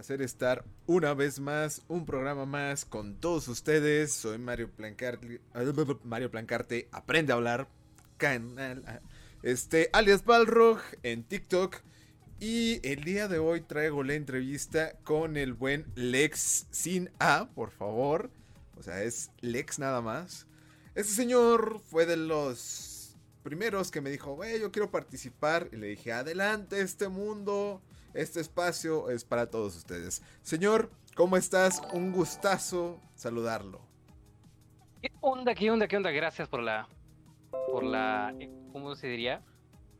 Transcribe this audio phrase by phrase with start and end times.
[0.00, 4.12] hacer estar una vez más, un programa más con todos ustedes.
[4.12, 5.40] Soy Mario Plancarte,
[6.04, 7.66] Mario Plancarte, aprende a hablar,
[8.16, 9.02] canal,
[9.42, 11.78] este, alias Balrog en TikTok.
[12.38, 17.72] Y el día de hoy traigo la entrevista con el buen Lex sin A, por
[17.72, 18.30] favor.
[18.76, 20.46] O sea, es Lex nada más.
[20.94, 25.68] Este señor fue de los primeros que me dijo, güey, yo quiero participar.
[25.72, 27.82] Y le dije, adelante, este mundo
[28.18, 30.22] este espacio es para todos ustedes.
[30.42, 31.80] Señor, ¿cómo estás?
[31.92, 33.80] Un gustazo saludarlo.
[35.00, 35.54] ¿Qué onda?
[35.54, 35.86] ¿Qué onda?
[35.86, 36.10] ¿Qué onda?
[36.10, 36.88] Gracias por la.
[37.50, 38.34] Por la.
[38.72, 39.42] ¿Cómo se diría?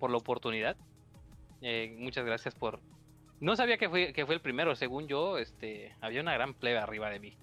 [0.01, 0.77] Por la oportunidad.
[1.63, 2.81] Eh, muchas gracias por.
[3.41, 4.75] No sabía que fue, que fue el primero.
[4.75, 5.95] Según yo, este.
[6.01, 7.39] Había una gran plebe arriba de mí.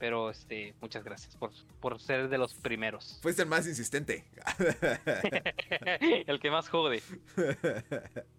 [0.00, 3.20] Pero este, muchas gracias por, por ser de los primeros.
[3.22, 4.24] Fuiste el más insistente.
[6.26, 7.00] el que más jode.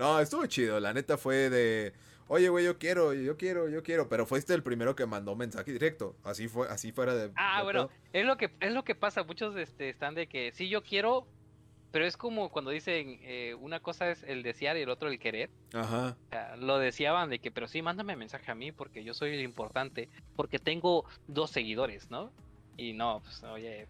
[0.00, 0.80] No, estuvo chido.
[0.80, 1.92] La neta fue de.
[2.26, 4.08] Oye, güey, yo quiero, yo quiero, yo quiero.
[4.08, 6.16] Pero fuiste el primero que mandó mensaje directo.
[6.24, 7.30] Así fue, así fuera de.
[7.36, 9.24] Ah, bueno, es lo que, es lo que pasa.
[9.24, 11.26] Muchos este, están de que sí, yo quiero.
[11.92, 15.18] Pero es como cuando dicen, eh, una cosa es el desear y el otro el
[15.18, 15.50] querer.
[15.74, 16.16] Ajá.
[16.56, 20.08] lo deseaban de que, pero sí, mándame mensaje a mí porque yo soy el importante.
[20.34, 22.32] Porque tengo dos seguidores, ¿no?
[22.78, 23.86] Y no, pues, oye.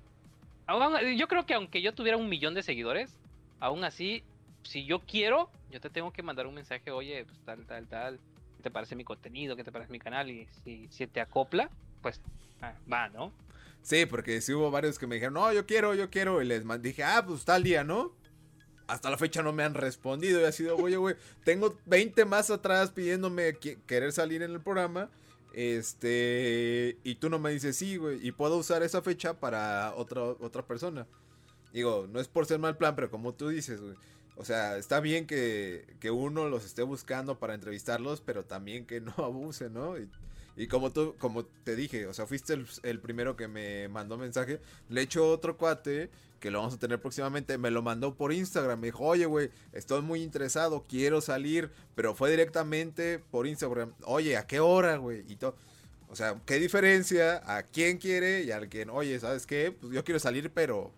[1.17, 3.17] Yo creo que aunque yo tuviera un millón de seguidores,
[3.61, 4.25] aún así
[4.63, 8.21] si yo quiero, yo te tengo que mandar un mensaje, oye, pues tal, tal, tal,
[8.57, 9.57] ¿qué te parece mi contenido?
[9.57, 10.31] ¿Qué te parece mi canal?
[10.31, 11.71] Y si, si te acopla,
[12.03, 12.21] pues
[12.63, 13.33] ah, va, ¿no?
[13.83, 16.43] Sí, porque sí hubo varios que me dijeron, no, yo quiero, yo quiero.
[16.43, 18.13] Y les dije, ah, pues tal día, ¿no?
[18.87, 22.51] Hasta la fecha no me han respondido y ha sido, oye, güey, tengo 20 más
[22.51, 25.09] atrás pidiéndome querer salir en el programa.
[25.53, 30.23] Este, y tú no me dices sí, güey, y puedo usar esa fecha para otra,
[30.23, 31.07] otra persona.
[31.73, 33.95] Digo, no es por ser mal plan, pero como tú dices, güey,
[34.41, 39.13] o sea, está bien que, uno los esté buscando para entrevistarlos, pero también que no
[39.19, 39.97] abuse, ¿no?
[40.57, 44.63] Y, como tú, como te dije, o sea, fuiste el, primero que me mandó mensaje.
[44.89, 47.59] Le echo otro cuate que lo vamos a tener próximamente.
[47.59, 48.81] Me lo mandó por Instagram.
[48.81, 51.71] Me dijo, oye, güey, estoy muy interesado, quiero salir.
[51.95, 53.93] Pero fue directamente por Instagram.
[54.05, 55.23] Oye, ¿a qué hora, güey?
[55.29, 55.55] Y todo.
[56.09, 59.71] O sea, ¿qué diferencia a quién quiere y al quien, oye, ¿sabes qué?
[59.71, 60.93] Pues yo quiero salir, pero.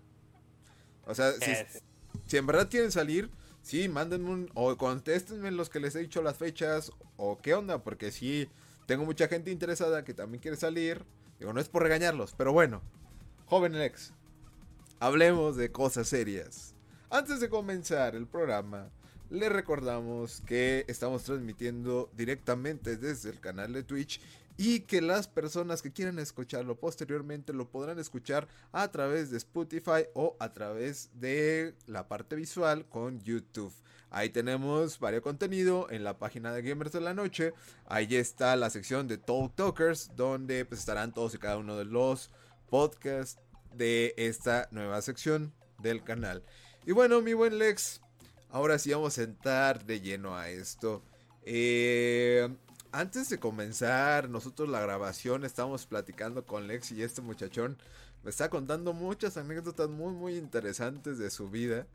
[1.06, 1.80] O sea, si,
[2.26, 3.30] si en verdad quieren salir,
[3.62, 4.50] sí, mándenme un.
[4.54, 6.92] O contéstenme los que les he dicho las fechas.
[7.16, 8.48] O qué onda, porque sí,
[8.86, 11.04] tengo mucha gente interesada que también quiere salir.
[11.38, 12.82] Digo, no es por regañarlos, pero bueno.
[13.46, 14.12] Joven Lex,
[15.00, 16.74] hablemos de cosas serias.
[17.10, 18.90] Antes de comenzar el programa,
[19.28, 24.20] le recordamos que estamos transmitiendo directamente desde el canal de Twitch
[24.56, 30.06] y que las personas que quieran escucharlo posteriormente lo podrán escuchar a través de Spotify
[30.14, 33.72] o a través de la parte visual con YouTube.
[34.10, 37.54] Ahí tenemos varios contenido en la página de Gamers de la Noche.
[37.86, 41.86] Ahí está la sección de Talk Talkers donde pues, estarán todos y cada uno de
[41.86, 42.30] los
[42.68, 43.40] podcasts
[43.74, 46.44] de esta nueva sección del canal.
[46.84, 48.02] Y bueno, mi buen Lex,
[48.50, 51.02] ahora sí vamos a entrar de lleno a esto.
[51.44, 52.54] Eh,
[52.92, 57.78] antes de comenzar nosotros la grabación, estábamos platicando con Lex y este muchachón
[58.22, 61.86] me está contando muchas anécdotas muy, muy interesantes de su vida.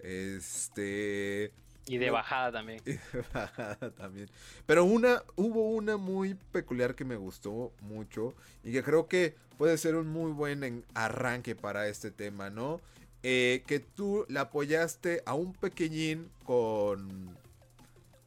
[0.00, 1.50] Este.
[1.86, 2.80] Y de bajada también.
[2.86, 4.28] Y de bajada también.
[4.66, 9.76] Pero una, hubo una muy peculiar que me gustó mucho y que creo que puede
[9.78, 12.80] ser un muy buen arranque para este tema, ¿no?
[13.22, 17.36] Eh, que tú le apoyaste a un pequeñín con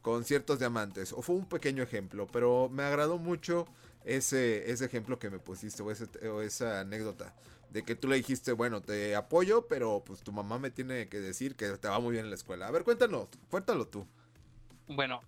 [0.08, 1.12] con ciertos diamantes.
[1.12, 3.66] O fue un pequeño ejemplo, pero me agradó mucho
[4.06, 7.34] ese, ese ejemplo que me pusiste o, esa anécdota.
[7.68, 11.20] De que tú le dijiste, bueno, te apoyo, pero pues tu mamá me tiene que
[11.20, 12.66] decir que te va muy bien en la escuela.
[12.66, 14.06] A ver, cuéntanos, cuéntalo tú.
[14.86, 15.20] Bueno,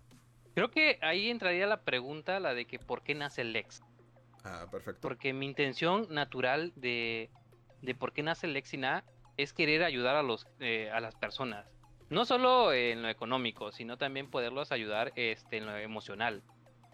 [0.54, 3.82] creo que ahí entraría la pregunta, la de que por qué nace el Lex.
[4.44, 5.02] Ah, perfecto.
[5.02, 7.28] Porque mi intención natural de,
[7.82, 8.80] de por qué nace el Lex y
[9.36, 11.66] es querer ayudar a, los, eh, a las personas
[12.10, 16.42] no solo en lo económico, sino también poderlos ayudar este, en lo emocional.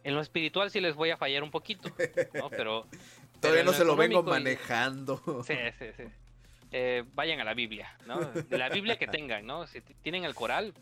[0.04, 1.90] En lo espiritual sí les voy a fallar un poquito,
[2.34, 2.50] ¿no?
[2.50, 2.86] Pero...
[3.40, 5.20] Todavía no se lo vengo manejando.
[5.46, 6.04] Sí, sí, sí.
[6.72, 8.18] Eh, vayan a la Biblia, ¿no?
[8.18, 9.66] De la Biblia que tengan, ¿no?
[9.66, 10.74] Si tienen el coral,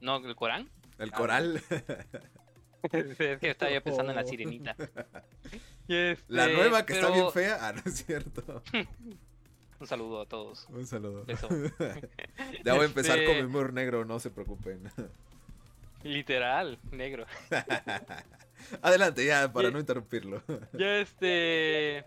[0.00, 0.16] ¿no?
[0.16, 0.70] ¿El Corán?
[0.98, 1.62] El coral.
[2.92, 4.76] es que estaba yo pensando en la sirenita.
[6.28, 7.58] la nueva que está bien fea.
[7.60, 8.62] Ah, no es cierto.
[9.78, 10.66] Un saludo a todos.
[10.70, 11.24] Un saludo.
[12.64, 14.90] ya voy a empezar con mi este, humor negro, no se preocupen.
[16.02, 17.26] Literal, negro.
[18.82, 20.42] Adelante, ya, para no interrumpirlo.
[20.72, 22.04] Ya, este.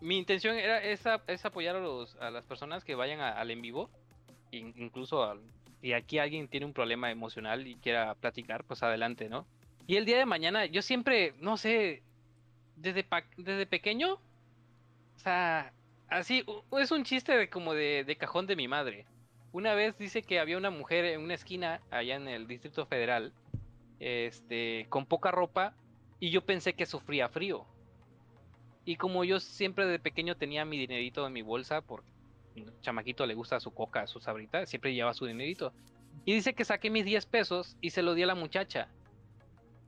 [0.00, 3.62] Mi intención era esa, es apoyar a, los, a las personas que vayan al en
[3.62, 3.90] vivo.
[4.50, 5.38] Incluso,
[5.80, 9.46] si aquí alguien tiene un problema emocional y quiera platicar, pues adelante, ¿no?
[9.86, 12.02] Y el día de mañana, yo siempre, no sé,
[12.76, 13.06] desde,
[13.36, 15.72] desde pequeño, o sea,
[16.10, 16.44] así,
[16.78, 19.06] es un chiste de, como de, de cajón de mi madre.
[19.52, 23.32] Una vez dice que había una mujer en una esquina allá en el Distrito Federal,
[23.98, 25.74] este, con poca ropa,
[26.20, 27.66] y yo pensé que sufría frío.
[28.84, 32.08] Y como yo siempre de pequeño tenía mi dinerito en mi bolsa, porque
[32.80, 35.72] chamaquito le gusta su coca, su sabrita, siempre lleva su dinerito.
[36.24, 38.88] Y dice que saqué mis 10 pesos y se lo di a la muchacha.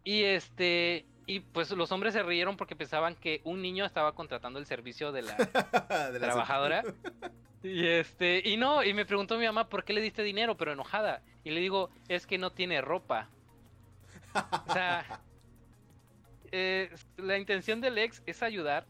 [0.04, 4.58] Y este, y pues los hombres se rieron porque pensaban que un niño estaba contratando
[4.58, 5.36] el servicio de la,
[6.20, 6.82] trabajadora.
[7.62, 10.72] y este, y no, y me preguntó mi mamá por qué le diste dinero, pero
[10.72, 11.22] enojada.
[11.42, 13.30] Y le digo, es que no tiene ropa.
[14.34, 15.22] o sea,
[16.52, 18.86] eh, la intención del ex es ayudar.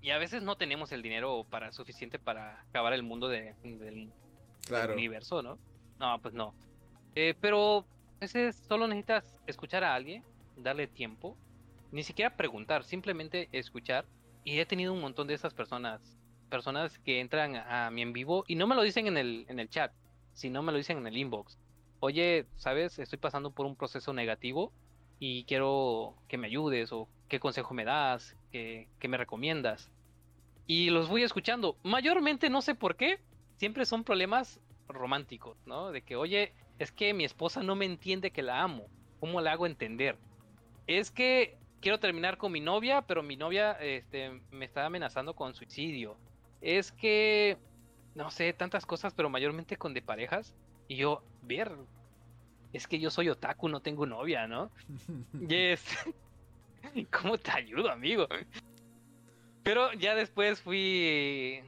[0.00, 4.12] Y a veces no tenemos el dinero para suficiente para acabar el mundo del,
[4.94, 5.58] universo, ¿no?
[5.98, 6.54] No, pues no.
[7.16, 7.84] Eh, pero
[8.20, 10.22] ese solo necesitas escuchar a alguien,
[10.62, 11.36] darle tiempo,
[11.92, 14.06] ni siquiera preguntar, simplemente escuchar.
[14.44, 16.00] Y he tenido un montón de esas personas,
[16.48, 19.60] personas que entran a mi en vivo y no me lo dicen en el, en
[19.60, 19.92] el chat,
[20.32, 21.58] sino me lo dicen en el inbox.
[22.00, 22.98] Oye, ¿sabes?
[22.98, 24.72] Estoy pasando por un proceso negativo
[25.18, 29.90] y quiero que me ayudes o qué consejo me das, qué, qué me recomiendas.
[30.66, 31.76] Y los voy escuchando.
[31.82, 33.20] Mayormente no sé por qué,
[33.56, 35.92] siempre son problemas románticos, ¿no?
[35.92, 38.86] De que, oye, es que mi esposa no me entiende que la amo.
[39.20, 40.16] ¿Cómo la hago entender?
[40.86, 45.54] Es que quiero terminar con mi novia, pero mi novia este, me está amenazando con
[45.54, 46.16] suicidio.
[46.60, 47.56] Es que,
[48.14, 50.54] no sé, tantas cosas, pero mayormente con de parejas.
[50.88, 51.72] Y yo, ver,
[52.72, 54.70] es que yo soy otaku, no tengo novia, ¿no?
[55.48, 55.84] Yes.
[57.10, 58.26] ¿Cómo te ayudo, amigo?
[59.62, 61.62] Pero ya después fui...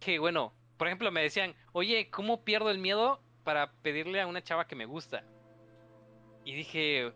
[0.00, 4.42] Que bueno, por ejemplo, me decían, oye, ¿cómo pierdo el miedo para pedirle a una
[4.42, 5.24] chava que me gusta.
[6.44, 7.14] Y dije,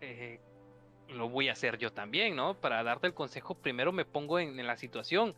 [0.00, 0.40] eh,
[1.08, 2.54] lo voy a hacer yo también, ¿no?
[2.54, 5.34] Para darte el consejo, primero me pongo en, la situación.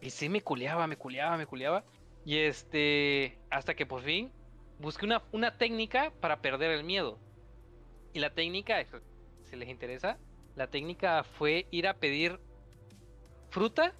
[0.00, 1.84] Y sí me culeaba, me culeaba, me culeaba.
[2.24, 4.32] Y este, hasta que por fin
[4.78, 7.18] busqué una, una técnica para perder el miedo.
[8.12, 8.84] Y la técnica,
[9.42, 10.18] si les interesa,
[10.56, 12.38] la técnica fue ir a pedir
[13.50, 13.92] fruta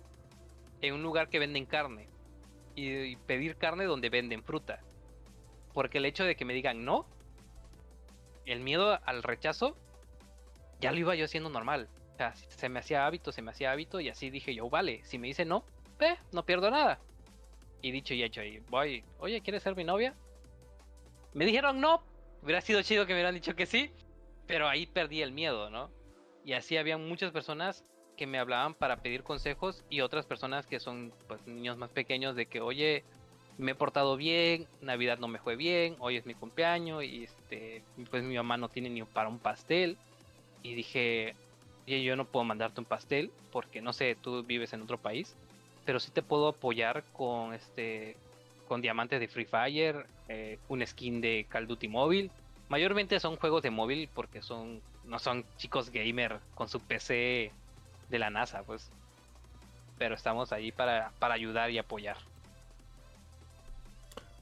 [0.80, 2.08] en un lugar que venden carne.
[2.76, 4.80] y pedir carne donde venden fruta.
[5.72, 7.06] Porque el hecho de que me digan no,
[8.46, 9.76] el miedo al rechazo,
[10.80, 11.88] ya lo iba yo haciendo normal.
[12.14, 15.18] O se me hacía hábito, se me hacía hábito y así dije yo, vale, si
[15.18, 15.64] me dice no,
[16.00, 17.00] eh, no pierdo nada.
[17.82, 20.14] Y dicho y hecho, ahí voy, oye, ¿quieres ser mi novia?
[21.32, 22.02] Me dijeron no,
[22.42, 23.90] hubiera sido chido que me hubieran dicho que sí,
[24.46, 25.90] pero ahí perdí el miedo, ¿no?
[26.44, 27.84] Y así había muchas personas
[28.16, 32.36] que me hablaban para pedir consejos y otras personas que son pues, niños más pequeños
[32.36, 33.04] de que, oye,
[33.58, 37.82] me he portado bien, Navidad no me fue bien, hoy es mi cumpleaños y este,
[38.10, 39.96] pues mi mamá no tiene ni para un pastel.
[40.62, 41.34] Y dije,
[41.86, 45.36] oye, yo no puedo mandarte un pastel porque no sé, tú vives en otro país,
[45.84, 48.16] pero sí te puedo apoyar con este,
[48.66, 52.30] con diamantes de Free Fire, eh, un skin de Call Duty móvil.
[52.68, 57.52] Mayormente son juegos de móvil porque son, no son chicos gamer con su PC
[58.08, 58.90] de la NASA, pues.
[59.98, 62.16] Pero estamos ahí para, para ayudar y apoyar.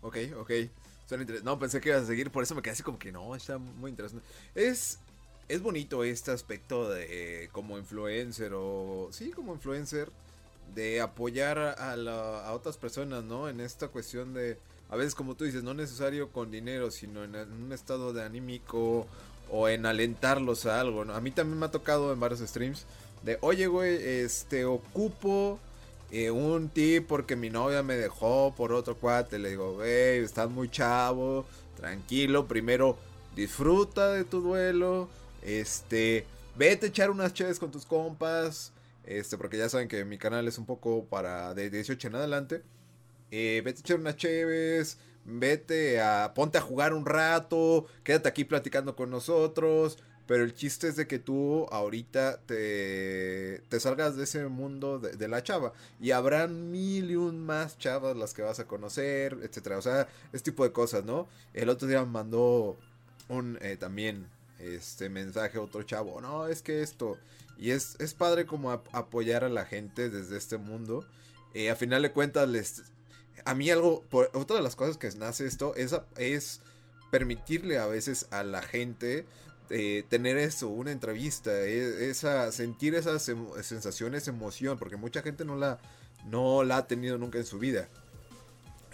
[0.02, 0.50] Ok, ok.
[1.42, 3.58] No, pensé que ibas a seguir, por eso me quedé así como que no, está
[3.58, 4.24] muy interesante.
[4.54, 4.98] Es,
[5.48, 9.08] es bonito este aspecto de como influencer o...
[9.12, 10.10] Sí, como influencer.
[10.74, 13.48] De apoyar a, a otras personas, ¿no?
[13.48, 14.56] En esta cuestión de...
[14.88, 19.06] A veces, como tú dices, no necesario con dinero, sino en, un estado de anímico
[19.50, 21.02] o en alentarlos a algo.
[21.02, 22.86] A mí también me ha tocado en varios streams
[23.22, 25.58] de, oye, güey, este, ocupo
[26.12, 29.38] eh, un tip porque mi novia me dejó por otro cuate.
[29.38, 32.46] Le digo, wey, estás muy chavo, tranquilo.
[32.46, 32.98] Primero
[33.34, 35.08] disfruta de tu duelo.
[35.40, 38.74] Este, vete a echar unas chaves con tus compas.
[39.04, 42.62] Este, porque ya saben que mi canal es un poco para de 18 en adelante.
[43.30, 44.98] Eh, vete a echar unas chaves.
[45.24, 46.34] Vete a.
[46.34, 47.86] Ponte a jugar un rato.
[48.04, 49.96] Quédate aquí platicando con nosotros.
[50.26, 55.28] Pero el chiste es de que tú ahorita te, te salgas de ese mundo de,
[55.28, 55.72] la chava.
[56.00, 59.78] Y habrán mil y un más chavas las que vas a conocer, etcétera.
[59.78, 61.28] O sea, este tipo de cosas, ¿no?
[61.54, 62.76] El otro día me mandó
[63.28, 66.20] un eh, también este mensaje a otro chavo.
[66.20, 67.18] No, es que esto.
[67.58, 71.04] Y es, es padre como apoyar a la gente desde este mundo.
[71.54, 72.82] Eh, a final de cuentas, les,
[73.44, 76.60] a mí algo, por, otra de las cosas que nace esto es, es
[77.10, 79.26] permitirle a veces a la gente
[79.70, 83.30] eh, tener eso, una entrevista, e, esa, sentir esas
[83.62, 85.78] sensaciones, emoción, porque mucha gente no la,
[86.26, 87.88] no la ha tenido nunca en su vida.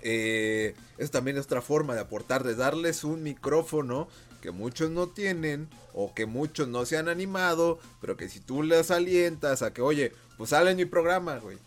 [0.03, 4.09] Eh, es también otra forma de aportar, de darles un micrófono
[4.41, 8.63] que muchos no tienen o que muchos no se han animado, pero que si tú
[8.63, 11.59] les alientas a que, oye, pues sale en mi programa, güey.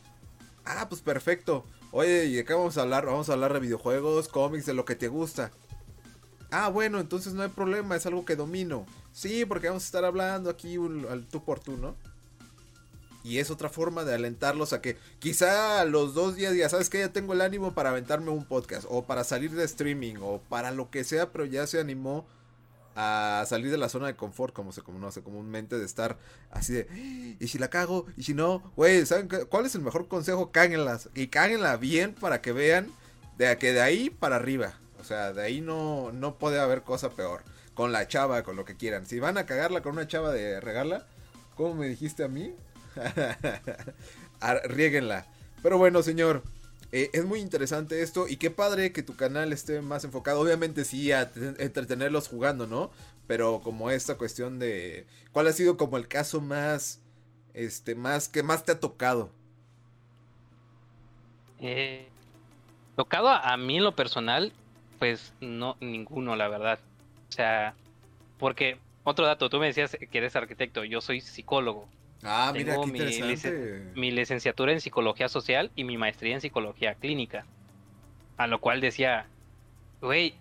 [0.63, 1.65] Ah, pues perfecto.
[1.91, 3.05] Oye, ¿y acá vamos a hablar?
[3.05, 5.51] Vamos a hablar de videojuegos, cómics, de lo que te gusta.
[6.51, 8.86] Ah, bueno, entonces no hay problema, es algo que domino.
[9.13, 10.75] Sí, porque vamos a estar hablando aquí
[11.10, 11.96] al tú por tú, ¿no?
[13.24, 16.89] Y es otra forma de alentarlos a que quizá a los dos días ya sabes
[16.89, 20.41] que ya tengo el ánimo para aventarme un podcast o para salir de streaming o
[20.50, 22.25] para lo que sea, pero ya se animó
[22.96, 26.17] a salir de la zona de confort, como se conoce comúnmente, de estar
[26.50, 30.08] así de, y si la cago, y si no, güey, ¿saben cuál es el mejor
[30.08, 30.51] consejo?
[30.51, 32.91] Cáguenlas, y cáguenla bien para que vean
[33.38, 37.10] de que de ahí para arriba, o sea, de ahí no, no puede haber cosa
[37.10, 37.41] peor,
[37.74, 40.62] con la chava, con lo que quieran, si van a cagarla con una chava de
[40.62, 41.05] regarla,
[41.55, 42.53] ¿cómo me dijiste a mí?
[44.65, 45.25] Riéguenla.
[45.62, 46.43] Pero bueno, señor.
[46.93, 50.41] Eh, es muy interesante esto y qué padre que tu canal esté más enfocado.
[50.41, 52.91] Obviamente sí, a entretenerlos jugando, ¿no?
[53.27, 55.05] Pero como esta cuestión de...
[55.31, 57.00] ¿Cuál ha sido como el caso más...
[57.53, 59.29] Este, más que más te ha tocado?
[61.62, 62.10] Eh,
[62.96, 64.51] tocado a, mí en lo personal,
[65.01, 66.77] pues no, ninguno, la verdad.
[67.27, 67.74] O sea,
[68.38, 71.88] porque, otro dato, tú me decías que eres arquitecto, yo soy psicólogo.
[72.22, 77.48] Ah, mira, qué mi, mi, licenciatura en psicología social y mi maestría en psicología clínica.
[78.38, 79.25] A lo cual decía,
[80.01, 80.36] güey,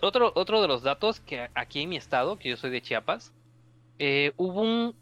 [0.00, 3.34] otro, otro de los datos que aquí en mi estado, que yo soy de Chiapas,
[3.98, 4.94] eh, hubo un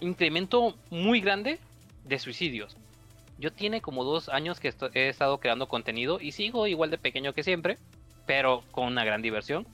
[0.00, 1.58] incremento muy grande
[2.04, 2.76] de suicidios.
[3.38, 7.32] Yo tiene como dos años que he estado creando contenido y sigo igual de pequeño
[7.32, 7.78] que siempre,
[8.26, 9.66] pero con una gran diversión.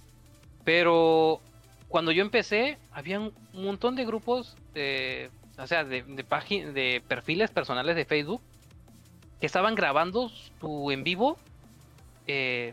[0.65, 1.41] Pero
[1.89, 7.51] cuando yo empecé, había un montón de grupos de o sea, de, de, de perfiles
[7.51, 8.41] personales de Facebook
[9.41, 10.31] que estaban grabando
[10.61, 11.39] su en vivo
[12.27, 12.73] eh,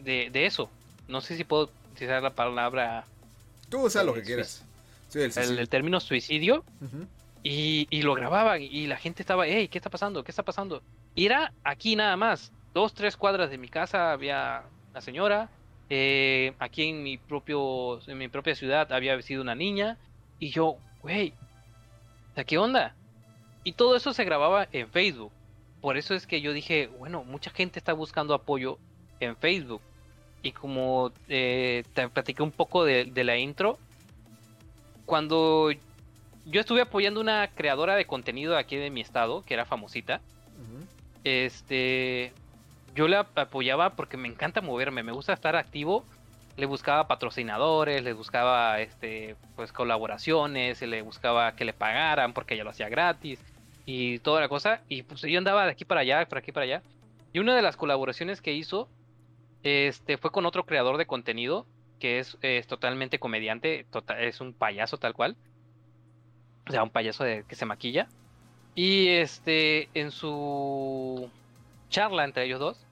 [0.00, 0.70] de, eso.
[1.06, 3.04] No sé si puedo utilizar la palabra.
[3.68, 4.64] Tú usa lo que quieras.
[5.14, 6.64] el, término suicidio.
[7.42, 10.24] y, y, lo grababan y la gente estaba, hey, ¿qué está pasando?
[10.24, 10.82] ¿Qué está pasando?
[11.14, 12.52] Y era aquí nada más.
[12.74, 15.50] Dos, tres cuadras de mi casa había una señora.
[15.90, 19.96] Eh, aquí en mi propio en mi propia ciudad había sido una niña.
[20.38, 21.34] Y yo, güey,
[22.46, 22.94] ¿qué onda?
[23.64, 25.32] Y todo eso se grababa en Facebook.
[25.80, 28.78] Por eso es que yo dije, bueno, mucha gente está buscando apoyo
[29.20, 29.82] en Facebook.
[30.42, 33.78] Y como eh, te platiqué un poco de, la intro,
[35.04, 35.70] cuando
[36.46, 40.20] yo estuve apoyando una creadora de contenido aquí de mi estado, que era famosita,
[41.24, 42.32] este,
[42.94, 46.04] yo la apoyaba porque me encanta moverme, me gusta estar activo
[46.58, 52.64] le buscaba patrocinadores, le buscaba este pues colaboraciones, le buscaba que le pagaran porque ella
[52.64, 53.38] lo hacía gratis
[53.86, 56.64] y toda la cosa y pues yo andaba de aquí para allá, por aquí para
[56.64, 56.82] allá.
[57.32, 58.88] Y una de las colaboraciones que hizo
[59.62, 61.64] este fue con otro creador de contenido
[62.00, 65.36] que es, totalmente comediante, tota, es un payaso tal cual.
[66.68, 68.08] O sea, un payaso de, que se maquilla.
[68.74, 71.30] Y este en su
[71.88, 72.88] charla entre ellos dos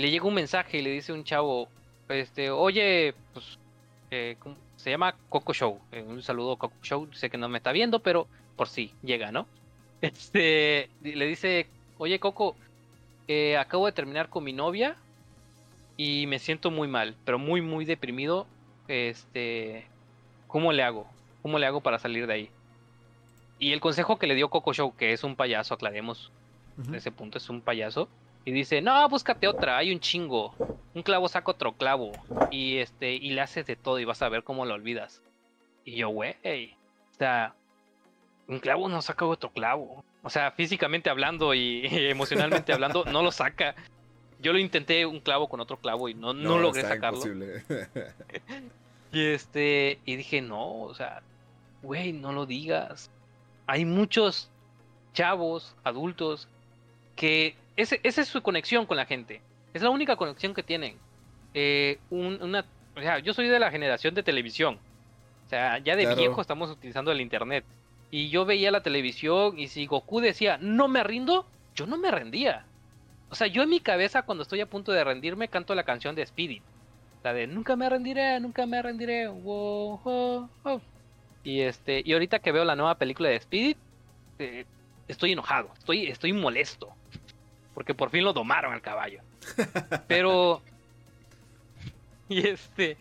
[0.00, 1.68] le llega un mensaje y le dice un chavo,
[2.08, 3.58] este, oye, pues,
[4.10, 4.36] eh,
[4.76, 5.78] se llama Coco Show.
[5.92, 7.08] Eh, un saludo Coco Show.
[7.12, 9.46] Sé que no me está viendo, pero por si llega, ¿no?
[10.00, 11.66] Este, le dice,
[11.98, 12.56] oye Coco,
[13.28, 14.96] eh, acabo de terminar con mi novia
[15.98, 18.46] y me siento muy mal, pero muy, muy deprimido.
[18.88, 19.86] Este,
[20.46, 21.06] ¿cómo le hago?
[21.42, 22.50] ¿Cómo le hago para salir de ahí?
[23.58, 26.32] Y el consejo que le dio Coco Show, que es un payaso, aclaremos,
[26.94, 28.08] ese punto es un payaso,
[28.44, 30.54] y dice, no, búscate otra, hay un chingo.
[30.94, 32.12] Un clavo saca otro clavo.
[32.50, 35.22] Y este, y le haces de todo y vas a ver cómo lo olvidas.
[35.84, 37.54] Y yo, güey, o sea,
[38.48, 40.04] un clavo no saca otro clavo.
[40.22, 43.74] O sea, físicamente hablando y, emocionalmente hablando, no lo saca.
[44.40, 47.22] Yo lo intenté un clavo con otro clavo y no, no, logré sacarlo.
[49.12, 51.22] y este, y dije, no, o sea,
[51.82, 53.10] güey, no lo digas.
[53.66, 54.50] Hay muchos
[55.12, 56.48] chavos, adultos,
[57.20, 59.42] que esa es su conexión con la gente.
[59.74, 60.96] Es la única conexión que tienen.
[61.52, 62.64] Eh, una,
[62.96, 64.78] o sea, yo soy de la generación de televisión.
[65.44, 67.66] O sea, ya de viejo estamos utilizando el internet.
[68.10, 72.10] Y yo veía la televisión y si Goku decía, no me rindo, yo no me
[72.10, 72.64] rendía.
[73.28, 76.14] O sea, yo en mi cabeza cuando estoy a punto de rendirme canto la canción
[76.14, 76.62] de Spirit.
[77.22, 79.28] La de nunca me rendiré, nunca me rendiré.
[81.44, 83.76] Y este, y ahorita que veo la nueva película de Spirit,
[84.38, 84.64] eh,
[85.06, 86.94] estoy enojado, estoy, estoy molesto
[87.74, 89.22] porque por fin lo domaron al caballo.
[90.06, 90.62] Pero.
[92.28, 92.96] y este.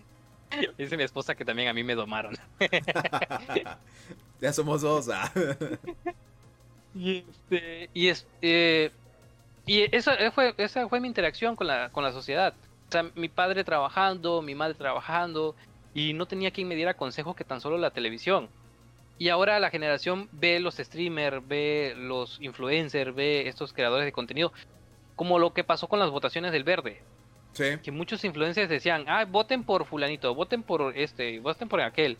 [0.78, 2.36] Dice mi esposa que también a mí me domaron.
[4.42, 5.10] ya somos dos.
[5.10, 5.32] ¿ah?
[6.96, 7.90] y este.
[7.94, 8.92] Y, este,
[9.66, 12.56] y esa fue, esa fue mi interacción con la, con la sociedad.
[12.88, 15.56] O sea, mi padre trabajando, mi madre trabajando.
[15.94, 18.50] y no tenía quien me diera consejo que tan solo la televisión.
[19.20, 24.54] Y ahora la generación ve los streamers, ve los influencers, ve estos creadores de contenido,
[25.18, 27.02] como lo que pasó con las votaciones del verde.
[27.52, 27.78] Sí.
[27.84, 32.18] Que muchos influencers decían, ah, voten por fulanito, voten por este, voten por aquel.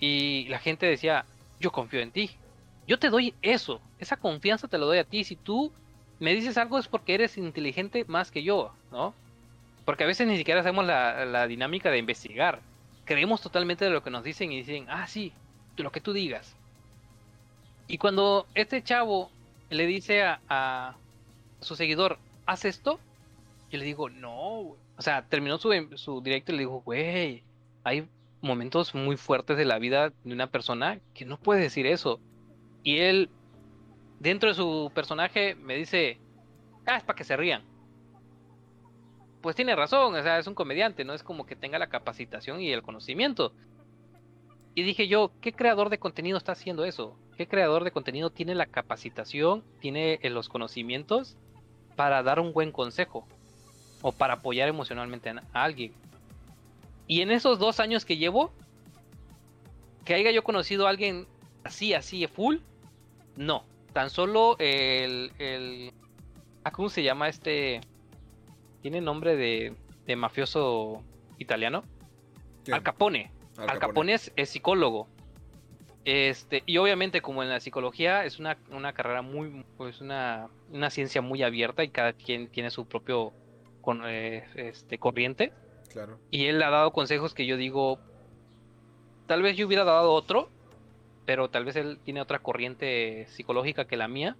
[0.00, 1.24] Y la gente decía,
[1.60, 2.32] yo confío en ti.
[2.88, 5.22] Yo te doy eso, esa confianza te lo doy a ti.
[5.22, 5.72] Si tú
[6.18, 9.14] me dices algo es porque eres inteligente más que yo, ¿no?
[9.84, 12.58] Porque a veces ni siquiera hacemos la, la dinámica de investigar.
[13.04, 15.32] Creemos totalmente de lo que nos dicen y dicen, ah, sí,
[15.82, 16.56] lo que tú digas.
[17.88, 19.30] Y cuando este chavo
[19.70, 20.96] le dice a,
[21.60, 23.00] su seguidor, haz esto,
[23.70, 24.76] yo le digo, no.
[24.98, 27.42] O sea, terminó su, su directo y le digo, güey,
[27.84, 28.08] hay
[28.40, 32.20] momentos muy fuertes de la vida de una persona que no puede decir eso.
[32.82, 33.30] Y él,
[34.20, 36.18] dentro de su personaje, me dice,
[36.86, 37.62] ah, es para que se rían.
[39.40, 42.60] Pues tiene razón, o sea, es un comediante, no es como que tenga la capacitación
[42.60, 43.52] y el conocimiento.
[44.76, 47.16] Y dije yo, ¿qué creador de contenido está haciendo eso?
[47.38, 51.34] ¿Qué creador de contenido tiene la capacitación, tiene eh, los conocimientos
[51.96, 53.26] para dar un buen consejo?
[54.02, 55.94] O para apoyar emocionalmente a alguien.
[57.06, 58.52] Y en esos dos años que llevo,
[60.04, 61.26] que haya yo conocido a alguien
[61.64, 62.58] así, así, full,
[63.34, 63.64] no.
[63.94, 65.94] Tan solo el, el
[66.64, 67.80] ah, ¿cómo se llama este?
[68.82, 69.74] Tiene nombre de,
[70.06, 71.02] de mafioso
[71.38, 71.82] italiano.
[72.70, 73.35] Al Capone.
[73.58, 75.08] Al, Capone, es, psicólogo.
[76.04, 80.90] Este, y obviamente como en la psicología es una, una carrera muy, pues una, una,
[80.90, 83.32] ciencia muy abierta y cada quien tiene su propio
[83.80, 85.52] con, eh, este, corriente.
[85.90, 86.18] Claro.
[86.30, 87.98] Y él ha dado consejos que yo digo,
[89.26, 90.48] tal vez yo hubiera dado otro,
[91.24, 94.36] pero tal vez él tiene otra corriente psicológica que la mía.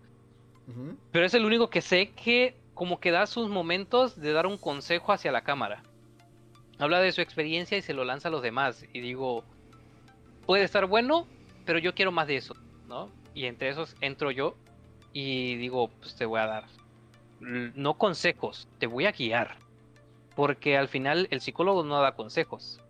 [1.12, 4.58] Pero es el único que sé que como que da sus momentos de dar un
[4.58, 5.84] consejo hacia la cámara.
[6.78, 8.84] Habla de su experiencia y se lo lanza a los demás.
[8.92, 9.44] Y digo,
[10.44, 11.26] puede estar bueno,
[11.64, 12.54] pero yo quiero más de eso,
[12.86, 13.10] ¿no?
[13.34, 14.56] Y entre esos entro yo
[15.12, 16.64] y digo, pues te voy a dar.
[17.40, 19.56] No consejos, te voy a guiar.
[20.34, 22.80] Porque al final el psicólogo no da consejos.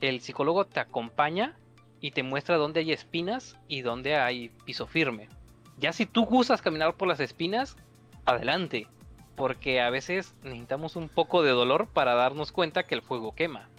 [0.00, 1.56] El psicólogo te acompaña
[2.00, 5.28] y te muestra dónde hay espinas y dónde hay piso firme.
[5.78, 7.76] Ya si tú gustas caminar por las espinas,
[8.24, 8.86] adelante,
[9.38, 13.70] porque a veces necesitamos un poco de dolor para darnos cuenta que el fuego quema.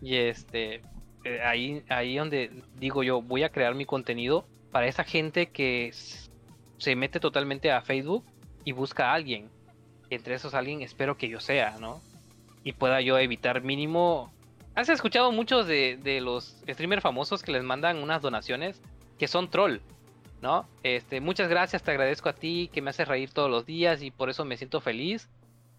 [0.00, 0.82] Y este,
[1.24, 5.90] eh, ahí, ahí donde digo yo, voy a crear mi contenido para esa gente que
[6.76, 8.24] se mete totalmente a Facebook
[8.64, 9.50] y busca a alguien.
[10.10, 12.00] entre esos alguien espero que yo sea, ¿no?
[12.62, 14.30] Y pueda yo evitar mínimo
[14.78, 18.80] ¿Has escuchado muchos de, los streamers famosos que les mandan unas donaciones
[19.18, 19.78] que son troll?
[20.40, 20.68] ¿No?
[20.82, 24.10] Este, muchas gracias, te agradezco a ti que me haces reír todos los días y
[24.10, 25.28] por eso me siento feliz.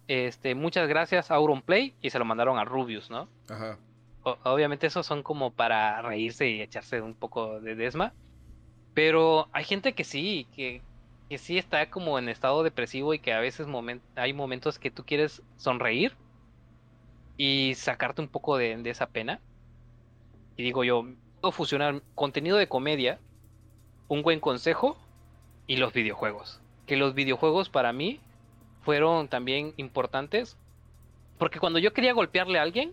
[0.06, 3.28] Este, muchas gracias a Auronplay y se lo mandaron a Rubius, ¿no?
[3.48, 3.78] Ajá.
[4.22, 8.12] obviamente esos son como para reírse y echarse un poco de desma.
[8.92, 10.82] Pero hay gente que sí, que,
[11.28, 13.66] que sí está como en estado depresivo y que a veces
[14.16, 16.16] hay momentos que tú quieres sonreír
[17.42, 19.40] y sacarte un poco de, esa pena.
[20.56, 21.06] Y digo yo,
[21.40, 23.18] puedo fusionar contenido de comedia,
[24.10, 24.98] un buen consejo
[25.68, 26.60] y los videojuegos.
[26.86, 28.20] Que los videojuegos para mí
[28.82, 30.56] fueron también importantes.
[31.38, 32.92] Porque cuando yo quería golpearle a alguien,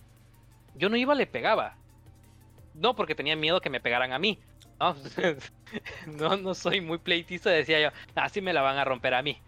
[0.75, 1.75] yo no iba, le pegaba.
[2.75, 4.39] No porque tenía miedo que me pegaran a mí.
[4.79, 4.95] No,
[6.37, 9.41] no, soy muy pleitista, decía yo, así me la van a romper a mí.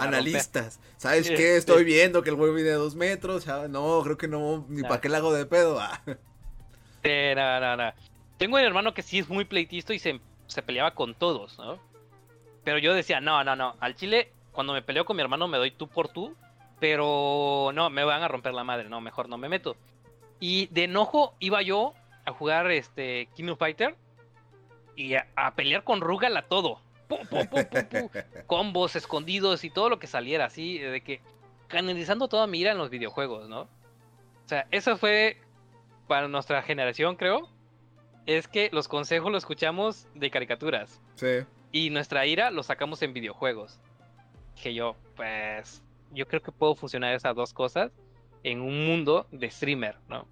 [0.00, 0.78] Analistas.
[0.98, 1.56] ¿Sabes qué?
[1.56, 3.46] Estoy viendo que el güey viene de dos metros.
[3.70, 4.66] No, creo que no.
[4.68, 5.80] Ni para qué le hago de pedo.
[5.80, 6.02] Ah.
[6.06, 7.92] no, no, no.
[8.36, 10.20] Tengo un hermano que sí es muy pleitista y se,
[10.60, 11.78] peleaba con todos, ¿no?
[12.64, 13.76] Pero yo decía, no, no, no.
[13.80, 16.36] Al chile, cuando me peleo con mi hermano, me doy tú por tú.
[16.80, 18.90] Pero no, me van a romper la madre.
[18.90, 19.76] No, mejor no me meto.
[20.40, 21.94] Y de enojo iba yo
[22.26, 23.96] a jugar este King Fighter
[24.96, 26.80] y a, a pelear con Rugal a todo
[28.46, 31.20] combos escondidos y todo lo que saliera, así, de que
[31.68, 33.62] canalizando toda mi ira en los videojuegos, ¿no?
[33.62, 35.38] O sea, eso fue
[36.06, 37.48] para nuestra generación, creo.
[38.26, 41.00] Es que los consejos los escuchamos de caricaturas.
[41.14, 41.44] Sí.
[41.72, 43.80] Y nuestra ira lo sacamos en videojuegos.
[44.60, 45.82] Que yo, pues,
[46.12, 47.90] yo creo que puedo funcionar esas dos cosas
[48.44, 50.26] en un mundo de streamer, ¿no?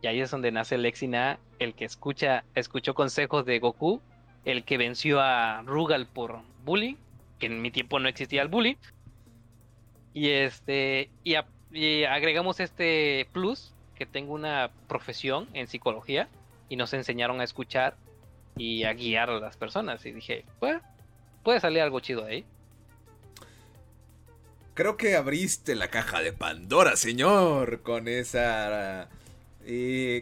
[0.00, 4.00] Y ahí es donde nace Lexina, el que escucha, escuchó consejos de Goku
[4.44, 6.96] el que venció a Rugal por bullying,
[7.38, 8.76] que en mi tiempo no existía el bullying.
[10.14, 11.34] Y este y,
[12.04, 16.28] agregamos este plus que tengo una profesión en psicología
[16.68, 17.96] y nos enseñaron a escuchar
[18.56, 20.80] y a guiar a las personas y dije, pues
[21.42, 22.44] puede salir algo chido ahí.
[24.74, 29.08] Creo que abriste la caja de Pandora, señor, con esa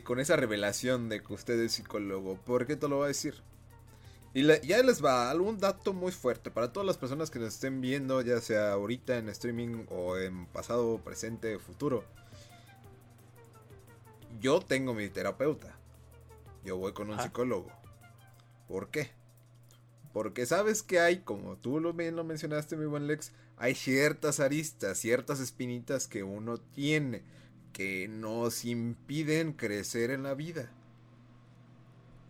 [0.03, 2.37] con esa revelación de que usted es psicólogo.
[2.37, 3.35] ¿Por qué te lo voy a decir?
[4.35, 7.81] Y ya les va algún dato muy fuerte para todas las personas que nos estén
[7.81, 12.05] viendo, ya sea ahorita en streaming o en pasado, presente, futuro.
[14.41, 15.76] Yo tengo mi terapeuta.
[16.67, 17.71] Yo voy con un psicólogo.
[18.67, 19.13] ¿Por qué?
[20.13, 24.41] Porque sabes que hay, como tú lo bien lo mencionaste, mi buen Lex, hay ciertas
[24.41, 27.23] aristas, ciertas espinitas que uno tiene
[27.73, 30.73] que nos impiden crecer en la vida.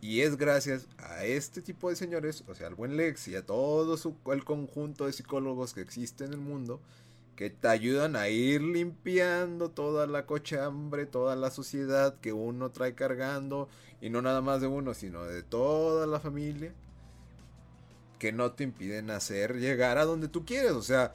[0.02, 3.46] Y es gracias a este tipo de señores, o sea, al buen Lex y a
[3.46, 3.96] todo
[4.32, 6.82] el conjunto de psicólogos que existe en el mundo,
[7.36, 12.94] que te ayudan a ir limpiando toda la cochambre, toda la sociedad que uno trae
[12.94, 13.68] cargando,
[14.00, 16.72] y no nada más de uno, sino de toda la familia,
[18.18, 21.12] que no te impiden hacer llegar a donde tú quieres, o sea,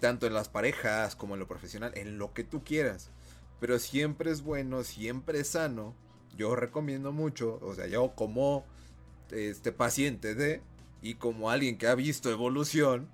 [0.00, 3.10] tanto en las parejas como en lo profesional, en lo que tú quieras.
[3.58, 5.94] Pero siempre es bueno, siempre es sano
[6.36, 8.64] yo recomiendo mucho, o sea, yo como
[9.30, 10.62] este paciente de
[11.02, 13.08] y como alguien que ha visto evolución,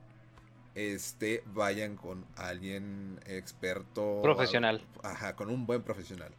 [0.77, 4.83] este vayan con alguien experto profesional.
[5.03, 6.31] Ajá, con un buen profesional.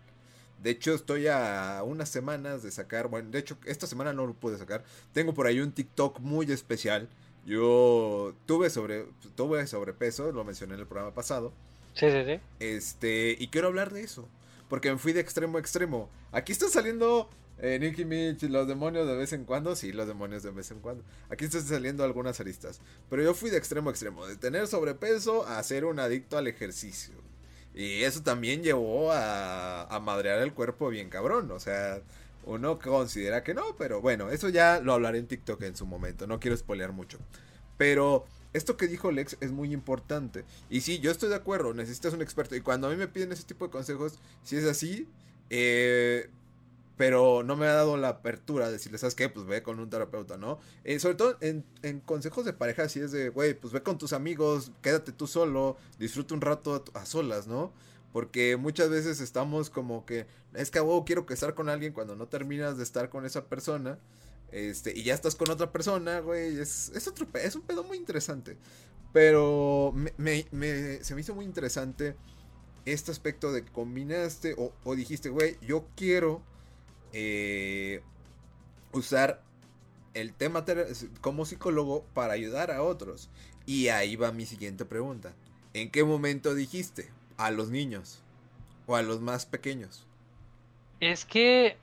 [0.61, 4.33] De hecho, estoy a unas semanas de sacar, bueno, de hecho, esta semana no lo
[4.33, 4.83] pude sacar.
[5.11, 7.09] Tengo por ahí un TikTok muy especial.
[7.45, 11.51] Yo tuve sobre tuve sobrepeso, lo mencioné en el programa pasado.
[11.93, 12.39] Sí, sí, sí.
[12.59, 14.27] Este, y quiero hablar de eso
[14.69, 16.09] porque me fui de extremo a extremo.
[16.31, 19.75] Aquí está saliendo eh, Nicky Mitch, los demonios de vez en cuando.
[19.75, 21.03] Sí, los demonios de vez en cuando.
[21.29, 22.81] Aquí están saliendo algunas aristas.
[23.09, 24.25] Pero yo fui de extremo a extremo.
[24.27, 27.15] De tener sobrepeso a ser un adicto al ejercicio.
[27.73, 31.51] Y eso también llevó a, a madrear el cuerpo bien cabrón.
[31.51, 32.01] O sea,
[32.45, 36.27] uno considera que no, pero bueno, eso ya lo hablaré en TikTok en su momento.
[36.27, 37.19] No quiero spoilear mucho.
[37.77, 40.45] Pero esto que dijo Lex es muy importante.
[40.69, 42.55] Y sí, yo estoy de acuerdo, necesitas un experto.
[42.55, 45.07] Y cuando a mí me piden ese tipo de consejos, si es así,
[45.49, 46.29] eh,
[46.97, 49.29] pero no me ha dado la apertura de decirle, ¿sabes qué?
[49.29, 50.59] Pues ve con un terapeuta, ¿no?
[50.83, 51.63] Eh, sobre todo en,
[52.01, 55.77] consejos de pareja, si es de, güey, pues ve con tus amigos, quédate tú solo,
[55.99, 57.71] disfruta un rato a, solas, ¿no?
[58.11, 62.15] Porque muchas veces estamos como que, es que, wow, quiero que estar con alguien cuando
[62.15, 63.99] no terminas de estar con esa persona.
[64.51, 66.57] Este, y ya estás con otra persona, güey.
[66.57, 68.57] Es, es, otro, es un pedo muy interesante.
[69.13, 70.47] Pero me,
[71.03, 72.15] se me hizo muy interesante
[72.93, 76.41] este aspecto de que combinaste o, dijiste, güey, yo quiero
[77.13, 78.01] eh,
[78.91, 79.41] usar
[80.13, 80.65] el tema
[81.21, 83.29] como psicólogo para ayudar a otros.
[83.65, 85.33] Y ahí va mi siguiente pregunta.
[85.73, 87.11] ¿En qué momento dijiste?
[87.37, 88.23] ¿A los niños?
[88.85, 90.07] ¿O a los más pequeños?
[90.99, 91.77] Es que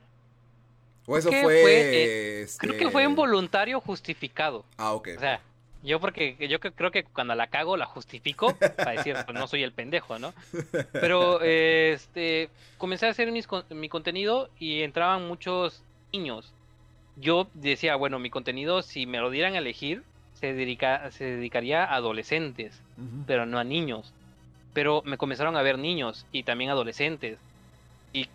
[1.06, 4.64] ¿O eso fue, eh, este Creo que fue involuntario justificado.
[4.78, 5.10] Ah, ok.
[5.16, 5.40] O sea,
[5.84, 9.62] yo porque yo creo que cuando la cago la justifico para decir, pues no soy
[9.62, 10.32] el pendejo, ¿no?
[10.92, 16.52] Pero este comencé a hacer mi contenido y entraban muchos niños.
[17.16, 20.02] Yo decía, bueno, mi contenido si me lo dieran a elegir
[20.34, 22.80] se, dedica, se dedicaría a adolescentes,
[23.26, 24.12] pero no a niños.
[24.72, 27.38] Pero me comenzaron a ver niños y también adolescentes.
[28.12, 28.28] Y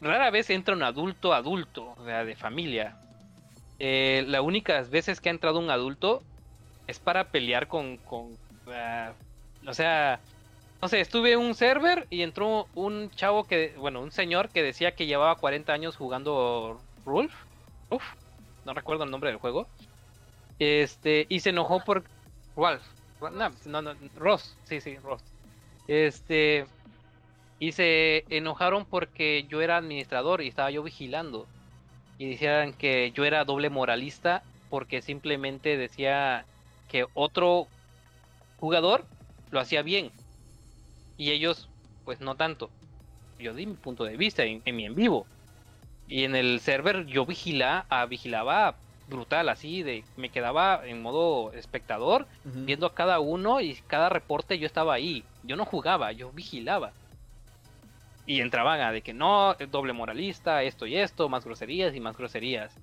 [0.00, 2.96] rara vez entra un adulto adulto, o sea, de familia.
[3.78, 6.22] Eh, las únicas veces que ha entrado un adulto
[6.86, 8.36] es para pelear con, con
[8.68, 9.12] ah,
[9.66, 10.20] o sea,
[10.80, 14.62] no sé, estuve en un server y entró un chavo que, bueno, un señor que
[14.62, 17.34] decía que llevaba 40 años jugando Rulf,
[17.90, 18.02] Uf,
[18.64, 19.68] no recuerdo el nombre del juego,
[20.58, 22.04] este, y se enojó por
[22.56, 22.82] Ralph,
[23.20, 25.22] no, no, no, Ross, sí, sí, Ross,
[25.86, 26.66] este,
[27.58, 31.46] y se enojaron porque yo era administrador y estaba yo vigilando.
[32.18, 36.46] Y decían que yo era doble moralista porque simplemente decía
[36.88, 37.66] que otro
[38.58, 39.04] jugador
[39.50, 40.10] lo hacía bien.
[41.16, 41.68] Y ellos,
[42.04, 42.70] pues no tanto.
[43.38, 45.26] Yo di mi punto de vista en, mi en vivo.
[46.08, 48.76] Y en el server yo vigila, ah, vigilaba
[49.08, 54.58] brutal, así de me quedaba en modo espectador, viendo a cada uno y cada reporte
[54.58, 55.24] yo estaba ahí.
[55.42, 56.92] Yo no jugaba, yo vigilaba
[58.26, 62.16] y entraban a de que no, doble moralista, esto y esto, más groserías y más
[62.16, 62.76] groserías.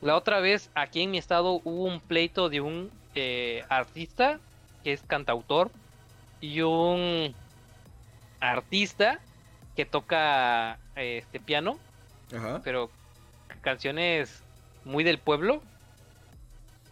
[0.00, 4.38] La otra vez aquí en mi estado hubo un pleito de un eh, artista
[4.84, 5.70] que es cantautor
[6.40, 7.34] y un
[8.40, 9.20] artista
[9.74, 11.78] que toca este piano,
[12.62, 12.90] pero
[13.60, 14.42] canciones
[14.84, 15.62] muy del pueblo.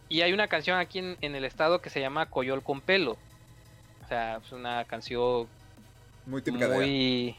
[0.09, 3.17] Y hay una canción aquí en, en, el estado que se llama Coyol con pelo.
[4.03, 5.47] O sea, es una canción
[6.25, 7.35] muy típica muy,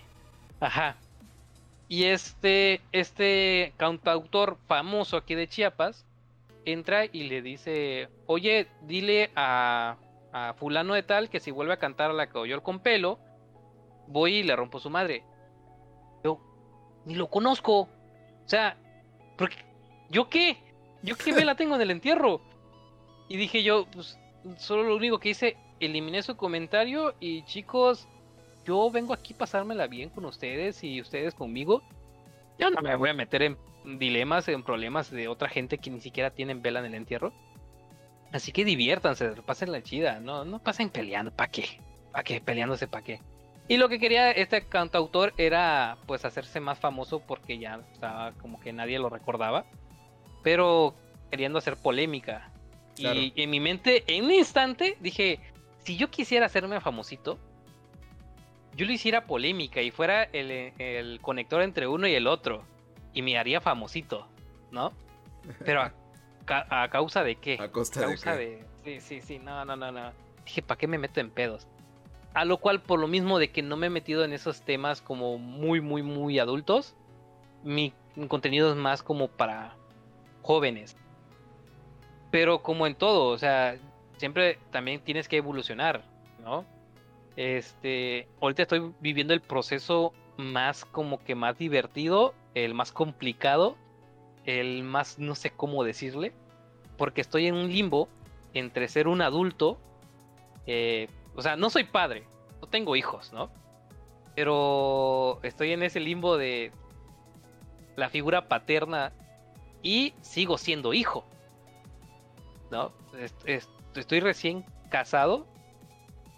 [0.61, 0.97] Ajá.
[1.89, 6.05] Y este, este cantautor famoso aquí de Chiapas
[6.65, 9.97] entra y le dice, oye, dile a,
[10.33, 13.19] a fulano de tal que si vuelve a cantar a la Coyol con pelo,
[14.07, 15.25] voy y le rompo su madre.
[17.05, 17.81] ni lo conozco.
[17.81, 17.89] O
[18.45, 18.77] sea,
[19.37, 19.57] porque
[20.11, 20.59] ¿yo qué?
[21.03, 22.41] ¿Yo qué vela tengo en el entierro?
[23.29, 24.19] Y dije yo, pues
[24.57, 28.09] solo lo único que hice, eliminé su comentario y chicos,
[28.69, 31.83] yo vengo aquí pasármela bien con ustedes y ustedes conmigo.
[32.59, 33.57] Yo no me voy a meter en
[33.99, 37.33] dilemas, en problemas de otra gente que ni siquiera tienen vela en el entierro.
[38.31, 41.81] Así que diviértanse, pasen la chida, no, no pasen peleando, ¿para qué?
[42.13, 42.43] ¿Para qué?
[42.43, 43.23] Peleándose, ¿para qué?
[43.69, 48.61] Y lo que quería este cantautor era pues hacerse más famoso porque ya estaba como
[48.61, 49.65] que nadie lo recordaba,
[50.43, 50.95] pero
[51.31, 52.51] queriendo hacer polémica.
[52.97, 55.41] Y en mi mente, en un instante, dije,
[55.85, 57.39] si yo quisiera hacerme famosito,
[58.79, 62.63] yo lo hiciera polémica y fuera el, el conector entre uno y el otro
[63.13, 64.29] y me haría famosito,
[64.71, 64.93] ¿no?
[65.65, 65.83] Pero
[66.47, 67.59] a, causa de qué?
[67.61, 70.13] A costa causa de, Sí, sí, sí, no, no, no, no.
[70.45, 71.67] Dije, ¿para qué me meto en pedos?
[72.35, 75.03] A lo cual, por lo mismo de que no me he metido en esos temas
[75.03, 76.95] como muy, muy, muy adultos,
[77.65, 77.93] mi
[78.29, 79.75] contenido es más como para
[80.43, 80.97] jóvenes.
[82.31, 83.77] Pero como en todo, o sea,
[84.19, 86.05] siempre también tienes que evolucionar,
[86.45, 86.65] ¿no?
[87.39, 93.77] Este, ahorita estoy viviendo el proceso más como que más divertido, el más complicado,
[94.45, 96.33] el más no sé cómo decirle,
[96.97, 98.09] porque estoy en un limbo
[98.55, 99.79] entre ser un adulto,
[100.67, 102.25] eh, o sea, no soy padre,
[102.61, 103.53] no tengo hijos, ¿no?
[104.35, 106.73] Pero estoy en ese limbo de
[107.95, 109.13] la figura paterna
[109.81, 111.25] y sigo siendo hijo,
[112.73, 112.91] ¿no?
[113.95, 115.47] Estoy recién casado,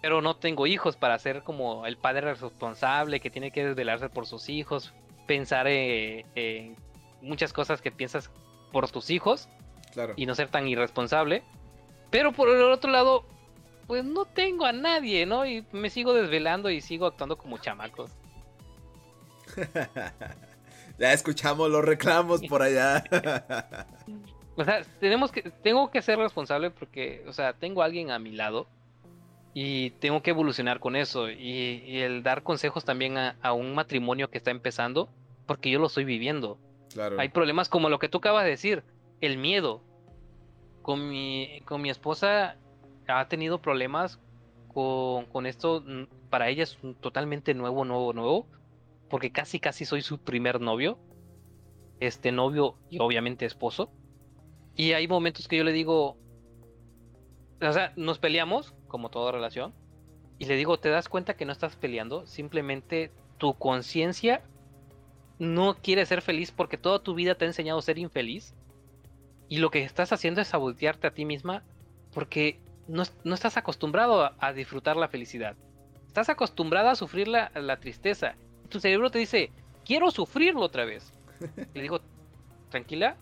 [0.01, 4.25] pero no tengo hijos para ser como el padre responsable que tiene que desvelarse por
[4.25, 4.93] sus hijos,
[5.27, 6.75] pensar en
[7.21, 8.31] muchas cosas que piensas
[8.71, 9.47] por tus hijos
[10.15, 11.43] y no ser tan irresponsable.
[12.09, 13.23] Pero por el otro lado,
[13.87, 15.45] pues no tengo a nadie, ¿no?
[15.45, 18.11] Y me sigo desvelando y sigo actuando como chamacos.
[20.97, 23.03] ya escuchamos los reclamos por allá.
[24.55, 28.17] o sea, tenemos que, tengo que ser responsable porque, o sea, tengo a alguien a
[28.17, 28.67] mi lado
[29.53, 34.37] y tengo que evolucionar con eso y, el dar consejos también a, un matrimonio que
[34.37, 35.09] está empezando
[35.45, 36.57] porque yo lo estoy viviendo.
[36.93, 37.19] Claro.
[37.19, 38.83] Hay problemas como lo que tú acabas de decir,
[39.19, 39.81] el miedo.
[40.81, 42.57] Con mi, con mi esposa
[43.07, 44.19] ha tenido problemas
[44.69, 45.83] con, con esto.
[46.29, 48.47] Para ella es totalmente nuevo, nuevo, nuevo.
[49.09, 50.97] Porque casi, casi soy su primer novio.
[51.99, 53.91] Este novio y obviamente esposo.
[54.75, 56.17] Y hay momentos que yo le digo,
[57.61, 59.73] o sea, nos peleamos, como toda relación,
[60.37, 62.25] y le digo, ¿te das cuenta que no estás peleando?
[62.25, 64.41] Simplemente tu conciencia
[65.39, 68.55] no quiere ser feliz porque toda tu vida te ha enseñado a ser infeliz.
[69.49, 71.63] Y lo que estás haciendo es sabotearte a ti misma
[72.11, 75.55] porque no, estás acostumbrado a, disfrutar la felicidad.
[76.07, 78.35] Estás acostumbrado a sufrir la, la tristeza.
[78.67, 79.51] Tu cerebro te dice,
[79.85, 81.13] quiero sufrirlo otra vez.
[81.75, 82.01] Le digo,
[82.69, 83.15] tranquila,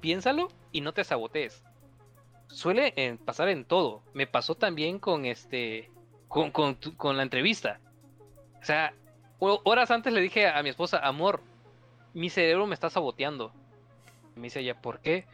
[0.00, 1.64] piénsalo y no te sabotees
[2.52, 4.02] suele eh, pasar en todo.
[4.14, 5.90] Me pasó también con este,
[6.28, 7.80] con, con, la entrevista.
[8.60, 8.94] O sea,
[9.38, 11.42] horas antes le dije a mi esposa, amor,
[12.14, 13.52] mi cerebro me está saboteando.
[14.36, 15.26] me dice ella, ¿por qué?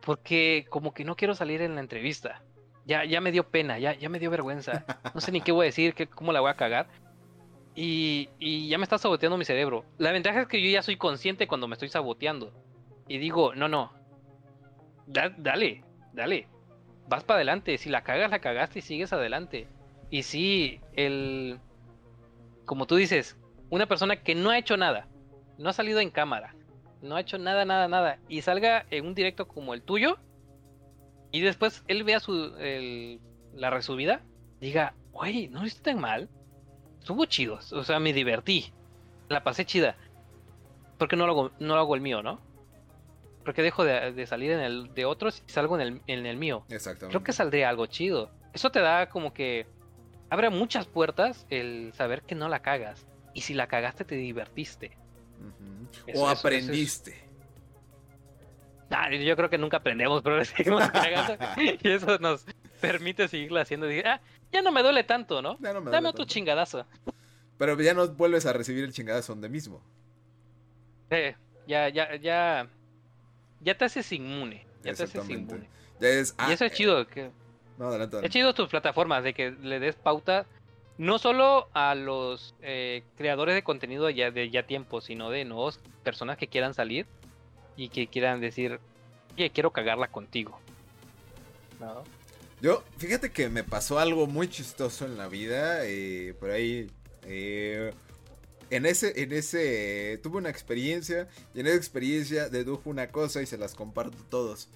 [0.00, 2.42] Porque como que no quiero salir en la entrevista.
[2.86, 4.84] Ya, ya me dio pena, ya, ya me dio vergüenza.
[5.14, 6.88] No sé ni qué voy a decir, qué, cómo la voy a cagar.
[7.74, 9.84] Y, y, ya me está saboteando mi cerebro.
[9.98, 12.52] La ventaja es que yo ya soy consciente cuando me estoy saboteando.
[13.08, 13.92] Y digo, no, no.
[15.06, 15.83] dale,
[16.14, 16.48] dale,
[17.08, 17.76] vas para adelante.
[17.78, 19.68] Si la cagas, la cagaste y sigues adelante.
[20.10, 21.58] Y si el.
[22.64, 23.36] Como tú dices,
[23.70, 25.06] una persona que no ha hecho nada,
[25.58, 26.54] no ha salido en cámara,
[27.02, 30.18] no ha hecho nada, nada, nada, y salga en un directo como el tuyo,
[31.30, 32.52] y después él vea su,
[33.54, 34.22] la resubida,
[34.60, 36.28] diga, oye, no está tan mal,
[37.00, 38.72] estuvo chido, o sea, me divertí,
[39.28, 39.96] la pasé chida.
[40.98, 42.40] porque no lo hago, no lo hago el mío, no?
[43.44, 46.64] Porque dejo de, salir en el de otros y salgo en el, en el mío?
[46.68, 47.08] Exactamente.
[47.08, 48.30] Creo que saldría algo chido.
[48.52, 49.66] Eso te da como que
[50.30, 53.06] abre muchas puertas el saber que no la cagas.
[53.34, 54.96] Y si la cagaste, te divertiste.
[56.14, 57.24] o aprendiste.
[58.90, 61.36] Ah, yo creo que nunca aprendemos, pero seguimos cagando.
[61.82, 62.46] y eso nos
[62.80, 63.86] permite seguirla haciendo.
[64.04, 64.20] ah,
[64.52, 65.56] ya no me duele tanto, ¿no?
[65.58, 66.86] Dame otro chingadazo.
[67.58, 69.82] Pero ya no vuelves a recibir el chingadazo donde mismo.
[71.10, 71.34] Eh,
[71.66, 72.68] ya, ya, ya
[73.64, 74.66] ya te haces inmune.
[74.82, 75.68] Ya te haces inmune.
[76.00, 77.06] y eso es ah, chido.
[77.06, 77.30] Que...
[77.78, 80.46] No, adelante, Es chido tus plataformas, de que le des pauta
[80.96, 85.80] no solo a los eh, creadores de contenido ya de ya tiempo, sino de nuevos
[86.04, 87.06] personas que quieran salir
[87.76, 88.78] y que quieran decir,
[89.34, 90.60] oye, quiero cagarla contigo.
[92.60, 96.90] Yo, fíjate que me pasó algo muy chistoso en la vida, eh, por ahí,
[97.24, 97.92] eh,
[98.70, 103.46] en ese, en ese, tuve una experiencia y en esa experiencia dedujo una cosa y
[103.46, 104.68] se las comparto todos.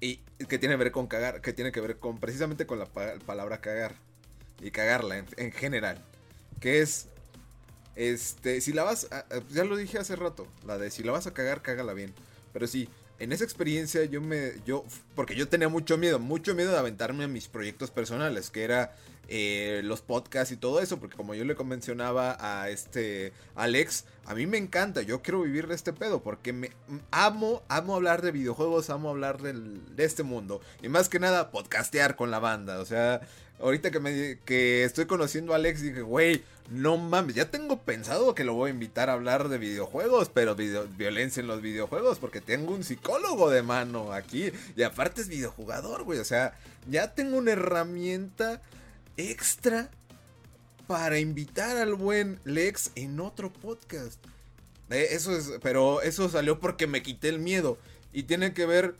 [0.00, 0.16] Y
[0.48, 3.60] que tiene que ver con cagar, que tiene que ver con precisamente con la palabra
[3.60, 3.94] cagar
[4.60, 6.02] y cagarla en, general.
[6.60, 7.06] Que es,
[7.96, 9.08] este, si la vas,
[9.50, 12.14] ya lo dije hace rato, la de si la vas a cagar, cágala bien.
[12.52, 16.72] Pero sí, en esa experiencia yo me, yo, porque yo tenía mucho miedo, mucho miedo
[16.72, 18.96] de aventarme a mis proyectos personales, que era
[19.28, 24.34] eh, los podcasts y todo eso, porque como yo le convencionaba a este Alex, a
[24.34, 26.72] mí me encanta, yo quiero vivir de este pedo, porque me
[27.12, 32.16] amo, amo hablar de videojuegos, amo hablar de este mundo, y más que nada podcastear
[32.16, 33.20] con la banda, o sea,
[33.60, 38.34] ahorita que, me, que estoy conociendo a Alex, dije, güey, no mames, ya tengo pensado
[38.34, 42.40] que lo voy a invitar a hablar de videojuegos, pero violencia en los videojuegos, porque
[42.40, 46.54] tengo un psicólogo de mano aquí, y aparte es videojugador, güey, o sea,
[46.88, 48.60] ya tengo una herramienta
[49.28, 49.90] extra
[50.86, 54.18] para invitar al buen Lex en otro podcast.
[54.90, 57.78] Eh, eso es, pero eso salió porque me quité el miedo.
[58.12, 58.96] Y tiene que ver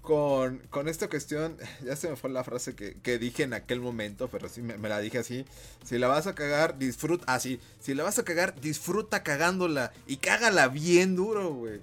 [0.00, 1.56] con, con esta cuestión.
[1.84, 5.00] Ya se me fue la frase que, dije en aquel momento, pero sí me, la
[5.00, 5.44] dije así.
[5.84, 7.24] Si la vas a cagar, disfruta.
[7.32, 7.60] Así.
[7.80, 9.92] si la vas a cagar, disfruta cagándola.
[10.06, 11.80] Y cágala bien duro, güey.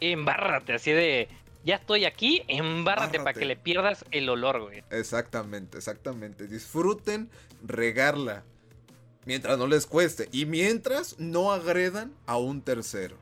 [0.00, 1.28] Embárrate, así de
[1.66, 4.84] ya estoy aquí, embárrate para que le pierdas el olor, güey.
[4.90, 6.46] Exactamente, exactamente.
[6.46, 7.28] Disfruten
[7.60, 8.44] regarla
[9.24, 13.16] mientras no les cueste y mientras no agredan a un tercero.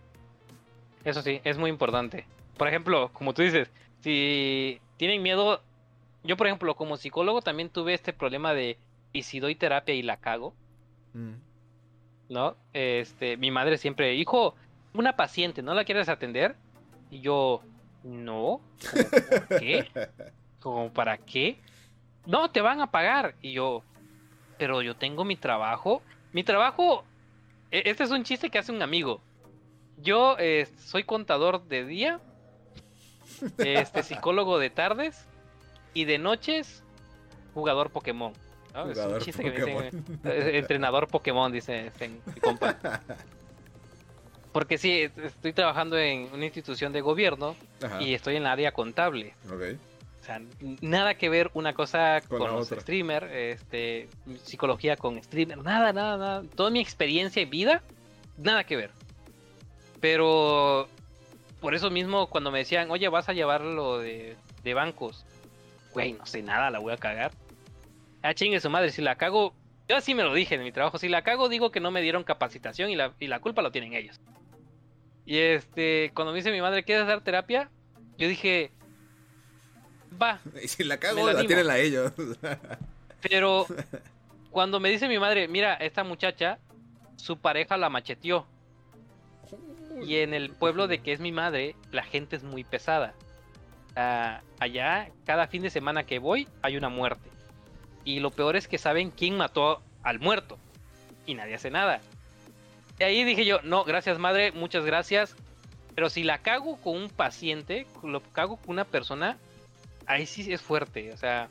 [1.05, 2.27] Eso sí, es muy importante.
[2.59, 5.63] Por ejemplo, como tú dices, si tienen miedo,
[6.23, 8.77] yo por ejemplo como psicólogo también tuve este problema de
[9.15, 10.55] y si doy terapia y la cago,
[11.15, 11.33] mm.
[12.29, 12.57] ¿no?
[12.75, 14.55] Este, mi madre siempre, hijo,
[14.93, 16.57] una paciente, ¿no la quieres atender?
[17.11, 17.63] Y yo,
[18.05, 18.61] no,
[19.59, 19.89] qué?
[20.61, 21.59] ¿Cómo para qué?
[22.27, 23.35] No, te van a pagar.
[23.41, 23.83] Y yo,
[24.59, 26.03] pero yo tengo mi trabajo.
[26.33, 27.05] Mi trabajo,
[27.71, 29.21] e, este es un chiste que hace un amigo.
[29.97, 32.21] Yo eh, soy contador de día,
[33.59, 35.27] este psicólogo de tardes
[35.95, 36.83] y de noches
[37.55, 38.33] jugador Pokémon.
[38.91, 42.77] es un chiste que me dicen, eh, entrenador Pokémon, dice este, mi compa.
[44.55, 47.57] Porque sí, estoy trabajando en una institución de gobierno
[47.99, 49.35] y estoy en la área contable.
[49.51, 50.41] O sea,
[50.81, 54.09] nada que ver una cosa con, los streamers, este,
[54.45, 56.45] psicología con streamer, nada, nada, nada.
[56.55, 57.83] Toda mi experiencia y vida,
[58.39, 58.91] nada que ver.
[60.01, 60.87] Pero
[61.61, 65.27] por eso mismo cuando me decían, oye, vas a llevarlo de, de bancos,
[65.93, 67.33] güey, no sé nada, la voy a cagar.
[68.23, 69.53] Ah, chingue su madre, si la cago,
[69.89, 72.03] yo así me lo dije en mi trabajo, si la cago digo que no me
[72.03, 74.21] dieron capacitación y la, y la culpa lo tienen ellos.
[75.27, 77.71] Y este, cuando me dice mi madre, ¿quieres dar terapia?
[78.19, 78.73] Yo dije,
[80.21, 80.41] va.
[80.63, 82.13] Y si la cago, la, tienen a ellos.
[83.21, 83.67] Pero
[84.51, 86.59] cuando me dice mi madre, mira, esta muchacha,
[87.17, 88.47] su pareja la macheteó.
[90.05, 93.15] Y en el pueblo de que es mi madre, la gente es muy pesada.
[93.97, 97.31] Ah, allá, cada fin de semana que voy, hay una muerte.
[98.05, 100.59] Y lo peor es que saben quién mató al muerto.
[101.27, 102.01] Y nadie hace nada.
[102.99, 105.35] Y ahí dije yo, no, gracias madre, muchas gracias.
[105.95, 109.39] Pero si la cago con un paciente, lo cago con una persona,
[110.07, 111.13] ahí sí es fuerte.
[111.13, 111.49] O sea,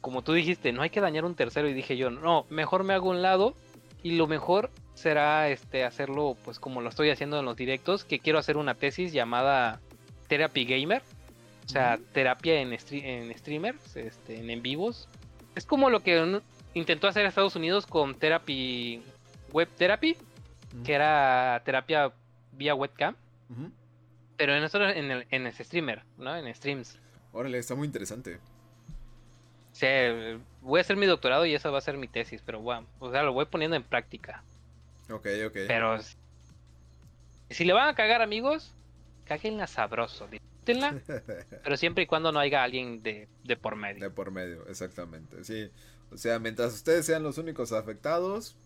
[0.00, 1.68] como tú dijiste, no hay que dañar un tercero.
[1.68, 3.54] Y dije yo, no, mejor me hago un lado.
[4.02, 8.18] Y lo mejor será este hacerlo, pues como lo estoy haciendo en los directos, que
[8.18, 9.80] quiero hacer una tesis llamada
[10.28, 11.02] Therapy Gamer.
[11.66, 15.08] O sea, terapia en, en streamers, este, en en vivos.
[15.54, 16.40] Es como lo que
[16.74, 19.02] intentó hacer Estados Unidos con Therapy
[19.52, 20.16] Web Therapy
[20.84, 22.12] que era terapia
[22.52, 23.16] vía webcam.
[24.36, 26.34] Pero en, eso, en, el, en streamer, ¿no?
[26.34, 26.98] En streams.
[27.32, 28.38] Órale, está muy interesante.
[29.72, 29.86] Sí,
[30.62, 33.10] voy a hacer mi doctorado y esa va a ser mi tesis, pero bueno, o
[33.10, 34.42] sea, lo voy poniendo en práctica.
[35.10, 35.56] Ok, ok.
[35.66, 35.98] Pero
[37.50, 38.74] si le van a cagar, amigos,
[39.24, 41.00] cáguenla sabroso, disfrútenla,
[41.64, 44.02] pero siempre y cuando no haya alguien de, de por medio.
[44.02, 45.70] De por medio, exactamente, sí.
[46.12, 48.56] O sea, mientras ustedes sean los únicos afectados,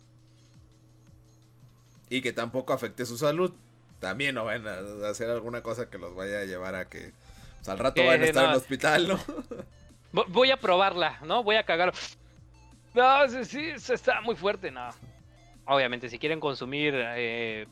[2.15, 3.53] y que tampoco afecte su salud.
[3.99, 7.13] También no van a hacer alguna cosa que los vaya a llevar a que
[7.57, 9.19] pues, al rato van a estar en el hospital, ¿no?
[10.29, 11.43] Voy a probarla, ¿no?
[11.43, 11.93] Voy a cagar.
[12.95, 13.45] No, sí,
[13.79, 14.91] sí, está muy fuerte, no.
[15.67, 17.67] Obviamente, si quieren consumir, eh,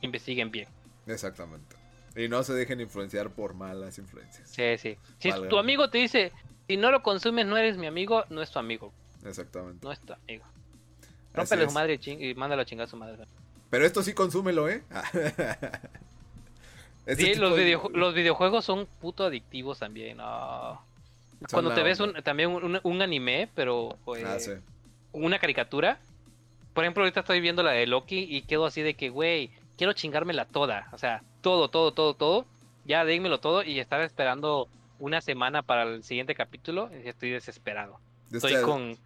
[0.00, 0.68] investiguen bien.
[1.06, 1.76] Exactamente.
[2.16, 4.48] Y no se dejen influenciar por malas influencias.
[4.48, 4.96] Sí, sí.
[5.18, 6.32] Si tu amigo te dice,
[6.66, 8.90] si no lo consumes, no eres mi amigo, no es tu amigo.
[9.26, 9.84] Exactamente.
[9.84, 10.46] No es tu amigo.
[11.34, 13.26] Rómpele su madre y mándalo a chingar a su madre.
[13.72, 14.82] Pero esto sí consúmelo, ¿eh?
[17.04, 17.58] Este sí, los,
[17.94, 20.18] los, videojuegos son puto adictivos también.
[21.50, 24.52] Cuando te ves un, también un, anime, pero pues,
[25.10, 25.98] una caricatura,
[26.72, 29.94] por ejemplo, ahorita estoy viendo la de Loki y quedo así de que, güey, quiero
[29.94, 30.88] chingármela toda.
[30.92, 32.46] O sea, todo, todo, todo, todo.
[32.84, 34.68] Ya dímelo todo y estaba esperando
[35.00, 36.88] una semana para el siguiente capítulo.
[37.04, 37.98] Y estoy desesperado.
[38.30, 38.96] Estoy con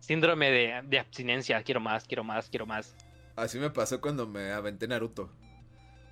[0.00, 1.62] síndrome de, de abstinencia.
[1.62, 2.96] Quiero más, quiero más, quiero más.
[3.40, 5.30] Así me pasó cuando me aventé Naruto.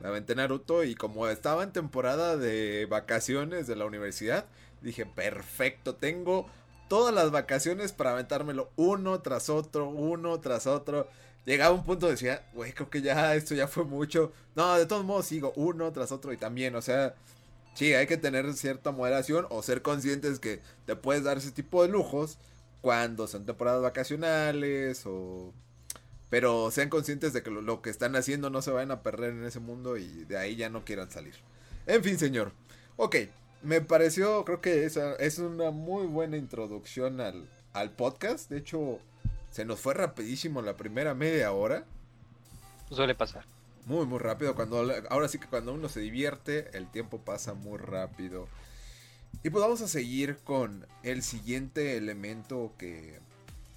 [0.00, 4.46] Me aventé Naruto y como estaba en temporada de vacaciones de la universidad,
[4.80, 6.48] dije, perfecto, tengo
[6.88, 11.06] todas las vacaciones para aventármelo uno tras otro, uno tras otro.
[11.44, 14.32] Llegaba un punto decía, güey, creo que ya esto ya fue mucho.
[14.54, 17.14] No, de todos modos sigo uno tras otro y también, o sea,
[17.74, 21.82] sí, hay que tener cierta moderación o ser conscientes que te puedes dar ese tipo
[21.82, 22.38] de lujos
[22.80, 25.52] cuando son temporadas vacacionales o...
[26.30, 29.44] Pero sean conscientes de que lo, que están haciendo no se vayan a perder en
[29.44, 31.34] ese mundo y de ahí ya no quieran salir.
[31.86, 32.52] En fin, señor.
[32.96, 33.16] Ok,
[33.62, 38.50] me pareció, creo que esa es una muy buena introducción al, al podcast.
[38.50, 38.98] De hecho,
[39.50, 41.84] se nos fue rapidísimo la primera media hora.
[42.90, 43.44] Suele pasar.
[43.86, 44.54] Muy, muy rápido.
[44.54, 48.48] Cuando, ahora sí que cuando uno se divierte, el tiempo pasa muy rápido.
[49.42, 53.20] Y pues vamos a seguir con el siguiente elemento que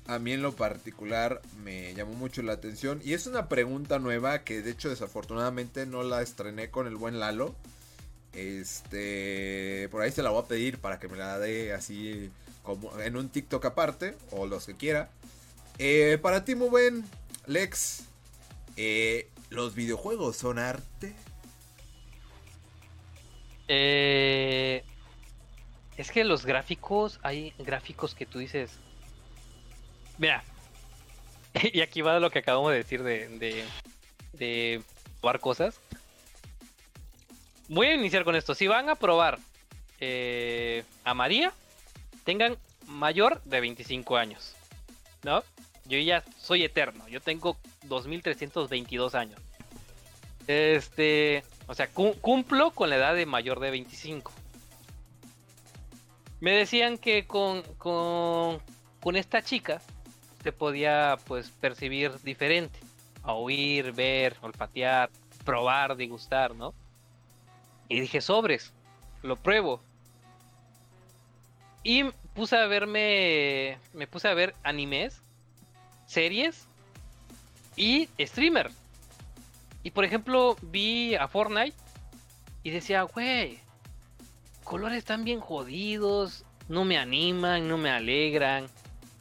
[0.07, 3.01] a mí en lo particular me llamó mucho la atención.
[3.03, 7.19] Y es una pregunta nueva que de hecho desafortunadamente no la estrené con el buen
[7.19, 7.55] Lalo.
[8.33, 12.31] Este, por ahí se la voy a pedir para que me la dé así
[12.63, 15.09] como en un TikTok aparte o los que quiera.
[15.77, 17.05] Eh, para ti, muy buen
[17.45, 18.03] Lex,
[18.77, 21.15] eh, ¿los videojuegos son arte?
[23.67, 24.83] Eh,
[25.97, 28.71] es que los gráficos, hay gráficos que tú dices.
[30.17, 30.43] Mira,
[31.73, 33.65] y aquí va lo que acabamos de decir de, de,
[34.33, 34.81] de
[35.19, 35.79] probar cosas.
[37.67, 38.53] Voy a iniciar con esto.
[38.53, 39.39] Si van a probar
[39.99, 41.53] eh, a María,
[42.25, 42.57] tengan
[42.87, 44.55] mayor de 25 años.
[45.23, 45.43] ¿No?
[45.85, 47.07] Yo ya soy eterno.
[47.07, 49.39] Yo tengo 2322 años.
[50.47, 51.43] Este.
[51.67, 54.31] O sea, cumplo con la edad de mayor de 25.
[56.39, 58.59] Me decían que con, con,
[58.99, 59.81] con esta chica
[60.43, 62.79] se podía pues percibir diferente.
[63.23, 65.09] A oír, ver, olfatear,
[65.45, 66.73] probar, degustar, ¿no?
[67.87, 68.73] Y dije, sobres,
[69.21, 69.81] lo pruebo.
[71.83, 75.21] Y puse a verme, me puse a ver animes,
[76.05, 76.67] series
[77.75, 78.75] y streamers.
[79.83, 81.75] Y por ejemplo, vi a Fortnite
[82.63, 83.59] y decía, güey,
[84.63, 88.67] colores tan bien jodidos, no me animan, no me alegran.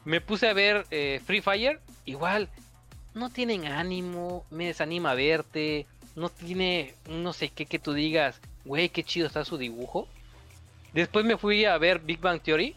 [0.05, 2.48] Me puse a ver eh, Free Fire, igual,
[3.14, 5.86] no tienen ánimo, me desanima verte,
[6.16, 10.09] no tiene, no sé qué que tú digas, güey, qué chido está su dibujo.
[10.92, 12.74] Después me fui a ver Big Bang Theory.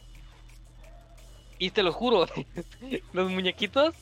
[1.59, 2.27] Y te lo juro,
[3.13, 3.95] los muñequitos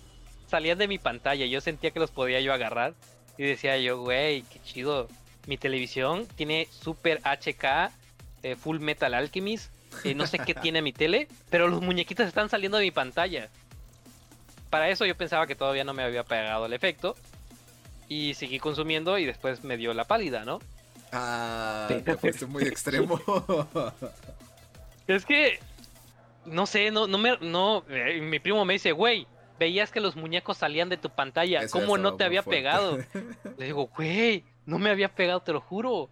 [0.48, 1.46] salían de mi pantalla.
[1.46, 2.94] Yo sentía que los podía yo agarrar.
[3.38, 5.08] Y decía yo, güey, qué chido.
[5.48, 7.92] Mi televisión tiene Super HK,
[8.44, 9.72] eh, Full Metal Alchemist.
[10.04, 13.50] Eh, no sé qué tiene mi tele, pero los muñequitos están saliendo de mi pantalla.
[14.70, 17.16] Para eso yo pensaba que todavía no me había pegado el efecto.
[18.08, 20.60] Y seguí consumiendo y después me dio la pálida, ¿no?
[21.14, 23.20] Ah, te fuiste muy extremo.
[25.08, 25.60] es que,
[26.46, 29.28] no sé, no, no me, no, eh, mi primo me dice, güey,
[29.60, 32.98] veías que los muñecos salían de tu pantalla, ¿cómo no te había pegado?
[33.58, 36.10] Le digo, güey, no me había pegado, te lo juro.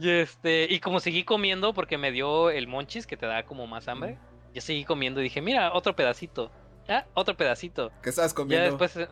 [0.00, 3.66] Y este, y como seguí comiendo, porque me dio el monchis que te da como
[3.66, 4.18] más hambre,
[4.54, 6.50] yo seguí comiendo y dije, mira, otro pedacito.
[6.88, 7.90] Ah, otro pedacito.
[8.02, 8.64] ¿Qué estás comiendo?
[8.64, 9.08] Ya después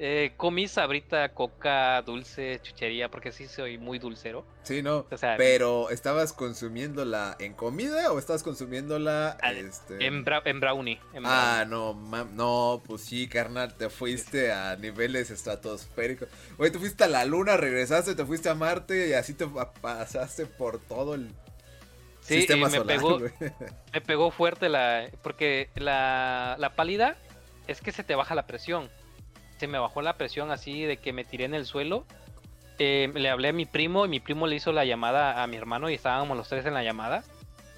[0.00, 4.46] eh, comí sabrita, coca, dulce, chuchería, porque sí soy muy dulcero.
[4.62, 5.06] Sí, no.
[5.36, 10.06] pero ¿estabas consumiéndola en comida o estabas consumiéndola este...
[10.06, 11.00] en, brownie?
[11.24, 11.94] ah, no,
[12.32, 16.28] no, pues sí, carnal, te fuiste a niveles estratosféricos.
[16.58, 19.48] Oye, te fuiste a la luna, regresaste, te fuiste a Marte y así te
[19.80, 21.28] pasaste por todo el
[22.20, 23.18] sí, sistema me Pegó,
[23.92, 25.10] me pegó fuerte la...
[25.22, 27.16] porque la, la pálida
[27.66, 28.88] es que se te baja la presión
[29.58, 32.06] se me bajó la presión así de que me tiré en el suelo.
[32.78, 35.56] Eh, le hablé a mi primo y mi primo le hizo la llamada a mi
[35.56, 37.24] hermano y estábamos los tres en la llamada.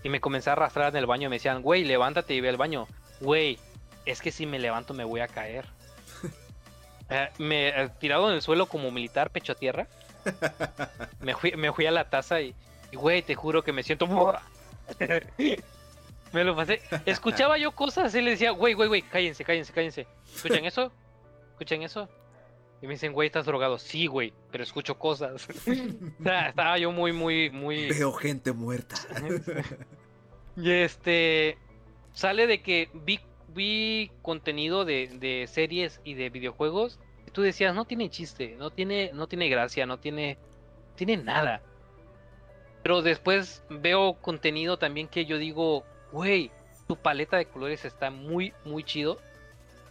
[0.02, 2.50] Y me comencé a arrastrar en el baño y me decían, güey, levántate y ve
[2.50, 2.86] al baño.
[3.20, 3.58] Güey,
[4.04, 5.66] es que si me levanto me voy a caer.
[7.12, 9.88] Eh, me he eh, tirado en el suelo como militar, pecho a tierra.
[11.20, 12.54] me, fui, me fui a la taza y,
[12.92, 14.06] güey, te juro que me siento...
[16.32, 16.80] me lo pasé.
[17.06, 20.06] Escuchaba yo cosas y le decía, güey, güey, güey, cállense, cállense, cállense.
[20.32, 20.92] ¿Escuchan eso?
[21.60, 22.08] ¿Escuchan eso?
[22.80, 23.78] Y me dicen, güey, ¿estás drogado?
[23.78, 25.46] Sí, güey, pero escucho cosas.
[26.48, 27.90] estaba yo muy, muy, muy...
[27.90, 28.96] Veo gente muerta.
[30.56, 31.58] y este...
[32.14, 36.98] Sale de que vi, vi contenido de, de series y de videojuegos.
[37.26, 40.38] Y tú decías, no tiene chiste, no tiene, no tiene gracia, no tiene,
[40.96, 41.60] tiene nada.
[42.82, 46.50] Pero después veo contenido también que yo digo, güey,
[46.88, 49.18] tu paleta de colores está muy, muy chido.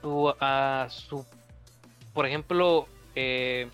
[0.01, 1.26] Tu, ah, su,
[2.20, 3.70] por ejemplo, eh,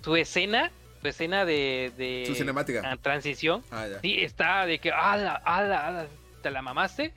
[0.00, 0.70] su escena,
[1.02, 2.82] su escena de, de Su cinemática.
[2.84, 6.06] ah, transición, Ah, sí, está de que, ala, ala, ala,
[6.44, 7.12] te la mamaste.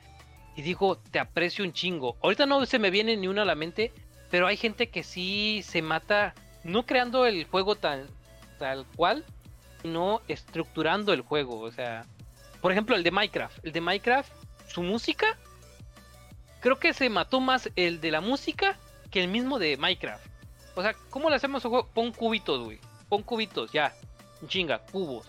[0.55, 2.17] Y digo, te aprecio un chingo.
[2.23, 3.93] Ahorita no se me viene ni una a la mente,
[4.31, 6.33] pero hay gente que sí se mata,
[6.63, 8.09] no creando el juego tal,
[8.57, 9.23] tal cual,
[9.83, 11.59] sino estructurando el juego.
[11.59, 12.03] O sea,
[12.61, 13.63] por ejemplo, el de Minecraft.
[13.63, 14.31] El de Minecraft,
[14.69, 15.37] su música,
[16.61, 18.75] creo que se mató más el de la música
[19.11, 20.25] que el mismo de Minecraft.
[20.75, 21.87] O sea, ¿cómo le hacemos un juego?
[21.93, 22.79] Pon cubitos, güey.
[23.09, 23.93] Pon cubitos, ya.
[24.47, 25.27] Chinga, cubos.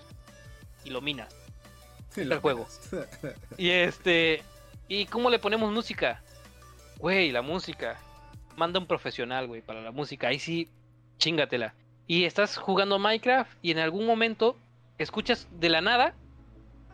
[0.85, 1.35] Y lo minas.
[2.11, 2.67] Sí, el juego.
[3.57, 4.43] Y este.
[4.89, 6.23] ¿Y cómo le ponemos música?
[6.99, 7.99] Güey, la música.
[8.57, 10.27] Manda un profesional, güey, para la música.
[10.29, 10.69] Ahí sí,
[11.19, 11.75] chingatela.
[12.09, 14.57] Y estás jugando Minecraft y en algún momento
[14.99, 16.15] escuchas de la nada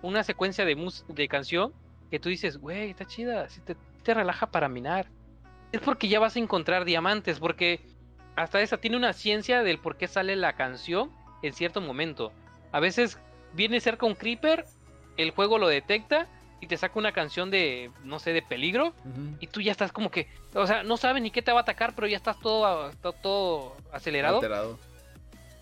[0.02, 1.72] una secuencia de, mus- de canción
[2.10, 5.08] que tú dices, güey, está chida, sí te, te relaja para minar.
[5.72, 7.80] Es porque ya vas a encontrar diamantes, porque
[8.36, 11.10] hasta esa tiene una ciencia del por qué sale la canción
[11.42, 12.32] en cierto momento.
[12.72, 13.18] A veces
[13.54, 14.64] viene cerca un creeper,
[15.16, 16.26] el juego lo detecta
[16.60, 18.94] y te saca una canción de, no sé, de peligro.
[19.40, 21.62] Y tú ya estás como que, o sea, no sabes ni qué te va a
[21.62, 24.36] atacar, pero ya estás todo, todo, todo acelerado.
[24.36, 24.78] Alterado.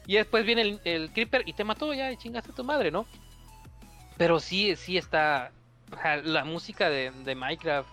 [0.07, 2.91] Y después viene el, el creeper y te mató, ya y chingaste a tu madre,
[2.91, 3.07] ¿no?
[4.17, 5.51] Pero sí, sí está.
[6.25, 7.89] la música de, de Minecraft.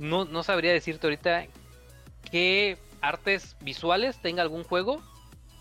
[0.00, 1.46] No, no sabría decirte ahorita
[2.32, 5.02] qué artes visuales tenga algún juego.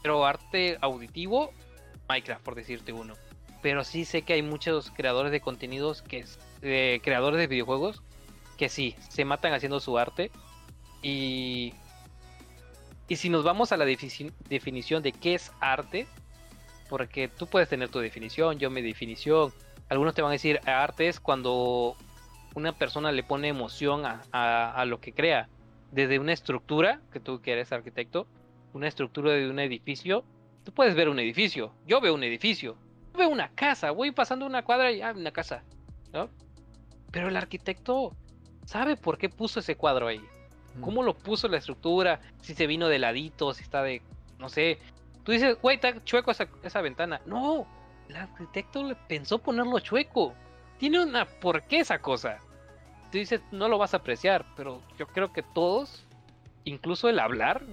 [0.02, 1.52] Pero arte auditivo,
[2.08, 3.16] Minecraft, por decirte uno.
[3.62, 6.26] Pero sí sé que hay muchos creadores de contenidos que
[6.62, 8.02] eh, creadores de videojuegos
[8.58, 10.32] que sí, se matan haciendo su arte.
[11.02, 11.74] Y.
[13.08, 16.08] Y si nos vamos a la definición de qué es arte,
[16.90, 19.52] porque tú puedes tener tu definición, yo mi definición.
[19.90, 21.98] Algunos te van a decir, arte es cuando
[22.60, 25.47] una persona le pone emoción a, a- a lo que crea.
[25.91, 28.28] Desde una estructura, que tú que eres arquitecto,
[28.74, 30.24] una estructura de un edificio,
[30.64, 31.74] tú puedes ver un edificio.
[31.88, 32.76] Yo veo un edificio.
[33.14, 33.89] Yo veo una casa.
[33.91, 35.64] Voy pasando una cuadra y ah, una casa.
[36.14, 36.30] ¿no?
[37.12, 38.16] Pero el arquitecto
[38.66, 40.22] sabe por qué puso ese cuadro ahí.
[40.82, 42.22] ¿Cómo lo puso la estructura?
[42.41, 44.01] Si se vino de ladito, si está de.
[44.38, 44.78] No sé.
[45.24, 47.20] Tú dices, güey, está chueco esa, esa ventana.
[47.26, 47.66] No,
[48.07, 50.36] el arquitecto le pensó ponerlo chueco.
[50.78, 51.26] Tiene una.
[51.26, 52.38] ¿Por qué esa cosa?
[53.12, 56.05] Tú dices, no lo vas a apreciar, pero yo creo que todos,
[56.64, 57.64] incluso el hablar,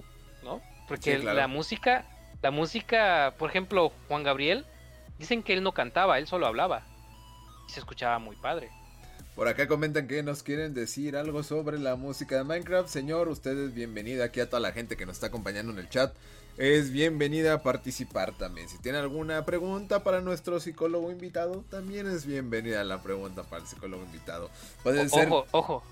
[0.43, 0.61] ¿no?
[0.87, 1.37] Porque Sí, claro.
[1.37, 2.05] la música,
[2.41, 4.65] la música, por ejemplo, Juan Gabriel,
[5.19, 6.83] dicen que él no cantaba, él solo hablaba.
[7.67, 8.71] Y se escuchaba muy padre.
[9.37, 12.89] Por acá comentan que nos quieren decir algo sobre la música de Minecraft.
[12.89, 15.87] Señor, usted es bienvenida aquí a toda la gente que nos está acompañando en el
[15.89, 16.11] chat.
[16.57, 18.67] Es bienvenida a participar también.
[18.67, 23.67] Si tiene alguna pregunta para nuestro psicólogo invitado, también es bienvenida la pregunta para el
[23.67, 24.49] psicólogo invitado.
[24.81, 25.27] Puede ser.
[25.27, 25.83] Ojo, ojo.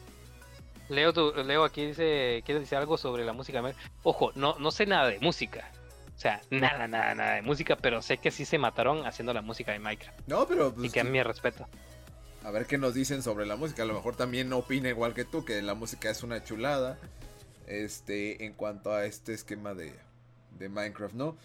[0.90, 3.62] Leo, tu- Leo aquí dice, quiere decir algo sobre la música.
[4.02, 5.72] Ojo, no, no sé nada de música.
[6.16, 9.44] O sea, nada, nada, nada de música, pero sé que sí se mataron haciendo la
[9.44, 10.20] música de Minecraft.
[10.26, 11.68] No, pero y pues, que a mi respeto.
[12.46, 13.84] A ver qué nos dicen sobre la música.
[13.84, 17.00] A lo mejor también opina igual que tú, que la música es una chulada.
[17.66, 19.92] Este, en cuanto a este esquema de,
[20.60, 21.36] de Minecraft, ¿no?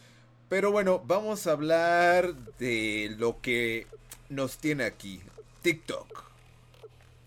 [0.50, 3.86] Pero bueno, vamos a hablar de lo que
[4.28, 5.22] nos tiene aquí.
[5.62, 6.24] TikTok.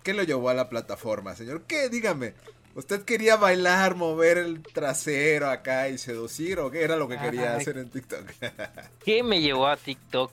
[0.03, 1.63] ¿Qué lo llevó a la plataforma, señor?
[1.63, 1.89] ¿Qué?
[1.89, 2.35] Dígame.
[2.75, 7.53] ¿Usted quería bailar, mover el trasero acá y seducir o qué era lo que quería
[7.53, 7.61] Ay.
[7.61, 8.25] hacer en TikTok?
[9.03, 10.31] ¿Qué me llevó a TikTok?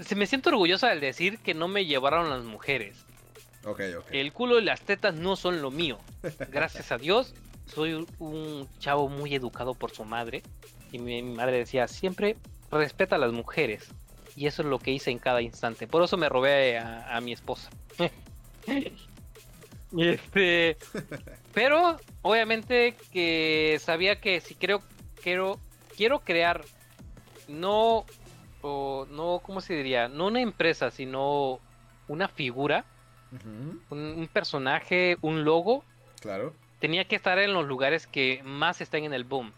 [0.00, 3.04] Se me siento orgullosa al decir que no me llevaron las mujeres.
[3.64, 4.06] ok, ok.
[4.10, 5.98] El culo y las tetas no son lo mío.
[6.50, 7.34] Gracias a Dios,
[7.66, 10.42] soy un chavo muy educado por su madre.
[10.92, 12.36] Y mi, mi madre decía, siempre
[12.70, 13.88] respeta a las mujeres.
[14.36, 15.86] Y eso es lo que hice en cada instante.
[15.86, 17.70] Por eso me robé a, a mi esposa.
[19.98, 20.76] este.
[21.52, 24.82] Pero, obviamente que sabía que si creo,
[25.22, 25.58] quiero,
[25.96, 26.64] quiero crear,
[27.48, 28.04] no,
[28.62, 30.08] o no, ¿cómo se diría?
[30.08, 31.60] No una empresa, sino
[32.08, 32.84] una figura
[33.32, 35.84] un, un personaje, un logo,
[36.20, 36.54] claro.
[36.78, 39.52] tenía que estar en los lugares que más están en el boom.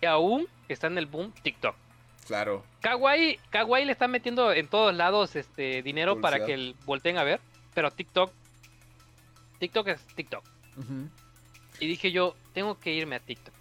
[0.00, 1.74] Y aún está en el boom TikTok.
[2.26, 2.64] Claro.
[2.80, 7.24] Kawaii, Kawaii le está metiendo en todos lados este dinero para que el, volteen a
[7.24, 7.40] ver,
[7.74, 8.32] pero TikTok,
[9.58, 10.44] TikTok es TikTok.
[11.80, 13.54] Y dije yo, tengo que irme a TikTok.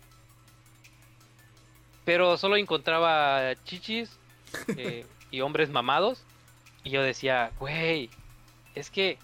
[2.05, 4.17] Pero solo encontraba chichis
[4.77, 6.23] eh, y hombres mamados.
[6.83, 8.09] Y yo decía, güey,
[8.75, 9.17] es que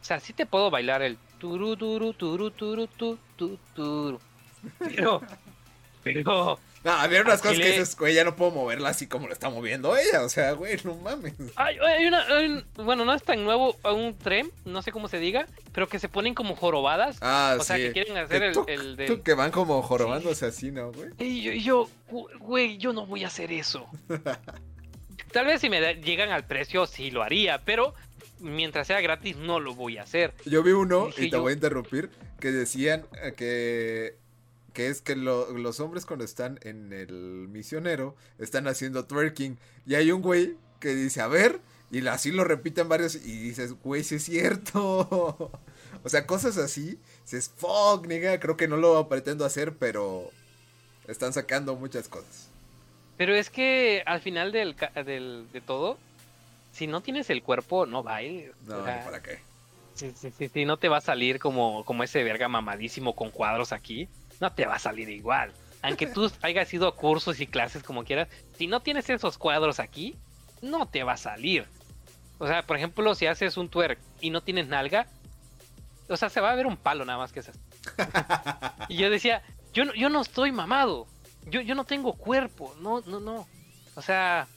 [0.00, 4.20] O sea, sí te puedo bailar el turu turu turu turu tu tu turu.
[4.78, 5.22] Pero,
[6.02, 9.34] pero, No, había unas cosas que dices, güey, ya no puedo moverla así como lo
[9.34, 10.22] está moviendo ella.
[10.24, 11.34] O sea, güey, no mames.
[11.56, 15.06] hay, hay una, hay un- bueno, no es tan nuevo un tren, no sé cómo
[15.08, 17.18] se diga, pero que se ponen como jorobadas.
[17.20, 20.46] Ah, o sea, que quieren hacer el, tuc, el del- tuc, que van como jorobándose
[20.46, 21.10] así, ¿no, güey?
[21.18, 23.86] Y yo, y yo, "Gu- güey, yo no voy a hacer eso.
[25.32, 27.94] Tal vez si me da- llegan al precio, sí lo haría, pero
[28.40, 30.32] mientras sea gratis, no lo voy a hacer.
[30.46, 32.10] Yo vi uno, y te yo- voy a interrumpir,
[32.40, 34.16] que decían eh, que,
[34.72, 37.12] que es que lo- los hombres cuando están en el
[37.48, 39.58] misionero están haciendo twerking.
[39.86, 41.60] Y hay un güey que dice, a ver,
[41.90, 45.50] y así lo repiten varios y dices, güey, sí es cierto.
[46.04, 50.30] o sea, cosas así, dices, fuck, nigga, creo que no lo pretendo hacer, pero
[51.08, 52.48] están sacando muchas cosas.
[53.16, 55.98] Pero es que al final del, del- de todo,
[56.72, 58.52] si no tienes el cuerpo, no bailes.
[58.66, 59.38] No, O sea, para qué.
[59.94, 64.08] Sí, no te va a salir como, como ese verga mamadísimo con cuadros aquí.
[64.40, 65.52] No te va a salir igual.
[65.82, 69.78] Aunque tú hayas ido a cursos y clases como quieras, si no tienes esos cuadros
[69.80, 70.16] aquí,
[70.62, 71.66] no te va a salir.
[72.38, 75.06] O sea, por ejemplo, si haces un twerk y no tienes nalga,
[76.08, 77.58] o sea, se va a ver un palo nada más que esas.
[78.88, 81.06] y yo decía, yo no, yo no estoy mamado.
[81.46, 82.74] Yo, yo no tengo cuerpo.
[82.80, 83.46] No, no, no.
[83.94, 84.48] O sea,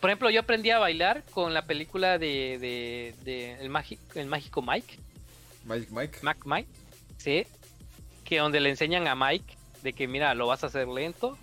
[0.00, 4.26] por ejemplo, yo aprendí a bailar con la película de, de, de el, mágico, el
[4.26, 4.98] mágico Mike,
[5.64, 6.18] Mike, Mike.
[6.22, 6.68] Mac Mike,
[7.16, 7.46] sí,
[8.28, 11.38] que donde le enseñan a Mike de que mira, lo vas a hacer lento,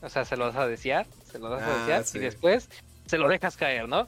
[0.00, 2.18] o sea, se lo vas a desear, se lo vas Ah, a desear sí.
[2.18, 2.68] y después
[3.06, 4.06] se lo dejas caer, ¿no?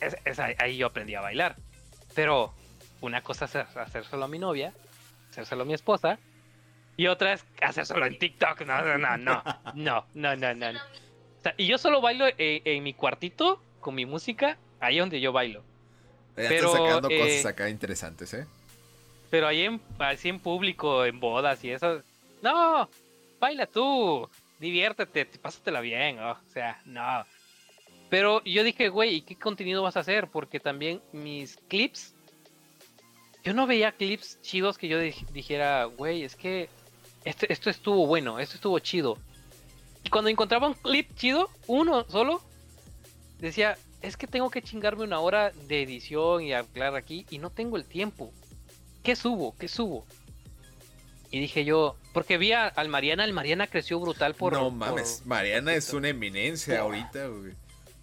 [0.00, 1.54] Es, es ahí, ahí yo aprendí a bailar.
[2.16, 2.52] Pero
[3.00, 4.72] una cosa es hacérselo a mi novia,
[5.30, 6.18] hacérselo a mi esposa,
[6.96, 8.62] y otra es hacérselo en TikTok.
[8.62, 9.42] No, no, no, no,
[9.74, 10.70] no, no, no, no.
[10.70, 15.20] O sea, y yo solo bailo eh, en mi cuartito con mi música, ahí donde
[15.20, 15.60] yo bailo.
[16.36, 18.46] Ya pero, están sacando eh, cosas acá interesantes, ¿eh?
[19.30, 22.02] Pero ahí en, así en público, en bodas y eso.
[22.42, 22.88] No,
[23.40, 24.28] baila tú,
[24.60, 26.18] diviértete, pásatela bien.
[26.20, 27.24] o sea, no.
[28.08, 30.28] Pero yo dije, güey, ¿y qué contenido vas a hacer?
[30.28, 32.14] Porque también mis clips.
[33.42, 36.68] Yo no veía clips chidos que yo dij- dijera, güey, es que
[37.24, 39.18] esto, esto estuvo bueno, esto estuvo chido.
[40.04, 42.40] Y cuando encontraba un clip chido, uno solo,
[43.38, 47.50] decía, es que tengo que chingarme una hora de edición y hablar aquí y no
[47.50, 48.32] tengo el tiempo.
[49.06, 49.54] ¿Qué subo?
[49.56, 50.04] ¿Qué subo?
[51.30, 54.52] Y dije yo, porque vi a- al Mariana, el Mariana creció brutal por...
[54.52, 57.52] no por- mames, Mariana es una eminencia ahorita, güey.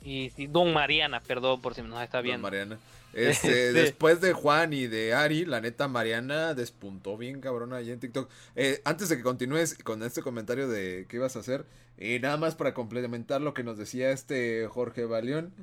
[0.01, 2.41] y, y Don Mariana, perdón por si nos está Don viendo.
[2.43, 2.78] Mariana.
[3.14, 3.74] Este, Sí.
[3.74, 8.28] Después de Juan y de Ari, la neta Mariana despuntó bien cabrona allá en TikTok.
[8.56, 11.64] Eh, antes de que continúes con este comentario de qué ibas a hacer,
[11.99, 15.54] y nada más para complementar lo que nos decía este Jorge Baleón,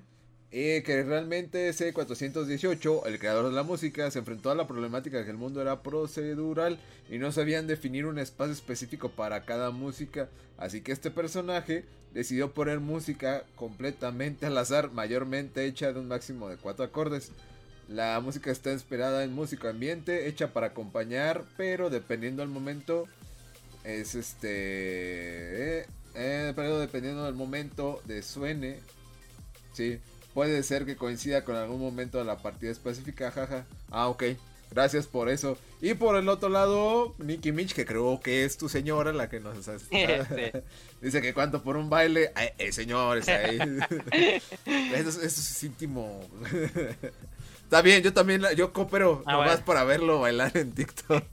[0.52, 5.24] eh, que realmente C418, el creador de la música, se enfrentó a la problemática de
[5.24, 6.78] que el mundo era procedural
[7.08, 10.28] y no sabían definir un espacio específico para cada música,
[10.58, 16.48] así que este personaje decidió poner música completamente al azar, mayormente hecha de un máximo
[16.48, 17.30] de cuatro acordes.
[17.88, 23.06] La música está inspirada en música ambiente, hecha para acompañar, pero dependiendo del momento,
[23.84, 25.80] es este.
[25.80, 28.80] eh, eh, pero dependiendo del momento de suene,
[29.72, 29.98] sí,
[30.34, 33.64] puede ser que coincida con algún momento de la partida específica, jaja.
[33.90, 34.24] Ah, ok.
[34.70, 35.58] Gracias por eso.
[35.80, 39.40] Y por el otro lado, Nicky Mitch, que creo que es tu señora la que
[39.40, 40.06] nos Sí.
[41.02, 42.30] Dice que cuánto por un baile.
[42.36, 43.58] Ay, eh, señores, ahí.
[44.94, 46.20] eso, es- eso es íntimo.
[47.64, 49.64] Está bien, yo también, la- yo coopero Ah, nomás bueno.
[49.64, 51.24] para verlo bailar en TikTok.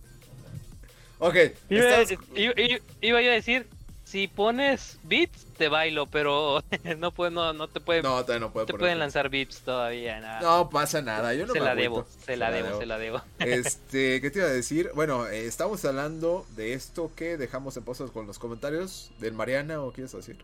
[1.20, 1.36] Ok,
[1.70, 3.68] Iba, estás- iba- iba- iba yo a decir,
[4.10, 6.64] si pones beats, te bailo, pero
[6.98, 10.22] no, puede, no, no te pueden, No, no te pueden lanzar beats todavía.
[10.22, 10.40] nada.
[10.40, 13.22] No pasa nada, yo no se me la debo, se la debo, se la debo.
[13.40, 14.92] Este, ¿qué te iba a decir?
[14.96, 19.82] Bueno, eh, estamos hablando de esto que dejamos en pausas con los comentarios del Mariana,
[19.82, 20.38] ¿o quieres decir?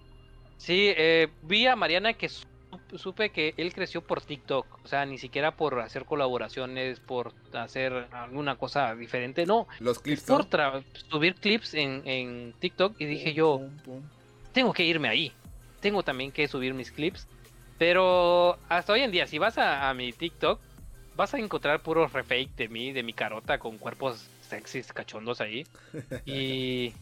[0.58, 2.46] Sí, eh, vi a Mariana que su-
[2.98, 8.08] supe que él creció por TikTok, o sea, ni siquiera por hacer colaboraciones, por hacer
[8.12, 10.48] alguna cosa diferente, no, Los clips, por
[11.10, 14.04] subir clips en, en TikTok y dije yo, Pum, pum, pum.
[14.54, 15.32] tengo que irme ahí,
[15.80, 17.28] tengo también que subir mis clips,
[17.78, 20.60] pero hasta hoy en día, si vas a, a mi TikTok,
[21.16, 25.66] vas a encontrar puros refake de mí, de mi carota con cuerpos sexys, cachondos ahí,
[26.26, 26.94] y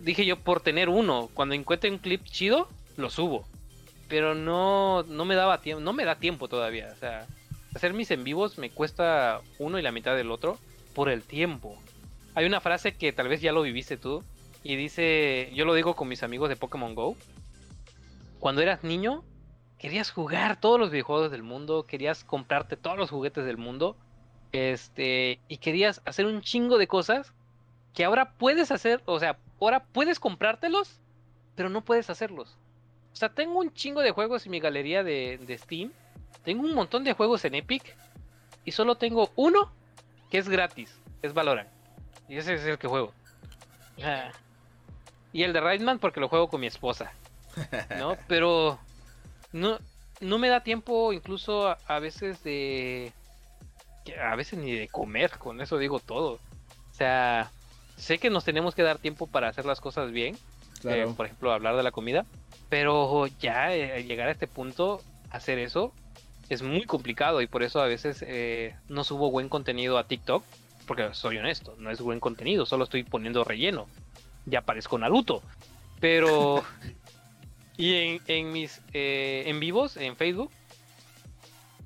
[0.00, 3.46] dije yo, por tener uno, cuando encuentre un clip chido, lo subo.
[4.12, 6.90] Pero no, no me daba tiempo, no me da tiempo todavía.
[6.92, 7.26] O sea,
[7.74, 10.58] hacer mis en vivos me cuesta uno y la mitad del otro
[10.94, 11.78] por el tiempo.
[12.34, 14.22] Hay una frase que tal vez ya lo viviste tú.
[14.62, 17.16] Y dice, yo lo digo con mis amigos de Pokémon Go.
[18.38, 19.24] Cuando eras niño,
[19.78, 23.96] querías jugar todos los videojuegos del mundo, querías comprarte todos los juguetes del mundo,
[24.52, 27.32] Este, y querías hacer un chingo de cosas
[27.94, 31.00] que ahora puedes hacer, o sea, ahora puedes comprártelos,
[31.54, 32.58] pero no puedes hacerlos.
[33.12, 35.92] O sea, tengo un chingo de juegos en mi galería de, de Steam.
[36.44, 37.96] Tengo un montón de juegos en Epic.
[38.64, 39.70] Y solo tengo uno
[40.30, 40.98] que es gratis.
[41.20, 41.68] Es Valorant.
[42.28, 43.12] Y ese es el que juego.
[44.02, 44.30] Ah.
[45.32, 47.12] Y el de Raidman porque lo juego con mi esposa.
[47.98, 48.16] ¿No?
[48.28, 48.78] Pero
[49.52, 49.78] no,
[50.20, 53.12] no me da tiempo incluso a, a veces de...
[54.20, 56.40] A veces ni de comer, con eso digo todo.
[56.90, 57.52] O sea,
[57.96, 60.36] sé que nos tenemos que dar tiempo para hacer las cosas bien.
[60.80, 61.10] Claro.
[61.10, 62.26] Eh, por ejemplo, hablar de la comida.
[62.72, 65.92] Pero ya eh, llegar a este punto, hacer eso,
[66.48, 70.42] es muy complicado y por eso a veces eh, no subo buen contenido a TikTok.
[70.86, 73.88] Porque soy honesto, no es buen contenido, solo estoy poniendo relleno.
[74.46, 75.42] Ya parezco Naruto.
[76.00, 76.64] Pero...
[77.76, 80.50] y en, en mis eh, en vivos, en Facebook,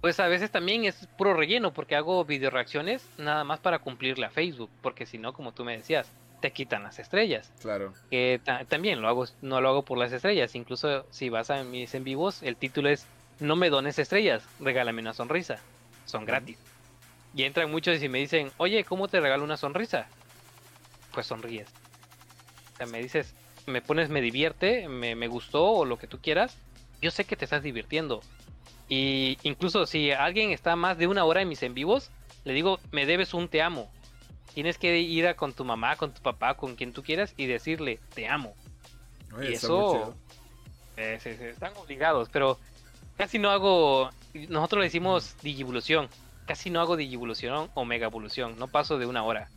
[0.01, 4.27] pues a veces también es puro relleno porque hago video reacciones nada más para cumplirle
[4.27, 4.71] a Facebook.
[4.83, 7.51] Porque si no, como tú me decías, te quitan las estrellas.
[7.61, 7.95] Claro.
[8.11, 10.55] Que ta- también lo hago, no lo hago por las estrellas.
[10.55, 13.07] Incluso si vas a mis en vivos, el título es
[13.41, 15.59] No me dones estrellas, regálame una sonrisa.
[16.05, 16.59] Son gratis.
[17.35, 20.07] Y entran muchos y me dicen, oye, ¿cómo te regalo una sonrisa?
[21.13, 21.69] Pues sonríes.
[22.75, 23.35] O sea, me dices,
[23.67, 26.57] me pones, me divierte, me, me gustó o lo que tú quieras.
[27.03, 28.23] Yo sé que te estás divirtiendo.
[28.89, 32.11] Y incluso si alguien está más de una hora en mis en vivos,
[32.45, 33.91] le digo, me debes un te amo.
[34.57, 37.45] Tienes que ir a con tu mamá, con tu papá, con quien tú quieras y
[37.45, 38.55] decirle, te amo.
[39.37, 40.15] Oye, y eso
[40.97, 42.59] eh, se- se están obligados, pero
[43.19, 44.09] casi no hago,
[44.49, 46.09] nosotros le decimos digivolución,
[46.47, 49.51] casi no hago digivolución o mega evolución, no paso de una hora.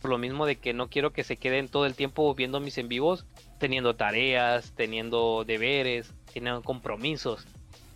[0.00, 2.78] Por lo mismo de que no quiero que se queden todo el tiempo viendo mis
[2.78, 3.26] en vivos,
[3.58, 7.44] teniendo tareas, teniendo deberes, teniendo compromisos.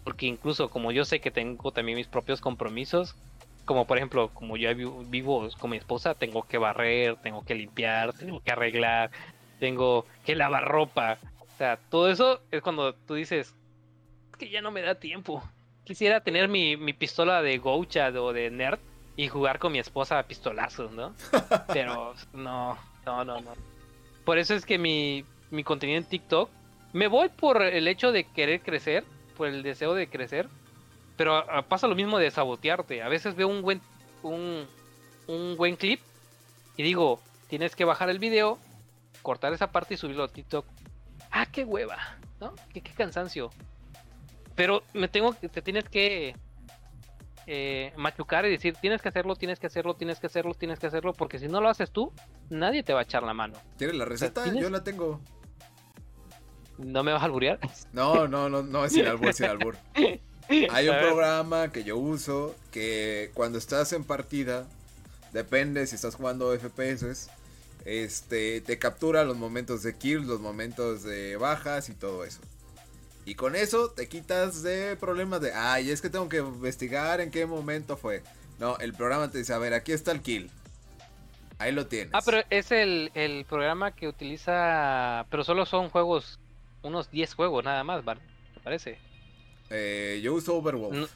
[0.03, 3.15] Porque incluso como yo sé que tengo también mis propios compromisos,
[3.69, 7.55] como por ejemplo, como yo vi- vivo con mi esposa, tengo que barrer, tengo que
[7.55, 9.11] limpiar, tengo que arreglar,
[9.61, 11.19] tengo que lavar ropa.
[11.41, 13.55] O sea, todo eso es cuando tú dices,
[14.33, 15.43] es que ya no me da tiempo.
[15.85, 18.79] Quisiera tener mi, mi pistola de Goucha o de Nerd
[19.17, 21.15] y jugar con mi esposa a pistolazos, ¿no?
[21.73, 23.53] Pero no, no, no, no.
[24.25, 26.49] Por eso es que mi, mi contenido en TikTok,
[26.95, 29.05] me voy por el hecho de querer crecer,
[29.37, 30.49] por el deseo de crecer,
[31.19, 33.03] pero ah, pasa lo mismo de sabotearte.
[33.03, 33.83] A veces veo un buen,
[34.23, 34.67] un,
[35.27, 36.01] un buen clip
[36.79, 38.59] y digo, tienes que bajar el video,
[39.21, 40.65] cortar esa parte y subirlo a TikTok.
[41.31, 41.99] Ah, qué hueva,
[42.41, 42.55] ¿no?
[42.73, 43.51] Qué, qué cansancio.
[44.55, 46.35] Pero me tengo, que- te tienes que
[47.47, 50.87] eh, machucar y decir, tienes que hacerlo, tienes que hacerlo, tienes que hacerlo, tienes que
[50.87, 52.13] hacerlo, porque si no lo haces tú,
[52.49, 53.59] nadie te va a echar la mano.
[53.77, 54.45] ¿Tienes la receta?
[54.45, 54.63] ¿tienes?
[54.63, 55.21] Yo la tengo.
[56.79, 57.59] ¿No me vas a alburear?
[57.93, 59.77] No, no, no, no es sin albur, sin albur.
[60.49, 64.67] Hay un programa que yo uso que cuando estás en partida,
[65.33, 67.29] depende si estás jugando FPS,
[67.85, 72.41] este, te captura los momentos de kills, los momentos de bajas y todo eso.
[73.25, 77.31] Y con eso te quitas de problemas de, ay, es que tengo que investigar en
[77.31, 78.23] qué momento fue.
[78.59, 80.51] No, el programa te dice, a ver, aquí está el kill.
[81.59, 82.15] Ahí lo tienes.
[82.15, 86.39] Ah, pero es el, el programa que utiliza, pero solo son juegos,
[86.83, 88.23] unos 10 juegos nada más, Bart,
[88.55, 88.99] ¿te parece?
[89.71, 90.95] Eh, yo uso Overwolf.
[90.97, 91.07] No.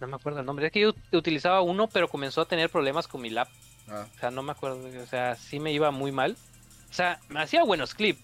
[0.00, 0.66] No me acuerdo el nombre.
[0.66, 3.48] Es que yo utilizaba uno, pero comenzó a tener problemas con mi lap.
[3.88, 4.80] Ah, O sea, no me acuerdo.
[5.00, 6.36] O sea, sí me iba muy mal.
[6.90, 8.20] O sea, me hacía buenos clips.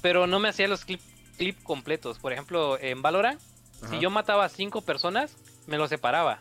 [0.00, 1.00] Pero no me hacía los clip,
[1.36, 2.18] clip completos.
[2.18, 3.40] Por ejemplo, en Valorant,
[3.82, 3.90] ajá.
[3.90, 5.36] si yo mataba a cinco personas,
[5.66, 6.38] me los separaba.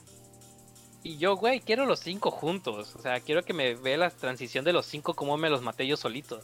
[1.03, 2.95] Y yo, güey, quiero los cinco juntos.
[2.95, 5.85] O sea, quiero que me vea la transición de los cinco como me los maté
[5.87, 6.41] yo solito.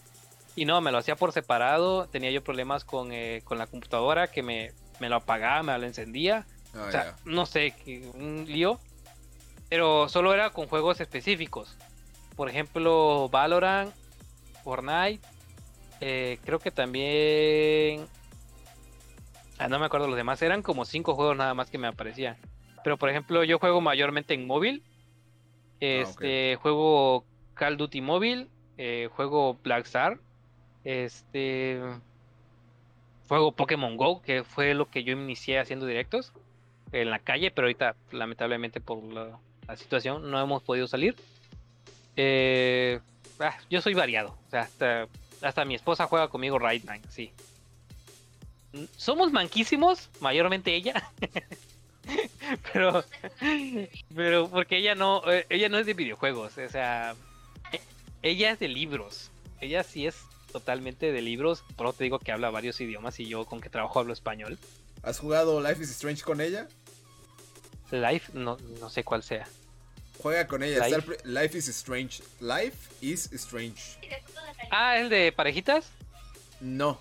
[0.56, 2.08] Y no, me lo hacía por separado.
[2.08, 4.72] Tenía yo problemas con, eh, con la computadora que me,
[5.04, 6.46] me lo apagaba, me lo encendía.
[6.74, 7.74] Ah, O sea, no sé,
[8.14, 8.80] un lío.
[9.70, 11.76] Pero solo era con juegos específicos.
[12.38, 13.94] Por ejemplo, Valorant,
[14.64, 15.20] Fortnite.
[16.00, 18.06] eh, creo que también.
[19.58, 20.42] Ah, no me acuerdo los demás.
[20.42, 22.38] Eran como cinco juegos nada más que me aparecían.
[22.86, 24.84] Pero por ejemplo, yo juego mayormente en móvil.
[25.82, 27.26] Este, juego
[27.56, 28.48] Call of Duty móvil.
[28.78, 30.18] eh, juego Black Star.
[30.86, 31.80] Este.
[33.28, 36.34] Juego Pokémon Go, que fue lo que yo inicié haciendo directos
[36.92, 39.40] en la calle, pero ahorita lamentablemente por la,
[39.76, 41.16] situación no hemos podido salir.
[42.16, 43.00] Eh,
[43.40, 45.08] ah, yo soy variado, o sea, hasta,
[45.42, 47.32] hasta mi esposa juega conmigo Raidman, sí.
[48.98, 51.10] Somos manquísimos, mayormente ella.
[52.74, 53.04] pero,
[54.14, 57.16] pero porque ella no, eh, ella no es de videojuegos, o sea,
[58.24, 59.30] ella es de libros.
[59.60, 60.24] Ella sí es
[60.54, 63.70] totalmente de libros, por eso te digo que habla varios idiomas y yo con que
[63.70, 64.58] trabajo hablo español.
[65.02, 66.70] ¿Has jugado Life is Strange con ella?
[67.92, 69.46] Life, no, no sé cuál sea.
[70.20, 70.88] Juega con ella.
[70.88, 71.18] Life.
[71.26, 72.24] Life is Strange.
[72.40, 74.00] Life is Strange.
[74.72, 75.90] Ah, ¿el de parejitas?
[76.62, 77.00] No.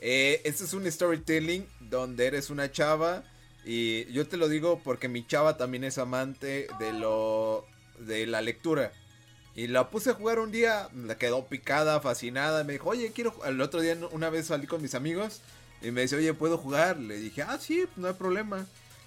[0.00, 3.22] Eh, este es un storytelling donde eres una chava.
[3.66, 7.66] Y yo te lo digo porque mi chava también es amante de lo.
[7.98, 8.92] de la lectura.
[9.56, 12.64] Y la puse a jugar un día, la quedó picada, fascinada.
[12.64, 13.32] Me dijo, oye, quiero.
[13.32, 13.46] ju-".
[13.46, 15.40] El otro día, una vez salí con mis amigos.
[15.80, 16.98] Y me dice, oye, ¿puedo jugar?
[16.98, 18.66] Le dije, ah, sí, no hay problema.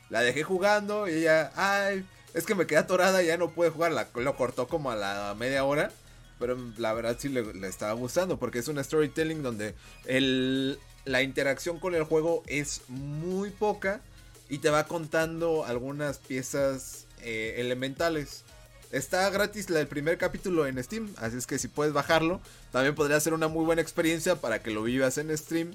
[0.10, 3.92] La dejé jugando y ella, ay, es que me quedé atorada, ya no pude jugar.
[3.92, 5.92] La, lo cortó como a la media hora.
[6.40, 9.74] Pero la verdad sí le, estaba gustando porque es un storytelling donde
[10.06, 14.02] el, la interacción con el juego es muy poca
[14.48, 18.44] y te va contando algunas piezas eh, elementales.
[18.92, 22.40] Está gratis el primer capítulo en Steam, así es que si puedes bajarlo,
[22.72, 25.74] también podría ser una muy buena experiencia para que lo vivas en stream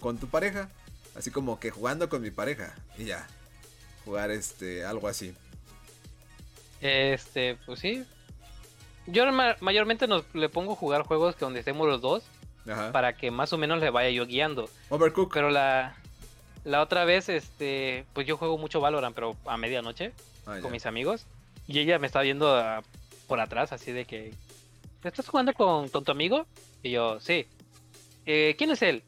[0.00, 0.70] con tu pareja.
[1.14, 3.26] Así como que jugando con mi pareja y ya.
[4.04, 5.34] Jugar este algo así.
[6.80, 8.04] Este, pues sí.
[9.06, 12.24] Yo ma- mayormente nos, le pongo a jugar juegos que donde estemos los dos
[12.68, 12.92] Ajá.
[12.92, 14.68] para que más o menos le vaya yo guiando.
[14.88, 15.32] Overcook.
[15.32, 15.94] Pero la,
[16.64, 20.12] la otra vez, este, pues yo juego mucho Valorant, pero a medianoche
[20.46, 20.60] Ah, ya.
[20.62, 21.26] con mis amigos.
[21.66, 22.82] Y ella me está viendo ah,
[23.26, 24.32] por atrás, así de que,
[25.02, 26.46] ¿estás jugando con, con tu amigo?
[26.82, 27.46] Y yo, sí.
[28.26, 29.02] "Eh, ¿Quién es él?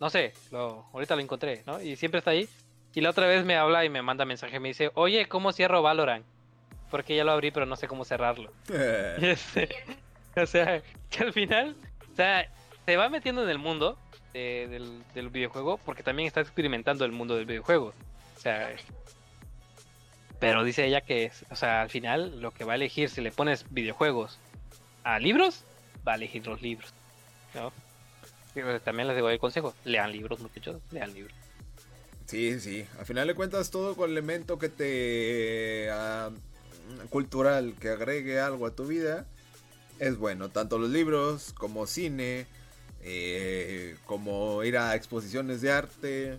[0.00, 1.82] No sé, lo, ahorita lo encontré, ¿no?
[1.82, 2.48] Y siempre está ahí.
[2.94, 5.82] Y la otra vez me habla y me manda mensaje, me dice, oye, ¿cómo cierro
[5.82, 6.24] Valorant?
[6.90, 8.52] Porque ya lo abrí, pero no sé cómo cerrarlo.
[9.20, 9.68] Este,
[10.36, 11.76] o sea, que al final,
[12.12, 12.48] o sea,
[12.86, 13.98] se va metiendo en el mundo
[14.32, 17.92] de- del, del videojuego porque también está experimentando el mundo del videojuego.
[18.36, 18.70] O sea,
[20.40, 23.32] pero dice ella que, o sea, al final lo que va a elegir si le
[23.32, 24.38] pones videojuegos
[25.04, 25.64] a libros,
[26.06, 26.92] va a elegir los libros.
[28.54, 31.34] pues, también les digo el consejo, lean libros, muchachos, lean libros.
[32.26, 32.86] Sí, sí.
[32.98, 35.88] Al final de cuentas, todo con elemento que te.
[35.90, 36.30] ah,
[37.08, 39.26] cultural, que agregue algo a tu vida,
[39.98, 40.50] es bueno.
[40.50, 42.46] Tanto los libros, como cine,
[43.02, 46.38] eh, como ir a exposiciones de arte,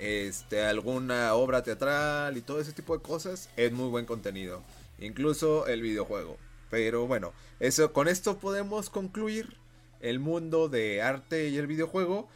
[0.00, 4.62] este, alguna obra teatral y todo ese tipo de cosas, es muy buen contenido.
[4.98, 6.38] Incluso el videojuego.
[6.70, 9.56] Pero bueno, eso, con esto podemos concluir
[10.00, 12.28] el mundo de arte y el videojuego.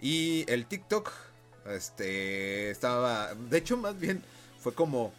[0.00, 1.10] Y el TikTok,
[1.66, 4.22] este, estaba, de hecho más bien
[4.60, 5.12] fue como,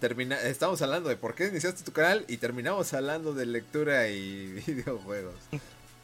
[0.00, 4.46] termina, estamos hablando de por qué iniciaste tu canal y terminamos hablando de lectura y
[4.66, 5.36] videojuegos.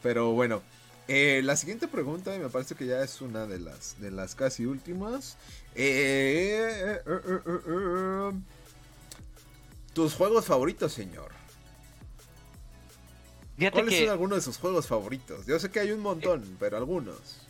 [0.03, 0.63] Pero bueno,
[1.09, 4.35] eh, la siguiente pregunta y me parece que ya es una de las, de las
[4.35, 5.37] casi últimas.
[5.75, 7.21] Eh, eh,
[7.67, 8.33] eh.
[9.93, 11.31] Tus juegos favoritos, señor.
[13.57, 15.47] Fíjate ¿Cuáles que son algunos de sus juegos favoritos?
[15.47, 17.47] Yo sé que hay un montón, pero algunos.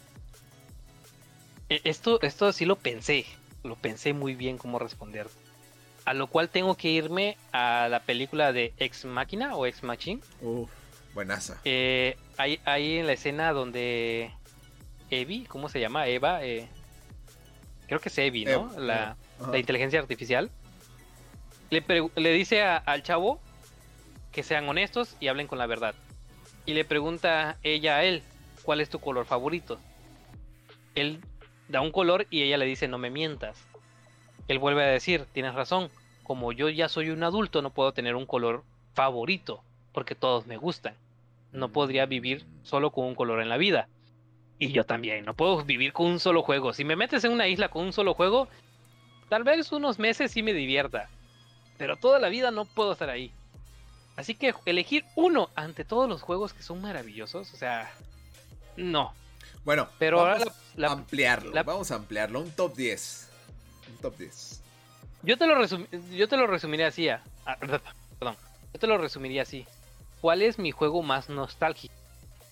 [1.68, 3.24] esto, esto sí lo pensé,
[3.64, 5.28] lo pensé muy bien cómo responder.
[6.04, 10.20] A lo cual tengo que irme a la película de Ex Máquina o Ex Machine.
[10.40, 10.70] Uf,
[11.16, 11.58] buenaza.
[11.64, 14.30] Eh, ahí, ahí en la escena donde
[15.10, 16.06] Evi, ¿cómo se llama?
[16.06, 16.68] Eva, eh,
[17.88, 18.70] creo que es Evi, ¿no?
[18.74, 19.16] Ev- la,
[19.58, 20.50] inteligencia artificial.
[21.70, 21.82] Le,
[22.14, 23.40] le dice a- al chavo
[24.30, 25.94] que sean honestos y hablen con la verdad.
[26.66, 28.22] Y le pregunta ella a él,
[28.62, 29.80] ¿cuál es tu color favorito?
[30.94, 31.20] Él
[31.68, 33.56] da un color y ella le dice, no me mientas.
[34.48, 35.88] Él vuelve a decir, tienes razón,
[36.22, 38.64] como yo ya soy un adulto no puedo tener un color
[38.94, 39.62] favorito,
[39.92, 40.94] porque todos me gustan.
[41.56, 43.88] No podría vivir solo con un color en la vida.
[44.58, 46.72] Y yo también, no puedo vivir con un solo juego.
[46.72, 48.48] Si me metes en una isla con un solo juego,
[49.28, 51.08] tal vez unos meses sí me divierta.
[51.78, 53.32] Pero toda la vida no puedo estar ahí.
[54.16, 57.90] Así que elegir uno ante todos los juegos que son maravillosos, o sea,
[58.76, 59.12] no.
[59.64, 61.52] Bueno, Pero ahora vamos la- a la- ampliarlo.
[61.52, 62.40] la- Vamos a ampliarlo.
[62.40, 63.28] Un top 10.
[63.90, 64.62] Un top 10.
[65.22, 67.08] Yo te lo yo te lo resumiría así.
[67.10, 67.20] ah,
[67.58, 68.36] perdón.
[68.72, 69.66] Yo te lo resumiría así.
[70.26, 71.94] ¿Cuál es mi juego más nostálgico?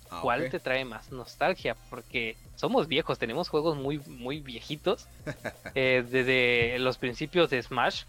[0.09, 1.75] Ah, ¿Cuál te trae más nostalgia?
[1.91, 5.09] Porque somos viejos, tenemos juegos muy, muy viejitos.
[5.75, 8.05] eh, desde los principios de Smash.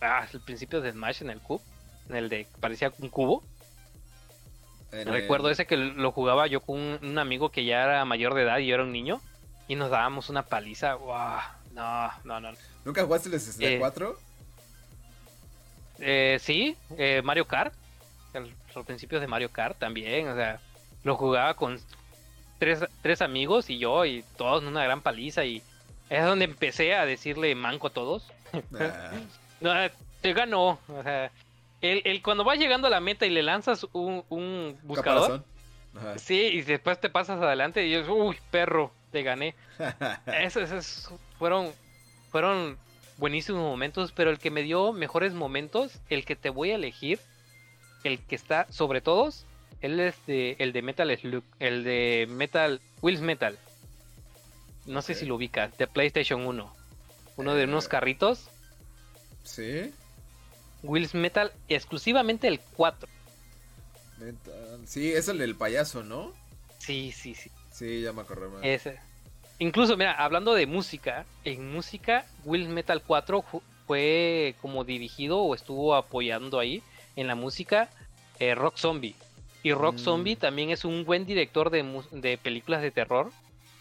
[0.00, 1.60] Ah, el principio de Smash en el cubo.
[2.08, 3.42] En el de parecía un cubo.
[4.92, 8.06] En Recuerdo el- ese que lo jugaba yo con un, un amigo que ya era
[8.06, 9.20] mayor de edad y yo era un niño.
[9.68, 10.94] Y nos dábamos una paliza.
[10.94, 11.38] ¡Wow!
[11.74, 12.52] No, no, no.
[12.86, 14.18] ¿Nunca jugaste el 64?
[15.98, 17.74] Eh, sí, eh, Mario Kart.
[18.32, 20.28] el- los principios de Mario Kart también.
[20.28, 20.60] O sea,
[21.04, 21.78] lo jugaba con
[22.58, 25.44] tres, tres amigos y yo y todos en una gran paliza.
[25.44, 25.62] Y
[26.08, 28.30] es donde empecé a decirle manco a todos.
[29.60, 29.72] No,
[30.20, 30.80] te ganó.
[30.88, 31.30] O sea,
[31.82, 35.44] el, el cuando vas llegando a la meta y le lanzas un, un buscador.
[35.96, 36.18] Ajá.
[36.18, 39.54] Sí, y después te pasas adelante y yo, uy, perro, te gané.
[40.26, 41.70] Esos, esos fueron,
[42.30, 42.76] fueron
[43.18, 47.20] buenísimos momentos, pero el que me dio mejores momentos, el que te voy a elegir,
[48.04, 49.44] el que está sobre todos,
[49.80, 53.58] él es de, el de Metal Slug, el de Metal, Wheels Metal.
[54.86, 56.74] No sé si lo ubicas, de PlayStation 1.
[57.36, 57.88] Uno de unos Eh.
[57.88, 58.48] carritos.
[59.44, 59.92] Sí.
[60.82, 63.08] Wheels Metal, exclusivamente el 4.
[64.18, 64.80] Metal.
[64.86, 66.32] Sí, es el del payaso, ¿no?
[66.78, 67.50] Sí, sí, sí.
[67.72, 68.48] Sí, ya me acordé.
[68.48, 68.64] man.
[68.64, 68.98] Ese.
[69.58, 75.54] Incluso, mira, hablando de música, en música, Will Metal 4 ju- fue como dirigido o
[75.54, 76.82] estuvo apoyando ahí
[77.16, 77.88] en la música
[78.38, 79.14] eh, Rock Zombie.
[79.62, 79.98] Y Rock Mm.
[79.98, 83.30] Zombie también es un buen director de, de películas de terror.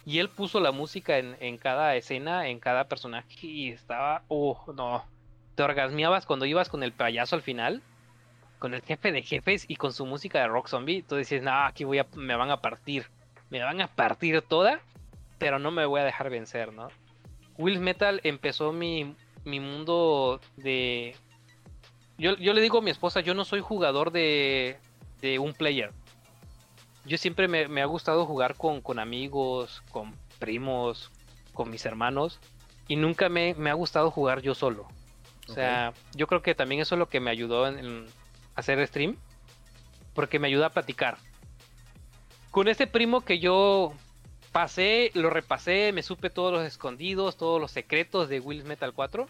[0.05, 3.27] Y él puso la música en, en cada escena, en cada personaje.
[3.41, 4.23] Y estaba.
[4.27, 5.05] Oh, no.
[5.55, 7.82] Te orgasmeabas cuando ibas con el payaso al final.
[8.59, 11.01] Con el jefe de jefes y con su música de Rock Zombie.
[11.01, 13.07] Tú dices, no, aquí voy a, me van a partir.
[13.49, 14.79] Me van a partir toda.
[15.39, 16.89] Pero no me voy a dejar vencer, ¿no?
[17.57, 21.15] Will Metal empezó mi, mi mundo de.
[22.22, 24.78] Yo, yo le digo a mi esposa, yo no soy jugador de,
[25.22, 25.91] de un player.
[27.03, 31.09] Yo siempre me, me ha gustado jugar con, con amigos, con primos,
[31.55, 32.39] con mis hermanos.
[32.88, 34.88] Y nunca me, me ha gustado jugar yo solo.
[35.49, 38.05] O sea, yo creo que también eso es lo que me ayudó en, en
[38.53, 39.17] hacer stream.
[40.13, 41.17] Porque me ayuda a platicar.
[42.51, 43.93] Con este primo que yo
[44.51, 49.28] pasé, lo repasé, me supe todos los escondidos, todos los secretos de Will Metal 4.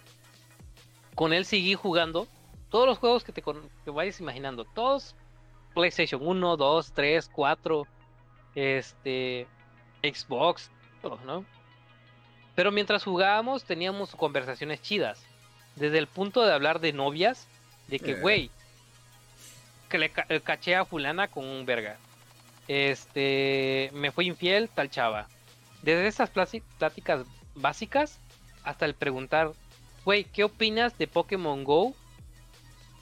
[1.16, 2.28] Con él seguí jugando
[2.72, 4.66] todos los juegos que te, con- que vayas imaginando.
[4.66, 5.16] Todos
[5.76, 7.88] PlayStation 1, 2, 3, 4,
[8.56, 9.48] este,
[10.02, 11.46] Xbox, todos, ¿no?
[12.56, 15.24] Pero mientras jugábamos teníamos conversaciones chidas.
[15.76, 17.48] Desde el punto de hablar de novias,
[17.88, 18.20] de que, Eh.
[18.20, 18.52] güey,
[19.90, 21.98] que le ca- eh, caché a fulana con un verga.
[22.68, 25.28] Este, me fue infiel tal chava.
[25.82, 28.20] Desde esas pláticas básicas
[28.64, 29.52] hasta el preguntar,
[30.06, 31.94] güey, ¿qué opinas de Pokémon Go?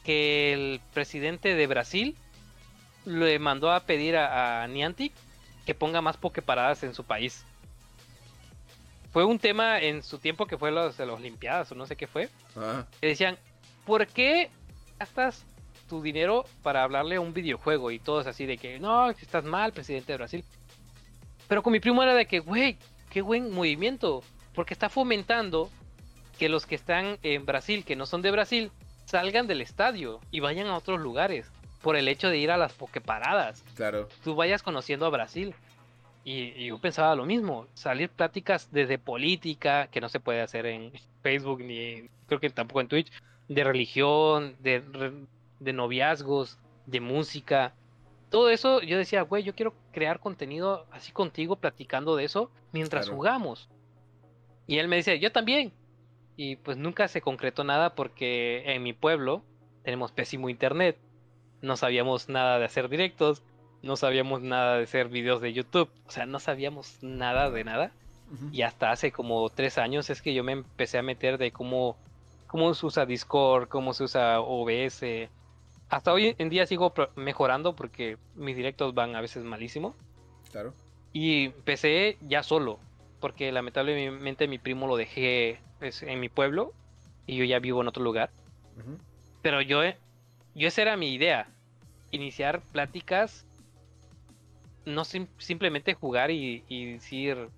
[0.03, 2.15] Que el presidente de Brasil
[3.05, 5.13] le mandó a pedir a, a Niantic
[5.65, 7.45] que ponga más Poképaradas en su país.
[9.11, 11.95] Fue un tema en su tiempo que fue los de las Olimpiadas o no sé
[11.95, 12.29] qué fue.
[12.55, 13.37] Ah, Que decían,
[13.85, 14.49] ¿por qué
[14.99, 15.45] gastas
[15.87, 17.89] tu dinero para hablarle a un videojuego?
[17.89, 20.43] Y todos así de que, no, estás mal, presidente de Brasil.
[21.47, 22.77] Pero con mi primo era de que, güey,
[23.09, 24.21] qué buen movimiento.
[24.53, 25.71] Porque está fomentando
[26.37, 28.71] que los que están en Brasil, que no son de Brasil,
[29.09, 31.51] salgan del estadio y vayan a otros lugares.
[31.81, 34.09] Por el hecho de ir a las pokeparadas claro.
[34.23, 35.55] tú vayas conociendo a Brasil.
[36.25, 40.65] Y, y yo pensaba lo mismo, salir pláticas desde política, que no se puede hacer
[40.65, 40.91] en
[41.23, 43.11] Facebook ni creo que tampoco en Twitch,
[43.47, 44.83] de religión, de,
[45.59, 47.73] de noviazgos, de música.
[48.29, 53.05] Todo eso yo decía, güey, yo quiero crear contenido así contigo, platicando de eso mientras
[53.05, 53.15] Claro.
[53.17, 53.69] jugamos.
[54.67, 55.71] Y él me dice, yo también.
[56.39, 59.43] Y pues nunca se concretó nada porque en mi pueblo
[59.83, 60.97] tenemos pésimo internet.
[61.61, 63.43] No sabíamos nada de hacer directos
[63.81, 67.91] no sabíamos nada de hacer videos de YouTube, o sea, no sabíamos nada de nada.
[68.51, 71.97] Y hasta hace como tres años es que yo me empecé a meter de cómo,
[72.45, 75.01] cómo se usa Discord, cómo se usa OBS.
[75.89, 79.95] Hasta hoy en día sigo mejorando porque mis directos van a veces malísimo.
[80.51, 80.75] Claro.
[81.11, 82.77] Y empecé ya solo,
[83.19, 86.75] porque lamentablemente mi primo lo dejé pues, en mi pueblo
[87.25, 88.33] y yo ya vivo en otro lugar.
[89.41, 89.81] Pero yo,
[90.53, 91.53] yo esa era mi idea.
[92.11, 93.47] Iniciar pláticas,
[94.85, 97.51] no sim- simplemente jugar y, y decir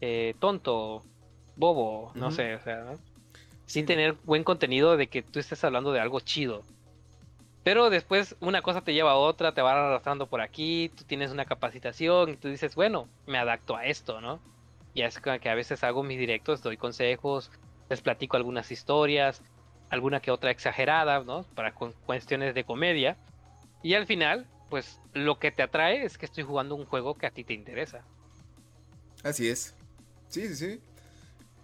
[0.00, 1.08] eh, tonto,
[1.54, 3.00] bobo, no sé, o sea,
[3.66, 6.68] sí tener buen contenido de que tú estés hablando de algo chido.
[7.62, 11.30] Pero después una cosa te lleva a otra, te va arrastrando por aquí, tú tienes
[11.32, 14.44] una capacitación y tú dices, bueno, me adapto a esto, ¿no?
[14.94, 17.50] Y es que a veces hago mis directos, doy consejos,
[17.88, 19.42] les platico algunas historias,
[19.88, 21.44] alguna que otra exagerada, ¿no?
[21.54, 23.16] Para cu- cuestiones de comedia.
[23.82, 27.26] Y al final, pues lo que te atrae es que estoy jugando un juego que
[27.26, 28.04] a ti te interesa.
[29.22, 29.74] Así es.
[30.28, 30.80] Sí, sí, sí.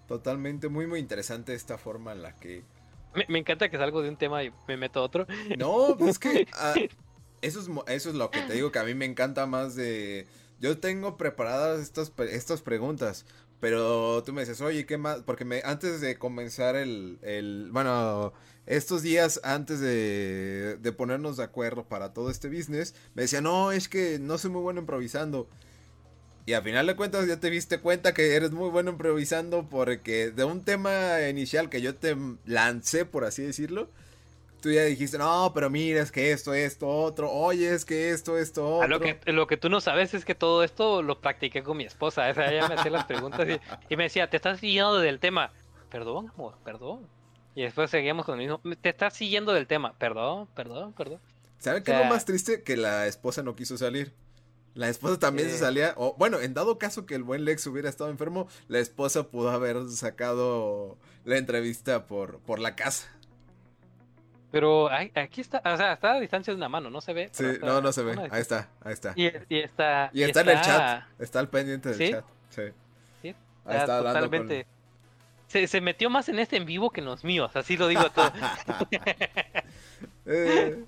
[0.08, 2.62] Totalmente, muy, muy interesante esta forma en la que...
[3.14, 5.26] Me, me encanta que salgo de un tema y me meto a otro.
[5.58, 6.46] No, pues es que...
[6.54, 6.74] ah,
[7.42, 10.26] eso, es, eso es lo que te digo, que a mí me encanta más de...
[10.60, 13.26] Yo tengo preparadas estas, estas preguntas,
[13.60, 15.18] pero tú me dices, oye, ¿qué más?
[15.22, 17.70] Porque me, antes de comenzar el, el...
[17.72, 18.32] Bueno,
[18.66, 23.72] estos días antes de, de ponernos de acuerdo para todo este business, me decía, no,
[23.72, 25.48] es que no soy muy bueno improvisando.
[26.46, 30.30] Y al final de cuentas ya te diste cuenta que eres muy bueno improvisando porque
[30.30, 33.90] de un tema inicial que yo te lancé, por así decirlo,
[34.66, 38.36] tú ya dijiste, no, pero mira, es que esto, esto, otro, oye, es que esto,
[38.36, 38.88] esto, A otro.
[38.88, 41.84] lo que, lo que tú no sabes es que todo esto lo practiqué con mi
[41.84, 42.28] esposa.
[42.28, 45.20] O sea, ella me hacía las preguntas y, y me decía, te estás guiando del
[45.20, 45.52] tema.
[45.88, 47.06] perdón, amor, perdón.
[47.54, 51.20] Y después seguíamos con el mismo, te estás siguiendo del tema, perdón, perdón, perdón.
[51.58, 52.64] ¿Saben qué es lo más triste?
[52.64, 54.12] Que la esposa no quiso salir.
[54.74, 55.94] La esposa también se salía.
[55.96, 59.50] O, bueno, en dado caso que el buen Lex hubiera estado enfermo, la esposa pudo
[59.50, 63.08] haber sacado la entrevista por, por la casa.
[64.50, 67.28] Pero aquí está, o sea, está a distancia de una mano, no se ve.
[67.32, 68.16] Sí, no, no se ve.
[68.30, 69.12] Ahí está, ahí está.
[69.16, 70.10] Y, está.
[70.12, 71.04] Y está, en el chat.
[71.18, 72.24] Está al pendiente del chat.
[72.50, 72.62] Sí.
[73.22, 73.34] ¿Sí?
[73.64, 74.66] Ahí está totalmente.
[75.48, 78.10] Se, se, metió más en este en vivo que en los míos, así lo digo
[78.10, 78.32] todo.
[80.26, 80.84] eh,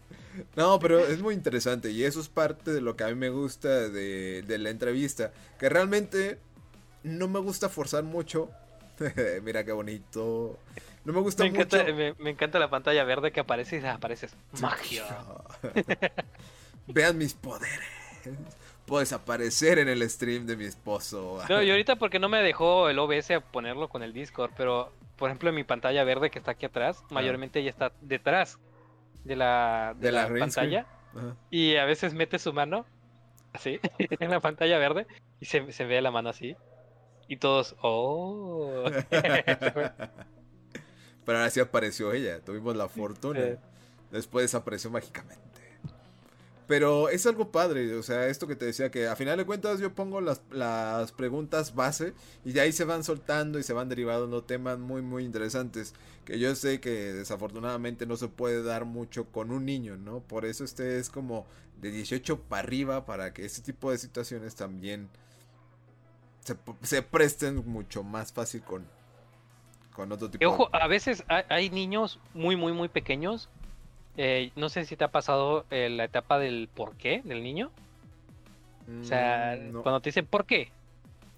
[0.57, 3.31] no, pero es muy interesante y eso es parte de lo que a mí me
[3.31, 5.33] gusta de, la entrevista.
[5.59, 6.39] Que realmente
[7.03, 8.51] no me gusta forzar mucho.
[9.43, 10.59] Mira qué bonito.
[11.09, 11.79] No me gusta mucho.
[12.19, 14.37] me, encanta la pantalla verde que aparece y desapareces.
[14.61, 15.07] Magia.
[16.87, 17.81] Vean mis poderes.
[18.85, 21.43] Puedes aparecer en el stream de mi esposo.
[21.49, 24.93] No, y ahorita porque no me dejó el OBS a ponerlo con el Discord, pero
[25.17, 27.07] por ejemplo en mi pantalla verde que está aquí atrás, ah.
[27.09, 28.59] mayormente ya está detrás
[29.25, 30.85] de la, de, la, pantalla.
[31.49, 32.85] Y a veces mete su mano
[33.55, 35.07] así en la pantalla verde
[35.41, 36.55] y se, se ve la mano así.
[37.29, 38.85] Y todos, oh.
[41.29, 43.59] Pero ahora sí apareció ella, tuvimos la fortuna.
[44.11, 45.43] Después desapareció mágicamente.
[46.67, 49.79] Pero es algo padre, o sea, esto que te decía que a final de cuentas
[49.79, 52.15] yo pongo las, las preguntas base
[52.47, 55.93] y de ahí se van soltando y se van derivando temas muy muy interesantes
[56.25, 60.21] que yo sé que desafortunadamente no se puede dar mucho con un niño, ¿no?
[60.21, 61.47] Por eso este es como
[61.83, 65.11] de 18 para arriba para que este tipo de situaciones también
[66.43, 68.87] se, se presten mucho más fácil con,
[69.99, 70.47] con otro tipo.
[70.47, 73.51] Ojo, a veces hay niños muy muy muy pequeños
[74.21, 77.71] eh, no sé si te ha pasado eh, la etapa del por qué del niño.
[79.01, 80.73] o sea, mm, cuando te dicen por qué.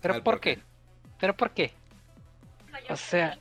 [0.01, 0.59] ¿Pero por, qué?
[1.19, 1.73] ¿Pero por qué?
[2.89, 3.39] O sea,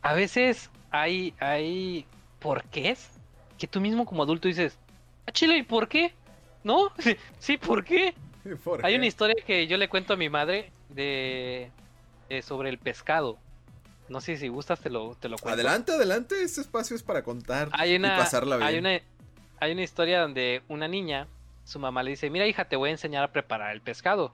[0.00, 2.06] a veces hay, hay
[2.38, 2.96] por qué
[3.58, 4.78] que tú mismo como adulto dices,
[5.26, 6.14] ¿a ah, Chile, ¿y por qué?
[6.64, 6.90] ¿No?
[7.38, 8.14] Sí, ¿por qué?
[8.82, 11.70] hay una historia que yo le cuento a mi madre de
[12.42, 13.38] sobre el pescado.
[14.08, 15.54] No sé si gustas, te lo, te lo cuento.
[15.54, 18.68] Adelante, adelante, este espacio es para contar hay una, y pasarla bien.
[18.68, 19.00] Hay una,
[19.60, 21.26] hay una historia donde una niña,
[21.64, 24.32] su mamá le dice, mira hija, te voy a enseñar a preparar el pescado.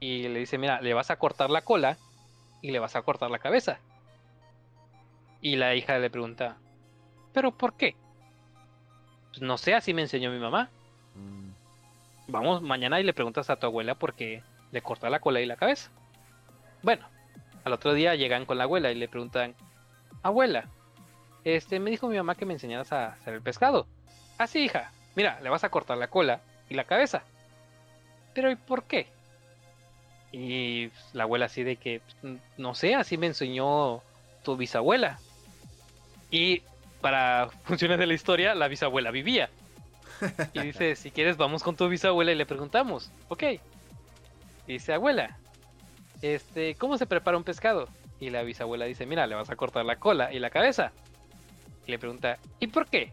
[0.00, 1.98] Y le dice, mira, le vas a cortar la cola
[2.62, 3.80] y le vas a cortar la cabeza.
[5.40, 6.56] Y la hija le pregunta,
[7.32, 7.96] ¿pero por qué?
[9.30, 10.70] Pues no sé, así me enseñó mi mamá.
[11.14, 11.50] Mm.
[12.28, 15.46] Vamos mañana y le preguntas a tu abuela por qué le corta la cola y
[15.46, 15.90] la cabeza.
[16.82, 17.06] Bueno,
[17.68, 19.54] al otro día llegan con la abuela y le preguntan,
[20.22, 20.68] abuela,
[21.44, 23.86] este, me dijo mi mamá que me enseñaras a hacer el pescado.
[24.36, 27.22] Ah, sí, hija, mira, le vas a cortar la cola y la cabeza.
[28.34, 29.08] Pero ¿y por qué?
[30.32, 32.02] Y la abuela así de que,
[32.56, 34.02] no sé, así me enseñó
[34.42, 35.18] tu bisabuela.
[36.30, 36.62] Y
[37.00, 39.50] para funciones de la historia, la bisabuela vivía.
[40.52, 43.10] Y dice, si quieres vamos con tu bisabuela y le preguntamos.
[43.28, 43.44] Ok.
[44.66, 45.38] Dice, abuela,
[46.22, 47.88] este, ¿cómo se prepara un pescado?
[48.20, 50.92] Y la bisabuela dice, mira, le vas a cortar la cola y la cabeza.
[51.86, 53.12] Y le pregunta, ¿y por qué?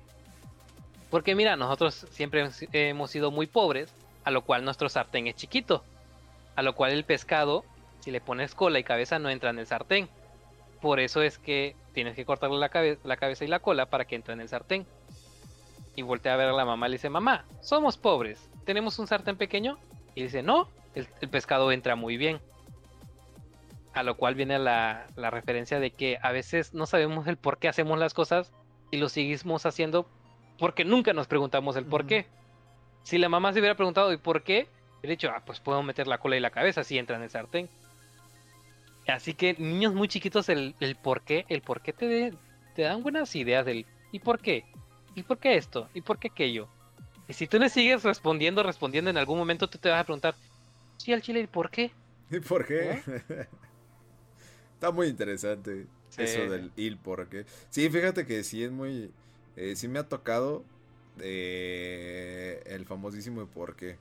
[1.10, 3.94] Porque mira, nosotros siempre hemos sido muy pobres,
[4.24, 5.84] a lo cual nuestro sartén es chiquito.
[6.56, 7.64] A lo cual el pescado,
[8.00, 10.10] si le pones cola y cabeza, no entra en el sartén.
[10.82, 12.70] Por eso es que tienes que cortarle la,
[13.04, 14.86] la cabeza y la cola para que entre en el sartén.
[15.96, 19.08] Y voltea a ver a la mamá y le dice, mamá, somos pobres, ¿tenemos un
[19.08, 19.78] sartén pequeño?
[20.16, 22.42] Y dice, no, el pescado entra muy bien.
[23.96, 27.68] A lo cual viene la, referencia de que a veces no sabemos el por qué
[27.68, 28.52] hacemos las cosas
[28.92, 30.08] y lo seguimos haciendo
[30.60, 32.28] porque nunca nos preguntamos el por qué.
[33.04, 34.68] Si la mamá se hubiera preguntado ¿y por qué?
[35.00, 37.30] Hubiera dicho, ah, pues puedo meter la cola y la cabeza si entra en el
[37.30, 37.70] sartén.
[39.08, 42.34] Así que niños muy chiquitos, el, el por qué, el por qué te,
[42.76, 44.66] te dan buenas ideas del ¿y por qué?
[45.16, 45.90] ¿Y por qué esto?
[45.94, 46.68] ¿Y por qué aquello?
[47.28, 50.36] Y si tú le sigues respondiendo, respondiendo, en algún momento tú te vas a preguntar,
[50.98, 51.92] sí, al chile, ¿y por qué?
[52.30, 53.02] ¿Y por qué?
[54.86, 57.48] Está muy interesante eso del il porque.
[57.72, 59.12] Sí, fíjate que sí es muy.
[59.56, 60.64] Eh, sí me ha tocado
[61.20, 63.98] eh, el famosísimo por qué.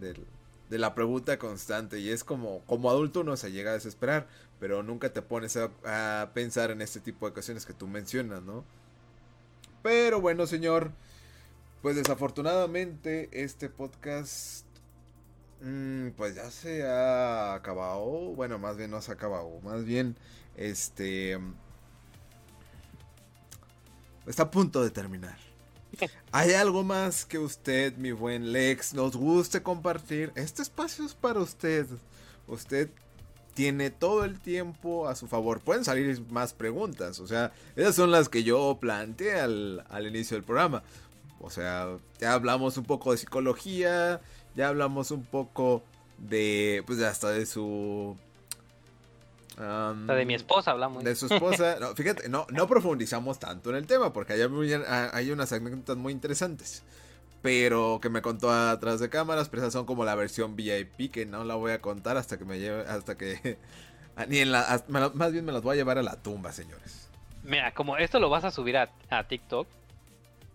[0.00, 2.00] de la pregunta constante.
[2.00, 4.26] Y es como, como adulto uno se llega a desesperar.
[4.58, 8.64] Pero nunca te pones a, pensar en este tipo de ocasiones que tú mencionas, ¿no?
[9.84, 10.90] Pero bueno, señor.
[11.82, 14.65] Pues desafortunadamente este podcast
[15.60, 18.04] Mm, pues ya se ha acabado.
[18.34, 19.60] Bueno, más bien no se ha acabado.
[19.62, 20.16] Más bien,
[20.56, 21.38] este.
[24.26, 25.38] Está a punto de terminar.
[26.32, 30.32] ¿Hay algo más que usted, mi buen Lex, nos guste compartir?
[30.34, 31.86] Este espacio es para usted.
[32.46, 32.90] Usted
[33.54, 35.60] tiene todo el tiempo a su favor.
[35.60, 40.36] Pueden salir más preguntas, o sea, esas son las que yo planteé al, al inicio
[40.36, 40.82] del programa.
[41.40, 44.20] O sea, ya hablamos un poco de psicología,
[44.56, 45.82] ya hablamos un poco
[46.18, 48.16] de, pues hasta de su...
[49.58, 51.04] Um, de mi esposa hablamos.
[51.04, 51.76] De su esposa.
[51.80, 56.12] No, fíjate, no, no profundizamos tanto en el tema porque hay, hay unas anécdotas muy
[56.12, 56.82] interesantes.
[57.42, 61.26] Pero que me contó atrás de cámaras, pero esas son como la versión VIP que
[61.26, 63.58] no la voy a contar hasta que me lleve, hasta que...
[64.28, 67.10] Ni en la, más bien me las voy a llevar a la tumba, señores.
[67.44, 69.68] Mira, como esto lo vas a subir a, a TikTok,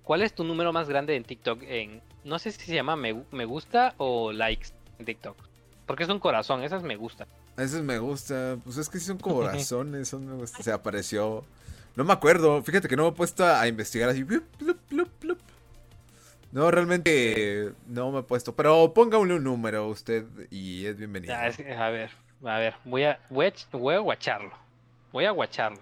[0.03, 1.61] ¿cuál es tu número más grande en TikTok?
[1.61, 4.69] En, no sé si se llama me, me gusta o likes
[4.99, 5.37] en TikTok.
[5.85, 7.27] Porque es un corazón, esas me gustan.
[7.57, 8.57] Esas me gusta.
[8.63, 11.43] Pues es que son corazones, son Se apareció.
[11.95, 12.61] No me acuerdo.
[12.63, 14.25] Fíjate que no me he puesto a investigar así.
[16.51, 18.55] No, realmente no me he puesto.
[18.55, 21.33] Pero póngale un número usted y es bienvenido.
[21.35, 21.49] a
[21.89, 22.11] ver,
[22.43, 22.73] a ver.
[22.85, 24.51] Voy a, voy a, voy a guacharlo.
[25.11, 25.81] Voy a guacharlo.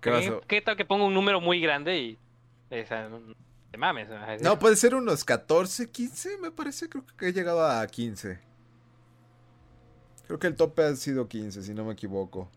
[0.00, 2.18] ¿Qué, ¿Qué, tal que ponga un número muy grande y...
[3.70, 4.08] te mames.
[4.40, 6.88] No, puede ser unos 14, 15, me parece.
[6.88, 8.38] Creo que he llegado a 15.
[10.26, 12.50] Creo que el tope ha sido 15, si no me equivoco.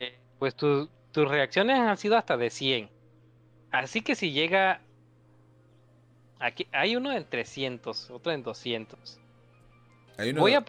[0.00, 2.90] Eh, pues tus reacciones han sido hasta de 100.
[3.72, 4.80] Así que si llega...
[6.38, 9.20] Aquí hay uno en 300, otro en 200.
[10.36, 10.64] Voy, a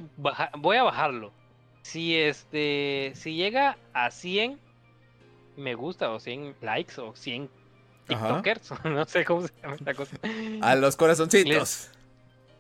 [0.58, 1.32] voy a bajarlo.
[1.82, 4.60] Si este si llega a 100
[5.56, 7.50] me gusta o 100 likes o 100
[8.08, 10.18] TikTokers, no sé cómo se llama esta cosa.
[10.62, 11.90] A los corazoncitos.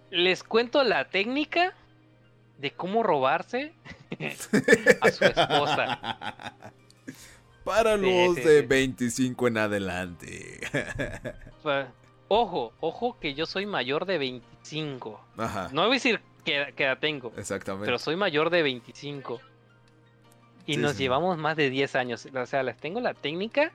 [0.10, 1.74] les cuento la técnica
[2.57, 3.74] de cómo robarse
[5.02, 6.53] a su esposa.
[7.64, 10.61] Para los de 25 en adelante.
[12.28, 15.22] ojo, ojo que yo soy mayor de 25.
[15.38, 15.69] Ajá.
[15.74, 17.34] No voy a decir que, que, la tengo.
[17.38, 17.86] Exactamente.
[17.86, 19.41] Pero soy mayor de 25.
[20.65, 22.28] Y nos llevamos más de 10 años.
[22.34, 23.72] O sea, les tengo la técnica.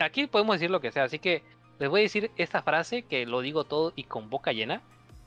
[0.00, 1.04] Aquí podemos decir lo que sea.
[1.04, 1.42] Así que
[1.78, 4.82] les voy a decir esta frase que lo digo todo y con boca llena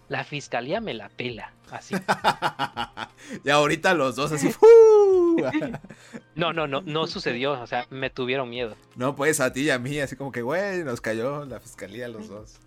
[0.09, 1.95] la fiscalía me la pela, así.
[3.43, 4.49] y ahorita los dos así.
[6.35, 8.75] no, no, no, no sucedió, o sea, me tuvieron miedo.
[8.95, 12.07] No, pues a ti y a mí, así como que, güey, nos cayó la fiscalía
[12.07, 12.57] los dos.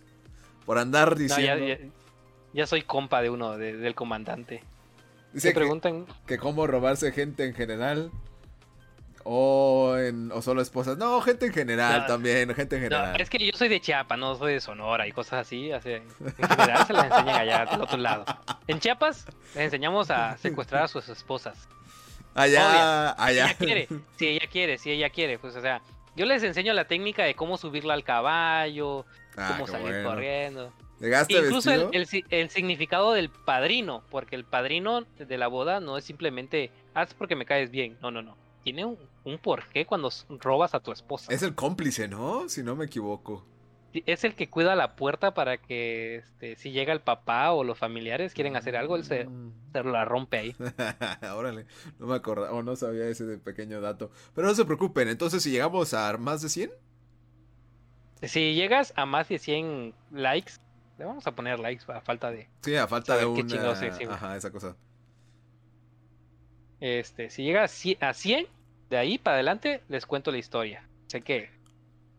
[0.65, 1.91] Por andar diciendo.
[2.53, 4.63] ya, soy compa de uno, del comandante.
[5.33, 6.05] Dice preguntan?
[6.27, 8.11] que cómo robarse gente en general.
[9.23, 10.97] O, en, o solo esposas.
[10.97, 13.19] No, gente en general también, gente en general.
[13.19, 15.71] es que yo soy de Chiapas, no soy de Sonora y cosas así.
[15.71, 16.03] así en
[16.35, 18.25] general se las enseñan allá del otro lado.
[18.67, 19.25] En Chiapas
[19.55, 21.67] les enseñamos a secuestrar a sus esposas.
[22.33, 23.55] Allá, allá.
[23.57, 23.87] Si ella quiere,
[24.17, 25.39] si ella quiere, si ella quiere.
[25.39, 25.81] Pues o sea,
[26.15, 30.71] yo les enseño la técnica de cómo subirla al caballo, ah, cómo salir corriendo.
[31.27, 36.71] Incluso el, el, significado del padrino, porque el padrino de la boda no es simplemente,
[36.93, 37.97] haz porque me caes bien.
[38.01, 41.31] No, no, no tiene un, un porqué cuando robas a tu esposa.
[41.33, 42.49] Es el cómplice, ¿no?
[42.49, 43.45] Si no me equivoco.
[43.93, 47.77] Es el que cuida la puerta para que este, si llega el papá o los
[47.77, 49.27] familiares quieren hacer algo, él se,
[49.73, 50.55] se la rompe ahí.
[51.35, 51.65] Órale,
[51.99, 54.09] no me acordaba o no sabía ese pequeño dato.
[54.33, 56.71] Pero no se preocupen, entonces si llegamos a más de 100.
[58.23, 60.53] Si llegas a más de 100 likes,
[60.97, 62.47] le vamos a poner likes a falta de...
[62.61, 63.71] Sí, a falta de una...
[64.09, 64.77] Ajá, esa cosa.
[66.79, 68.47] Este, si llega a 100,
[68.91, 70.83] de ahí para adelante les cuento la historia.
[71.07, 71.49] Sé que,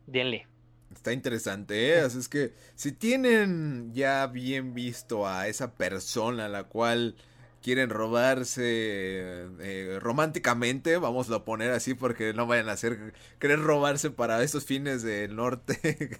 [0.06, 0.46] denle.
[0.92, 2.00] Está interesante, ¿eh?
[2.00, 7.14] Así es que si tienen ya bien visto a esa persona a la cual
[7.62, 14.10] quieren robarse eh, románticamente, vamos a poner así porque no vayan a hacer querer robarse
[14.10, 16.18] para esos fines del norte.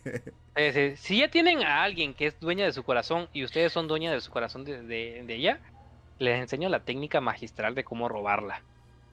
[0.96, 4.12] si ya tienen a alguien que es dueña de su corazón y ustedes son dueña
[4.12, 5.60] de su corazón de, de ella,
[6.18, 8.62] les enseño la técnica magistral de cómo robarla.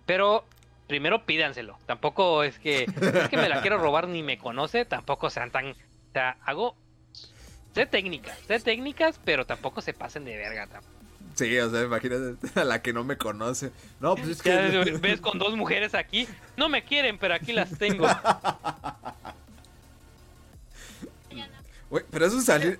[0.05, 0.43] Pero
[0.89, 1.77] primero pídanselo.
[1.85, 5.71] Tampoco es que es que me la quiero robar ni me conoce, tampoco sean tan,
[5.71, 5.75] o
[6.11, 6.75] sea, hago
[7.73, 10.67] sé técnicas, sé técnicas, pero tampoco se pasen de verga.
[11.35, 13.71] Sí, o sea, imagínate a la que no me conoce.
[14.01, 14.51] No, pues es que
[14.99, 18.07] ves con dos mujeres aquí, no me quieren, pero aquí las tengo.
[22.11, 22.75] pero eso salió.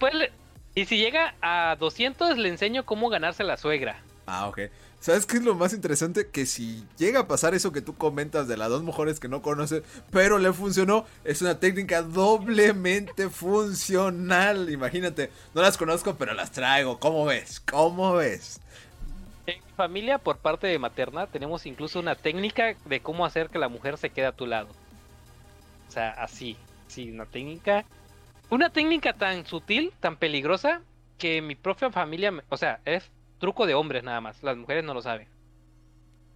[0.73, 4.01] Y si llega a 200 le enseño cómo ganarse la suegra.
[4.25, 4.61] Ah, ok.
[4.99, 6.27] ¿Sabes qué es lo más interesante?
[6.27, 9.41] Que si llega a pasar eso que tú comentas de las dos mujeres que no
[9.41, 9.81] conoce,
[10.11, 14.69] pero le funcionó, es una técnica doblemente funcional.
[14.69, 16.99] Imagínate, no las conozco, pero las traigo.
[16.99, 17.61] ¿Cómo ves?
[17.61, 18.59] ¿Cómo ves?
[19.45, 23.57] En mi familia, por parte de materna, tenemos incluso una técnica de cómo hacer que
[23.57, 24.67] la mujer se quede a tu lado.
[25.87, 26.57] O sea, así.
[26.87, 27.85] Sí, una técnica.
[28.49, 30.81] Una técnica tan sutil, tan peligrosa,
[31.17, 33.09] que mi propia familia, o sea, es
[33.39, 35.27] truco de hombres nada más, las mujeres no lo saben.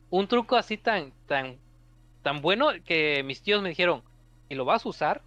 [0.09, 1.57] un truco así tan, tan,
[2.21, 4.03] tan bueno que mis tíos me dijeron,
[4.49, 5.21] ¿y lo vas a usar?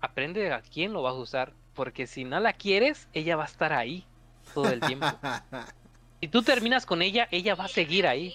[0.00, 3.46] Aprende a quién lo vas a usar, porque si no la quieres, ella va a
[3.46, 4.04] estar ahí
[4.54, 5.06] todo el tiempo.
[6.18, 8.34] Si tú terminas con ella, ella va a seguir ahí.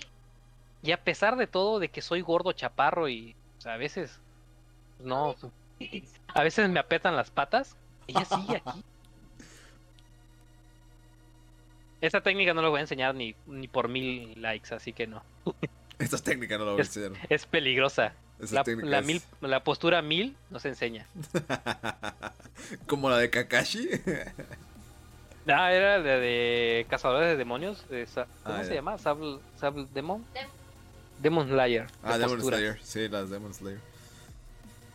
[0.84, 4.20] Y a pesar de todo, de que soy gordo, chaparro y o sea, a veces
[5.00, 5.36] no,
[6.34, 7.76] a veces me apretan las patas,
[8.08, 8.84] ella sigue aquí.
[12.02, 15.24] Esa técnica no la voy a enseñar ni, ni por mil likes, así que no.
[16.00, 17.28] Esta técnica no la voy a Es, enseñar.
[17.30, 18.14] es peligrosa.
[18.52, 21.06] La, la es- mil, la postura mil no se enseña.
[22.88, 23.90] Como la de Kakashi.
[25.48, 27.90] Ah, era de, de Cazadores de Demonios.
[27.90, 28.76] de Sa- ¿Cómo Ah, se ya.
[28.76, 29.00] llama?
[29.00, 30.24] Sable, Sable Demon.
[30.36, 30.48] Dem-
[31.20, 31.88] Demon Slayer.
[32.04, 32.60] Ah, Demon posturas.
[32.60, 32.80] Slayer.
[32.84, 33.80] Sí, las Demon Slayer.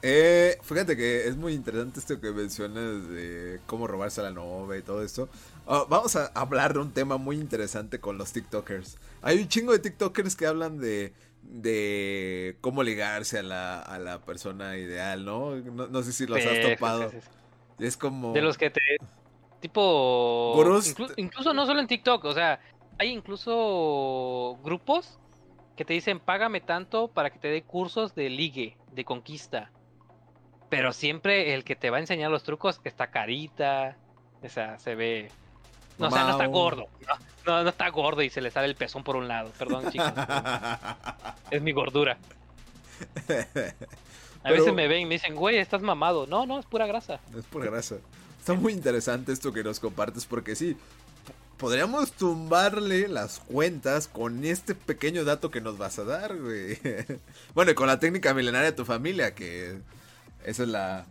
[0.02, 4.78] Eh, fíjate que es muy interesante esto que mencionas de cómo robarse a la novia
[4.78, 5.28] y todo esto.
[5.66, 8.98] Ah, vamos a hablar de un tema muy interesante con los TikTokers.
[9.22, 11.12] Hay un chingo de TikTokers que hablan de,
[11.42, 15.56] de cómo ligarse a la, a la persona ideal, ¿no?
[15.56, 17.10] No, no sé si los has sí, topado.
[17.10, 17.28] sí, sí.
[17.80, 18.32] Y es como...
[18.32, 18.80] De los que te.
[19.60, 20.52] Tipo.
[20.54, 20.96] Gurús.
[20.96, 22.60] inclu- incluso no solo en TikTok, o sea,
[22.98, 25.18] hay incluso grupos
[25.76, 29.72] que te dicen págame tanto para que te dé cursos de ligue, de conquista.
[30.70, 33.98] Pero siempre el que te va a enseñar los trucos está carita,
[34.42, 35.30] o sea, se ve.
[35.98, 36.88] No, o sea, no está gordo.
[37.06, 37.14] No,
[37.46, 39.50] no, no está gordo y se le sale el pezón por un lado.
[39.58, 40.12] Perdón, chicos.
[41.50, 42.18] es mi gordura.
[43.28, 46.26] A Pero- veces me ven y me dicen, güey, estás mamado.
[46.26, 47.20] No, no, es pura grasa.
[47.36, 47.96] Es por grasa.
[48.38, 50.76] Está muy interesante esto que nos compartes porque sí,
[51.56, 56.78] podríamos tumbarle las cuentas con este pequeño dato que nos vas a dar, güey.
[57.54, 59.78] Bueno, y con la técnica milenaria de tu familia, que
[60.44, 61.06] esa es la...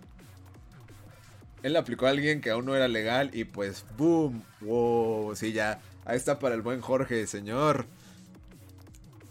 [1.65, 5.51] Él la aplicó a alguien que aún no era legal y pues, boom, wow, sí,
[5.51, 5.81] ya.
[6.05, 7.87] Ahí está para el buen Jorge, señor.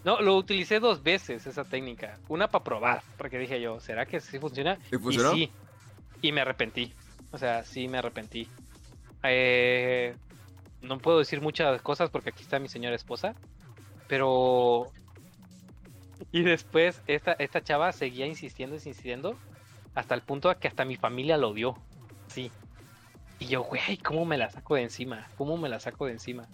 [0.05, 2.19] No, lo utilicé dos veces esa técnica.
[2.27, 4.81] Una para probar, porque dije yo, ¿será que sí funciona?
[4.91, 5.33] ¿Y funcionó?
[5.33, 5.49] sí.
[6.23, 6.93] Y me arrepentí.
[7.31, 8.49] O sea, sí me arrepentí.
[9.23, 10.17] Eh,
[10.83, 13.37] no puedo decir muchas cosas porque aquí está mi señora esposa.
[14.09, 14.89] Pero.
[16.33, 19.39] Y después esta, esta chava seguía insistiendo, insistiendo.
[19.95, 21.79] Hasta el punto de que hasta mi familia lo vio.
[22.35, 22.51] Sí.
[23.39, 25.27] Y yo, güey, ¿cómo me la saco de encima?
[25.37, 26.47] ¿Cómo me la saco de encima?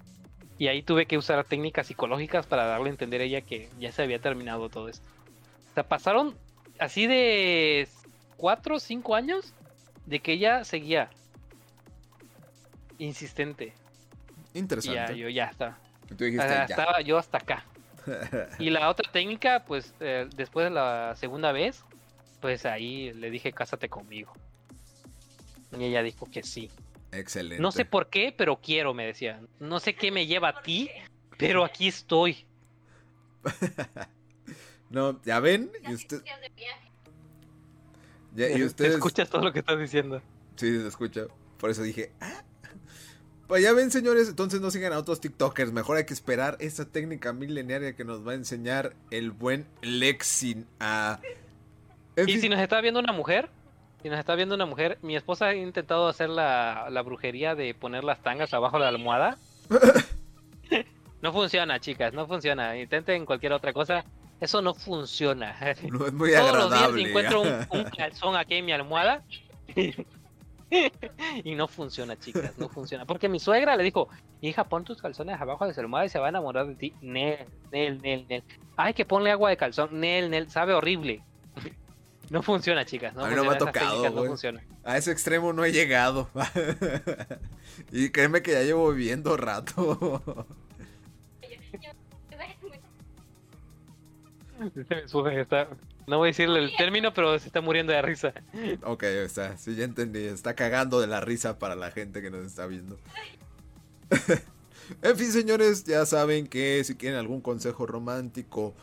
[0.58, 3.90] Y ahí tuve que usar técnicas psicológicas para darle a entender a ella que ya
[3.92, 5.08] se había terminado todo esto.
[5.70, 6.36] O sea, pasaron
[6.78, 7.88] así de
[8.36, 9.54] 4 o 5 años
[10.04, 11.08] de que ella seguía
[12.98, 13.72] insistente.
[14.52, 15.18] Y ya, Interesante.
[15.18, 15.78] yo ya estaba.
[16.10, 16.74] Y tú dijiste, Ah, ya.
[16.74, 17.64] Estaba yo hasta acá.
[18.58, 21.84] Y la otra técnica, pues eh, después de la segunda vez,
[22.40, 24.32] pues ahí le dije, cásate conmigo.
[25.78, 26.70] Y ella dijo que sí.
[27.12, 27.60] Excelente.
[27.62, 29.40] No sé por qué, pero quiero, me decía.
[29.58, 30.88] No sé qué me lleva a ti,
[31.38, 32.44] pero aquí estoy.
[34.90, 36.20] No, ya ven, y, usted,
[38.34, 38.94] ya- y Te ustedes...
[38.94, 40.20] escuchas todo lo que estás diciendo.
[40.56, 41.26] Sí, se escucha.
[41.58, 42.42] Por eso dije, ah.
[43.46, 45.72] Pues ya ven, señores, entonces no sigan a otros TikTokers.
[45.72, 50.66] Mejor hay que esperar esta técnica milenaria que nos va a enseñar el buen Lexin
[50.80, 51.20] a.
[52.16, 53.48] En Y fin, si nos está viendo una mujer,
[54.02, 57.74] si nos está viendo una mujer, mi esposa ha intentado hacer la, la brujería de
[57.74, 59.38] poner las tangas abajo de la almohada.
[61.22, 62.78] No funciona, chicas, no funciona.
[62.78, 64.04] Intenten cualquier otra cosa.
[64.40, 65.54] Eso no funciona.
[65.90, 69.22] no es muy Todos los días encuentro un, un calzón aquí en mi almohada.
[71.44, 73.04] y no funciona, chicas, no funciona.
[73.04, 74.08] Porque mi suegra le dijo,
[74.40, 76.94] hija, pon tus calzones abajo de su almohada y se va a enamorar de ti.
[77.02, 78.42] Nel, Nel, Nel, Nel.
[78.76, 80.00] Ay, que ponle agua de calzón.
[80.00, 81.22] Nel, Nel, sabe horrible.
[82.30, 83.12] No funciona, chicas.
[83.14, 84.28] No A mí no me ha funciona, tocado, no güey.
[84.28, 84.64] funcionan.
[84.84, 86.30] A ese extremo no he llegado.
[87.92, 90.22] y créeme que ya llevo viviendo rato.
[95.38, 95.68] Está-
[96.06, 98.32] No voy a decirle el término, pero se está muriendo de risa.
[98.84, 99.56] ok, está.
[99.56, 100.24] Sí, ya entendí.
[100.24, 102.98] Está cagando de la risa para la gente que nos está viendo.
[105.02, 108.74] en fin, señores, ya saben que si quieren algún consejo romántico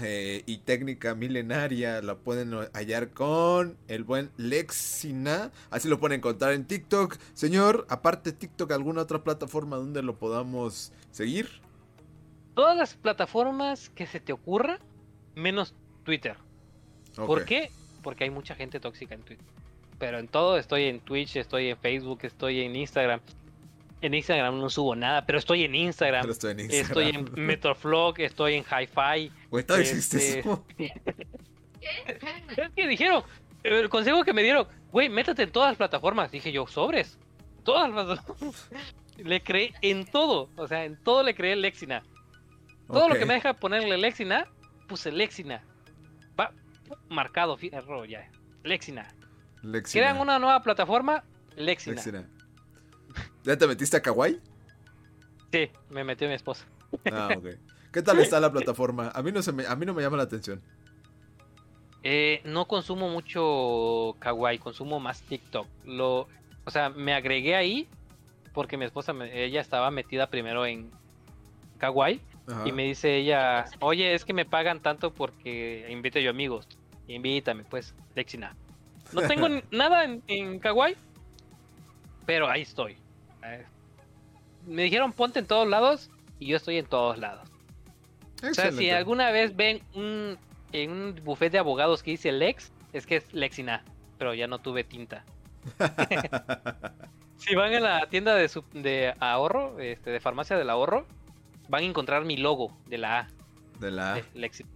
[0.00, 5.50] eh, y técnica milenaria, la pueden hallar con el buen Lexina.
[5.70, 7.16] Así lo pueden encontrar en TikTok.
[7.34, 11.48] Señor, aparte TikTok, ¿alguna otra plataforma donde lo podamos seguir?
[12.54, 14.78] Todas las plataformas que se te ocurra,
[15.34, 15.74] menos
[16.04, 16.36] Twitter.
[17.14, 17.70] ¿Por qué?
[18.02, 19.46] Porque hay mucha gente tóxica en Twitter.
[19.98, 23.20] Pero en todo estoy en Twitch, estoy en Facebook, estoy en Instagram.
[24.00, 26.22] En Instagram no subo nada, pero estoy en Instagram.
[26.22, 27.46] Pero estoy en Estoy en Instagram.
[27.46, 29.30] Metroflog, estoy en Hi-Fi.
[29.52, 30.64] Güey, todavía existe este- eso.
[32.56, 33.22] Es que dijeron,
[33.62, 36.32] el consejo que me dieron, güey, métete en todas las plataformas.
[36.32, 37.18] Dije yo, sobres.
[37.62, 38.70] Todas las plataformas.
[39.18, 40.48] Le creé en todo.
[40.56, 42.02] O sea, en todo le creé Lexina.
[42.88, 44.48] Todo lo que me deja ponerle Lexina,
[44.88, 45.62] puse Lexina.
[46.38, 46.52] Va
[47.10, 48.30] marcado, fierro ya.
[48.64, 49.06] Lexina.
[49.62, 50.02] Lexina.
[50.02, 51.24] Crean una nueva plataforma,
[51.56, 51.96] Lexina.
[51.96, 52.26] Lexina.
[53.44, 54.40] ¿Ya te metiste a Kawaii?
[55.52, 56.64] Sí, me metió mi esposa.
[57.12, 57.48] Ah, ok.
[57.92, 59.10] ¿Qué tal está la plataforma?
[59.14, 60.60] A mí no, se me, a mí no me llama la atención.
[62.02, 65.66] Eh, no consumo mucho Kawaii, consumo más TikTok.
[65.84, 66.26] Lo,
[66.64, 67.86] o sea, me agregué ahí
[68.52, 70.90] porque mi esposa, me- ella estaba metida primero en
[71.78, 72.66] Kawaii Ajá.
[72.68, 76.66] y me dice ella, oye, es que me pagan tanto porque invito yo amigos.
[77.08, 78.56] Invítame, pues, Lexina.
[79.12, 80.96] No tengo nada en, en Kawaii,
[82.26, 82.96] pero ahí estoy.
[83.44, 83.64] Eh,
[84.66, 87.48] Me dijeron ponte en todos lados y yo estoy en todos lados.
[88.42, 90.36] O sea, si alguna vez ven un,
[90.72, 93.84] en un buffet de abogados que dice Lex, es que es Lexina,
[94.18, 95.24] pero ya no tuve tinta.
[97.36, 101.08] Si van a la tienda de, su- de ahorro, este, de farmacia del ahorro,
[101.68, 103.28] van a encontrar mi logo de la A,
[103.80, 104.68] De la de Lexina.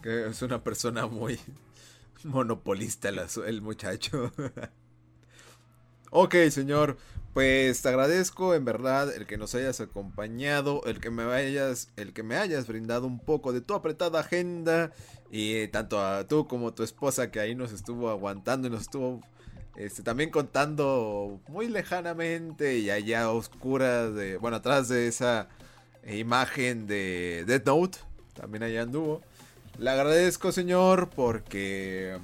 [0.00, 1.40] que es una persona muy
[2.22, 4.32] monopolista el muchacho.
[6.10, 6.96] Ok, señor.
[7.34, 12.12] Pues te agradezco en verdad el que nos hayas acompañado, el que me hayas, el
[12.12, 14.92] que me hayas brindado un poco de tu apretada agenda
[15.30, 18.82] y tanto a tú como a tu esposa que ahí nos estuvo aguantando y nos
[18.82, 19.20] estuvo
[19.76, 25.48] este, también contando muy lejanamente y allá a oscuras de, bueno, atrás de esa
[26.04, 27.98] imagen de Death Note,
[28.34, 29.22] también allá anduvo.
[29.78, 32.18] Le agradezco, señor, porque.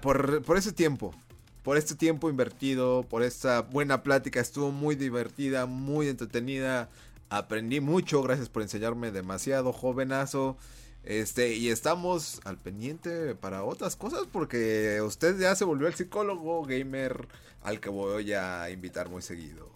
[0.00, 1.14] Por, por ese tiempo.
[1.62, 3.04] Por este tiempo invertido.
[3.04, 4.40] Por esta buena plática.
[4.40, 6.88] Estuvo muy divertida, muy entretenida.
[7.30, 8.22] Aprendí mucho.
[8.22, 10.56] Gracias por enseñarme demasiado, jovenazo.
[11.04, 14.26] Este, y estamos al pendiente para otras cosas.
[14.30, 17.28] Porque usted ya se volvió el psicólogo gamer
[17.62, 19.70] al que voy a invitar muy seguido.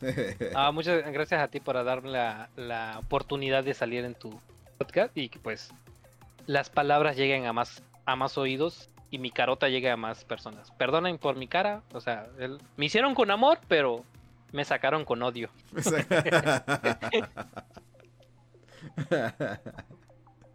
[0.54, 4.38] Ah, muchas gracias a ti por darme la, la oportunidad de salir en tu
[4.76, 5.70] podcast y que pues
[6.46, 10.70] las palabras lleguen a más, a más oídos y mi carota llegue a más personas.
[10.72, 14.04] Perdonen por mi cara, o sea, el- me hicieron con amor, pero
[14.52, 15.50] me sacaron con odio.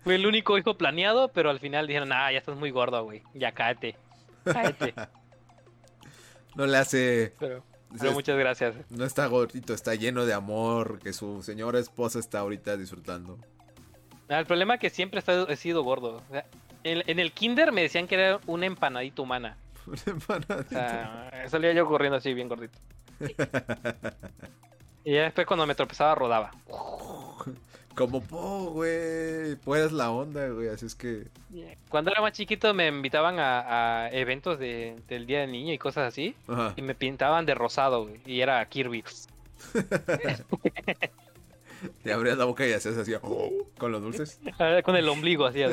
[0.04, 3.22] Fue el único hijo planeado, pero al final dijeron, ah, ya estás muy gordo, güey,
[3.36, 3.96] ya cáete,
[4.44, 4.94] cáete.
[6.56, 7.36] no le hace.
[7.40, 7.64] Pero,
[8.00, 8.76] pero muchas gracias.
[8.90, 13.38] No está gordito, está lleno de amor que su señora esposa está ahorita disfrutando.
[14.28, 16.24] Ah, El problema es que siempre he sido gordo.
[16.28, 16.46] O sea,
[16.84, 19.58] en, en el kinder me decían que era una empanadita humana.
[19.88, 19.98] O
[20.70, 22.78] sea, salía yo corriendo así, bien gordito.
[25.04, 26.52] Y ya después cuando me tropezaba, rodaba.
[27.96, 29.56] Como po, güey.
[29.66, 30.70] Pues la onda, güey.
[30.70, 31.24] Así es que.
[31.90, 35.78] Cuando era más chiquito me invitaban a, a eventos de- del Día del Niño y
[35.80, 36.36] cosas así.
[36.48, 36.74] Ajá.
[36.78, 38.22] Y me pintaban de rosado, güey.
[38.26, 39.04] Y era Kirby.
[42.04, 43.14] Te abrías la boca y hacías así.
[43.22, 44.40] oh, con los dulces.
[44.86, 45.62] Con el ombligo así.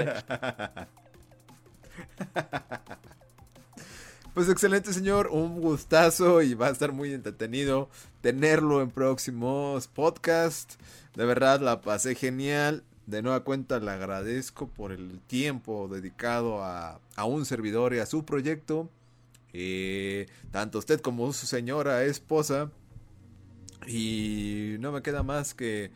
[4.35, 5.31] Pues excelente, señor.
[5.33, 7.89] Un gustazo y va a estar muy entretenido
[8.21, 10.79] tenerlo en próximos podcasts.
[11.17, 12.85] De verdad, la pasé genial.
[13.07, 18.07] De nueva cuenta, le agradezco por el tiempo dedicado a, a un servidor y a
[18.07, 18.89] su proyecto.
[19.53, 22.71] Eh, tanto usted como su señora esposa.
[23.89, 25.91] Y no me queda más que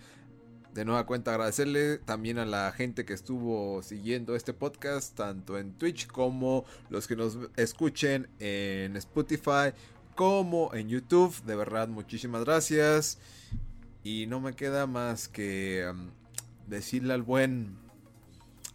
[0.73, 5.73] de nueva cuenta agradecerle también a la gente que estuvo siguiendo este podcast, tanto en
[5.75, 9.75] Twitch como los que nos escuchen en Spotify,
[10.15, 11.35] como en YouTube.
[11.45, 13.19] De verdad, muchísimas gracias.
[14.03, 16.11] Y no me queda más que um,
[16.67, 17.77] decirle al buen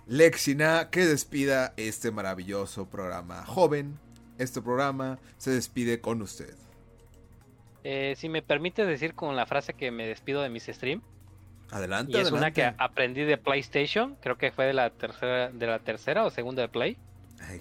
[0.06, 3.44] Lexina que despida este maravilloso programa.
[3.45, 3.99] Joven,
[4.38, 6.66] este programa se despide con usted.
[7.89, 11.05] Eh, si me permites decir con la frase que me despido de mis streams.
[11.72, 14.18] Adelante, Y es una que aprendí de PlayStation.
[14.19, 16.97] Creo que fue de la tercera, de la tercera o segunda de Play.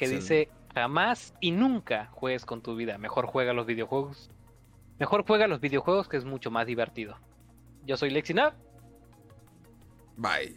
[0.01, 4.28] que dice jamás y nunca juegues con tu vida, mejor juega los videojuegos.
[4.98, 7.16] Mejor juega los videojuegos que es mucho más divertido.
[7.85, 8.53] Yo soy Lexina.
[10.16, 10.57] Bye.